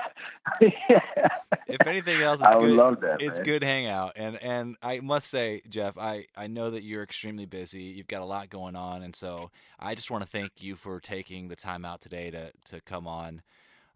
yeah. 0.61 1.01
if 1.69 1.87
anything 1.87 2.21
else, 2.21 2.41
it's 2.41 2.45
I 2.49 2.57
would 2.57 2.67
good. 2.69 2.77
love 2.77 3.01
that. 3.01 3.21
it's 3.23 3.39
man. 3.39 3.45
good 3.45 3.65
hangout, 3.65 4.13
and 4.17 4.43
and 4.43 4.77
I 4.83 5.01
must 5.01 5.29
say, 5.29 5.63
Jeff, 5.69 5.97
I 5.99 6.27
I 6.37 6.47
know 6.47 6.71
that 6.71 6.83
you're 6.83 7.03
extremely 7.03 7.47
busy. 7.47 7.83
You've 7.83 8.09
got 8.09 8.23
a 8.23 8.27
lot 8.27 8.51
going 8.51 8.77
on, 8.77 9.03
and 9.03 9.15
so 9.15 9.51
I 9.79 9.95
just 9.95 10.11
want 10.11 10.23
to 10.23 10.29
thank 10.29 10.53
you 10.59 10.77
for 10.77 11.01
taking 11.01 11.49
the 11.49 11.57
time 11.57 11.85
out 11.85 12.01
today 12.01 12.31
to 12.31 12.53
to 12.67 12.81
come 12.81 13.07
on. 13.07 13.43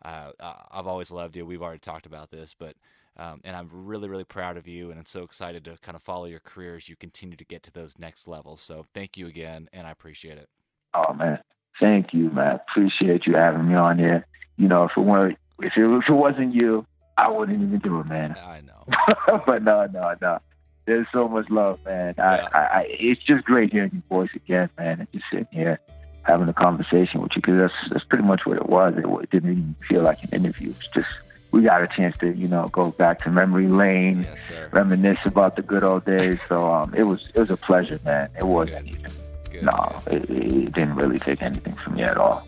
Uh, 0.05 0.32
I- 0.40 0.64
I've 0.72 0.86
always 0.86 1.11
loved 1.11 1.36
you. 1.36 1.46
We've 1.46 1.62
already 1.62 1.80
talked 1.80 2.07
about 2.07 2.30
this, 2.30 2.55
but. 2.59 2.74
Um, 3.18 3.42
and 3.44 3.55
I'm 3.55 3.68
really, 3.70 4.09
really 4.09 4.24
proud 4.24 4.57
of 4.57 4.66
you, 4.66 4.90
and 4.90 4.98
I'm 4.98 5.05
so 5.05 5.22
excited 5.22 5.66
to 5.66 5.76
kind 5.82 5.96
of 5.96 6.03
follow 6.03 6.24
your 6.24 6.40
career 6.40 6.76
as 6.76 6.88
you 6.88 6.96
continue 6.96 7.36
to 7.36 7.44
get 7.44 7.62
to 7.64 7.70
those 7.70 7.98
next 7.98 8.26
levels. 8.26 8.62
So, 8.62 8.86
thank 8.94 9.18
you 9.18 9.26
again, 9.26 9.68
and 9.74 9.86
I 9.86 9.90
appreciate 9.90 10.38
it. 10.38 10.48
Oh 10.94 11.12
man, 11.12 11.38
thank 11.78 12.14
you, 12.14 12.30
man. 12.30 12.59
Appreciate 12.70 13.26
you 13.26 13.34
having 13.34 13.68
me 13.68 13.74
on 13.74 13.98
here. 13.98 14.26
You 14.57 14.66
know, 14.66 14.84
if 14.84 14.92
it 14.96 15.00
weren't 15.03 15.36
if 15.62 15.76
it, 15.76 15.84
if 15.84 16.08
it 16.08 16.12
wasn't 16.12 16.54
you, 16.54 16.86
I 17.16 17.30
wouldn't 17.30 17.62
even 17.62 17.78
do 17.78 18.00
it, 18.00 18.06
man. 18.06 18.36
I 18.44 18.60
know. 18.60 19.40
but 19.46 19.62
no, 19.62 19.86
no, 19.86 20.14
no. 20.20 20.38
There's 20.84 21.06
so 21.12 21.28
much 21.28 21.48
love, 21.48 21.78
man. 21.84 22.14
Yeah. 22.18 22.48
I, 22.52 22.58
I, 22.58 22.86
it's 22.88 23.22
just 23.22 23.44
great 23.44 23.72
hearing 23.72 23.92
your 23.92 24.02
voice 24.08 24.30
again, 24.34 24.68
man, 24.78 25.00
and 25.00 25.12
just 25.12 25.24
sitting 25.30 25.46
here 25.52 25.78
having 26.24 26.48
a 26.48 26.52
conversation 26.52 27.20
with 27.20 27.32
you 27.34 27.42
because 27.42 27.58
that's 27.58 27.90
that's 27.90 28.04
pretty 28.04 28.24
much 28.24 28.44
what 28.44 28.56
it 28.56 28.68
was. 28.68 28.94
It, 28.96 29.04
it 29.04 29.30
didn't 29.30 29.50
even 29.50 29.76
feel 29.88 30.02
like 30.02 30.22
an 30.24 30.30
interview. 30.32 30.70
It's 30.70 30.88
just 30.88 31.08
we 31.52 31.62
got 31.62 31.82
a 31.82 31.86
chance 31.86 32.16
to, 32.18 32.32
you 32.32 32.48
know, 32.48 32.68
go 32.68 32.90
back 32.92 33.22
to 33.22 33.30
memory 33.30 33.68
lane, 33.68 34.22
Yes, 34.22 34.50
reminisce 34.72 35.18
about 35.24 35.56
the 35.56 35.62
good 35.62 35.84
old 35.84 36.04
days. 36.04 36.40
So 36.48 36.72
um, 36.72 36.94
it 36.94 37.04
was 37.04 37.20
it 37.34 37.40
was 37.40 37.50
a 37.50 37.56
pleasure, 37.56 38.00
man. 38.04 38.30
It 38.36 38.44
wasn't 38.44 38.88
even 38.88 39.12
Good. 39.50 39.62
no, 39.64 40.02
it, 40.06 40.28
it 40.30 40.72
didn't 40.72 40.94
really 40.94 41.18
take 41.18 41.42
anything 41.42 41.74
from 41.74 41.94
me 41.94 42.02
at 42.02 42.16
all. 42.16 42.46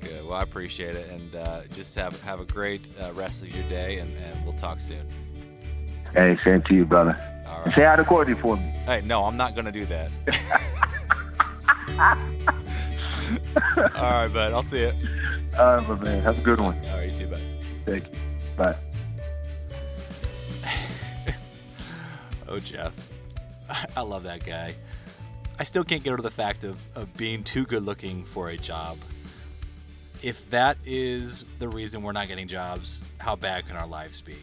Good. 0.00 0.24
Well, 0.24 0.34
I 0.34 0.42
appreciate 0.42 0.94
it, 0.94 1.08
and 1.10 1.36
uh, 1.36 1.62
just 1.74 1.94
have 1.94 2.20
have 2.22 2.40
a 2.40 2.44
great 2.44 2.88
uh, 3.00 3.12
rest 3.12 3.42
of 3.42 3.54
your 3.54 3.68
day, 3.68 3.98
and, 3.98 4.16
and 4.16 4.44
we'll 4.44 4.54
talk 4.54 4.80
soon. 4.80 5.06
Hey, 6.14 6.38
same 6.42 6.62
to 6.62 6.74
you, 6.74 6.84
brother. 6.84 7.16
All 7.46 7.64
right. 7.64 7.74
say 7.74 7.84
hi 7.84 7.96
to 7.96 8.04
Courtney 8.04 8.34
for 8.34 8.56
me. 8.56 8.62
Hey, 8.84 9.00
no, 9.04 9.24
I'm 9.24 9.36
not 9.36 9.54
gonna 9.54 9.72
do 9.72 9.86
that. 9.86 10.10
All 13.96 14.10
right, 14.10 14.28
bud. 14.28 14.52
I'll 14.52 14.62
see 14.62 14.80
you. 14.80 14.92
All 15.58 15.76
right, 15.76 15.88
my 15.88 15.94
man. 15.96 16.22
Have 16.22 16.38
a 16.38 16.42
good 16.42 16.60
one. 16.60 16.78
All 16.88 16.98
right, 16.98 17.10
you 17.10 17.16
too, 17.16 17.26
bud. 17.26 17.42
Thank 17.86 18.06
you. 18.06 18.12
Bye. 18.56 18.76
Oh, 22.52 22.58
Jeff. 22.58 22.92
I 23.96 24.00
love 24.00 24.24
that 24.24 24.44
guy. 24.44 24.74
I 25.56 25.62
still 25.62 25.84
can't 25.84 26.02
get 26.02 26.12
over 26.12 26.20
the 26.20 26.32
fact 26.32 26.64
of, 26.64 26.82
of 26.96 27.14
being 27.14 27.44
too 27.44 27.64
good 27.64 27.84
looking 27.84 28.24
for 28.24 28.48
a 28.48 28.56
job. 28.56 28.98
If 30.22 30.48
that 30.50 30.76
is 30.84 31.46
the 31.58 31.68
reason 31.68 32.02
we're 32.02 32.12
not 32.12 32.28
getting 32.28 32.46
jobs, 32.46 33.02
how 33.18 33.36
bad 33.36 33.66
can 33.66 33.76
our 33.76 33.86
lives 33.86 34.20
be? 34.20 34.36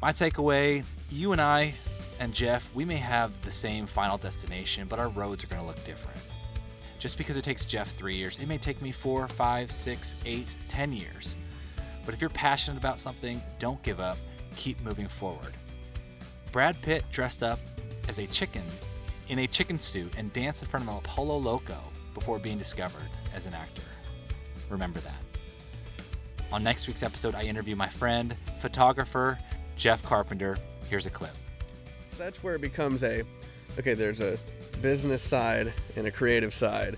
My 0.00 0.12
takeaway 0.12 0.84
you 1.10 1.32
and 1.32 1.40
I 1.40 1.74
and 2.20 2.32
Jeff, 2.32 2.72
we 2.74 2.84
may 2.84 2.96
have 2.96 3.42
the 3.42 3.50
same 3.50 3.86
final 3.86 4.16
destination, 4.16 4.86
but 4.88 5.00
our 5.00 5.08
roads 5.08 5.42
are 5.42 5.48
going 5.48 5.60
to 5.60 5.66
look 5.66 5.82
different. 5.84 6.20
Just 7.00 7.18
because 7.18 7.36
it 7.36 7.42
takes 7.42 7.64
Jeff 7.64 7.90
three 7.90 8.14
years, 8.14 8.38
it 8.38 8.46
may 8.46 8.58
take 8.58 8.80
me 8.80 8.92
four, 8.92 9.26
five, 9.26 9.72
six, 9.72 10.14
eight, 10.24 10.54
ten 10.68 10.92
years. 10.92 11.34
But 12.04 12.14
if 12.14 12.20
you're 12.20 12.30
passionate 12.30 12.78
about 12.78 13.00
something, 13.00 13.42
don't 13.58 13.82
give 13.82 13.98
up, 13.98 14.16
keep 14.54 14.80
moving 14.82 15.08
forward. 15.08 15.54
Brad 16.52 16.80
Pitt 16.82 17.04
dressed 17.10 17.42
up 17.42 17.58
as 18.08 18.18
a 18.18 18.26
chicken 18.28 18.64
in 19.28 19.40
a 19.40 19.46
chicken 19.48 19.78
suit 19.78 20.12
and 20.16 20.32
danced 20.32 20.62
in 20.62 20.68
front 20.68 20.88
of 20.88 20.94
a 20.94 21.00
Pollo 21.00 21.36
Loco 21.36 21.78
before 22.14 22.38
being 22.38 22.58
discovered 22.58 23.08
as 23.34 23.46
an 23.46 23.54
actor. 23.54 23.82
Remember 24.72 25.00
that. 25.00 25.14
On 26.50 26.62
next 26.62 26.86
week's 26.88 27.02
episode, 27.02 27.34
I 27.34 27.42
interview 27.42 27.76
my 27.76 27.88
friend, 27.88 28.34
photographer 28.58 29.38
Jeff 29.76 30.02
Carpenter. 30.02 30.56
Here's 30.88 31.04
a 31.04 31.10
clip. 31.10 31.36
That's 32.16 32.42
where 32.42 32.54
it 32.54 32.62
becomes 32.62 33.04
a 33.04 33.22
okay, 33.78 33.92
there's 33.92 34.20
a 34.20 34.38
business 34.80 35.22
side 35.22 35.74
and 35.94 36.06
a 36.06 36.10
creative 36.10 36.54
side. 36.54 36.96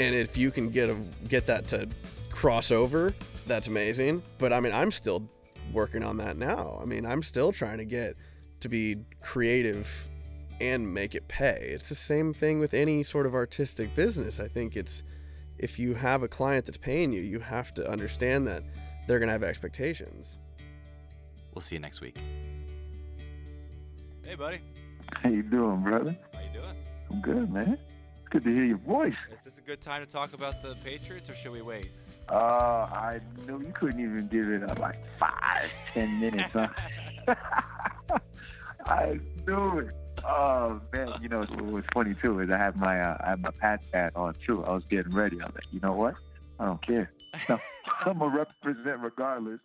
And 0.00 0.14
if 0.14 0.36
you 0.36 0.50
can 0.50 0.70
get 0.70 0.88
a 0.88 0.96
get 1.28 1.44
that 1.46 1.68
to 1.68 1.88
cross 2.30 2.70
over, 2.70 3.14
that's 3.46 3.68
amazing. 3.68 4.22
But 4.38 4.54
I 4.54 4.60
mean, 4.60 4.72
I'm 4.72 4.90
still 4.90 5.22
working 5.74 6.02
on 6.02 6.16
that 6.16 6.38
now. 6.38 6.78
I 6.80 6.86
mean, 6.86 7.04
I'm 7.04 7.22
still 7.22 7.52
trying 7.52 7.78
to 7.78 7.84
get 7.84 8.16
to 8.60 8.68
be 8.70 8.96
creative 9.20 9.90
and 10.58 10.92
make 10.92 11.14
it 11.14 11.28
pay. 11.28 11.70
It's 11.74 11.90
the 11.90 11.94
same 11.94 12.32
thing 12.32 12.60
with 12.60 12.72
any 12.72 13.02
sort 13.02 13.26
of 13.26 13.34
artistic 13.34 13.94
business. 13.94 14.40
I 14.40 14.48
think 14.48 14.74
it's 14.74 15.02
if 15.60 15.78
you 15.78 15.92
have 15.92 16.22
a 16.22 16.28
client 16.28 16.64
that's 16.64 16.78
paying 16.78 17.12
you, 17.12 17.20
you 17.20 17.38
have 17.38 17.72
to 17.74 17.88
understand 17.88 18.46
that 18.46 18.64
they're 19.06 19.18
going 19.18 19.28
to 19.28 19.32
have 19.32 19.42
expectations. 19.42 20.38
We'll 21.54 21.60
see 21.60 21.76
you 21.76 21.80
next 21.80 22.00
week. 22.00 22.16
Hey, 24.22 24.34
buddy. 24.36 24.60
How 25.12 25.28
you 25.28 25.42
doing, 25.42 25.82
brother? 25.82 26.16
How 26.32 26.40
you 26.40 26.60
doing? 26.60 26.76
I'm 27.10 27.20
good, 27.20 27.52
man. 27.52 27.78
It's 28.16 28.28
good 28.30 28.44
to 28.44 28.50
hear 28.50 28.64
your 28.64 28.78
voice. 28.78 29.14
Is 29.32 29.40
this 29.40 29.58
a 29.58 29.60
good 29.60 29.82
time 29.82 30.02
to 30.02 30.10
talk 30.10 30.32
about 30.32 30.62
the 30.62 30.76
Patriots, 30.82 31.28
or 31.28 31.34
should 31.34 31.52
we 31.52 31.60
wait? 31.60 31.90
Uh, 32.30 32.34
I 32.34 33.20
know 33.46 33.60
you 33.60 33.72
couldn't 33.74 34.00
even 34.00 34.28
give 34.28 34.48
it 34.48 34.62
up 34.62 34.78
like 34.78 34.96
five, 35.18 35.70
ten 35.92 36.20
minutes, 36.20 36.54
huh? 36.54 36.68
I 38.86 39.20
knew 39.46 39.78
it. 39.80 39.94
Oh 40.28 40.80
man, 40.92 41.14
you 41.22 41.28
know 41.28 41.40
what 41.40 41.62
was 41.62 41.84
funny 41.92 42.14
too 42.20 42.40
is 42.40 42.50
I 42.50 42.58
have 42.58 42.76
my 42.76 43.00
uh, 43.00 43.16
I 43.20 43.30
have 43.30 43.40
my 43.40 43.50
Pats 43.60 43.82
hat 43.92 44.12
on 44.14 44.34
too. 44.46 44.64
I 44.64 44.70
was 44.70 44.82
getting 44.90 45.12
ready. 45.12 45.40
I 45.40 45.46
was 45.46 45.54
like, 45.54 45.64
you 45.70 45.80
know 45.80 45.92
what? 45.92 46.14
I 46.58 46.66
don't 46.66 46.84
care. 46.86 47.12
I'm 47.48 48.18
gonna 48.18 48.46
represent 48.64 49.00
regardless. 49.00 49.60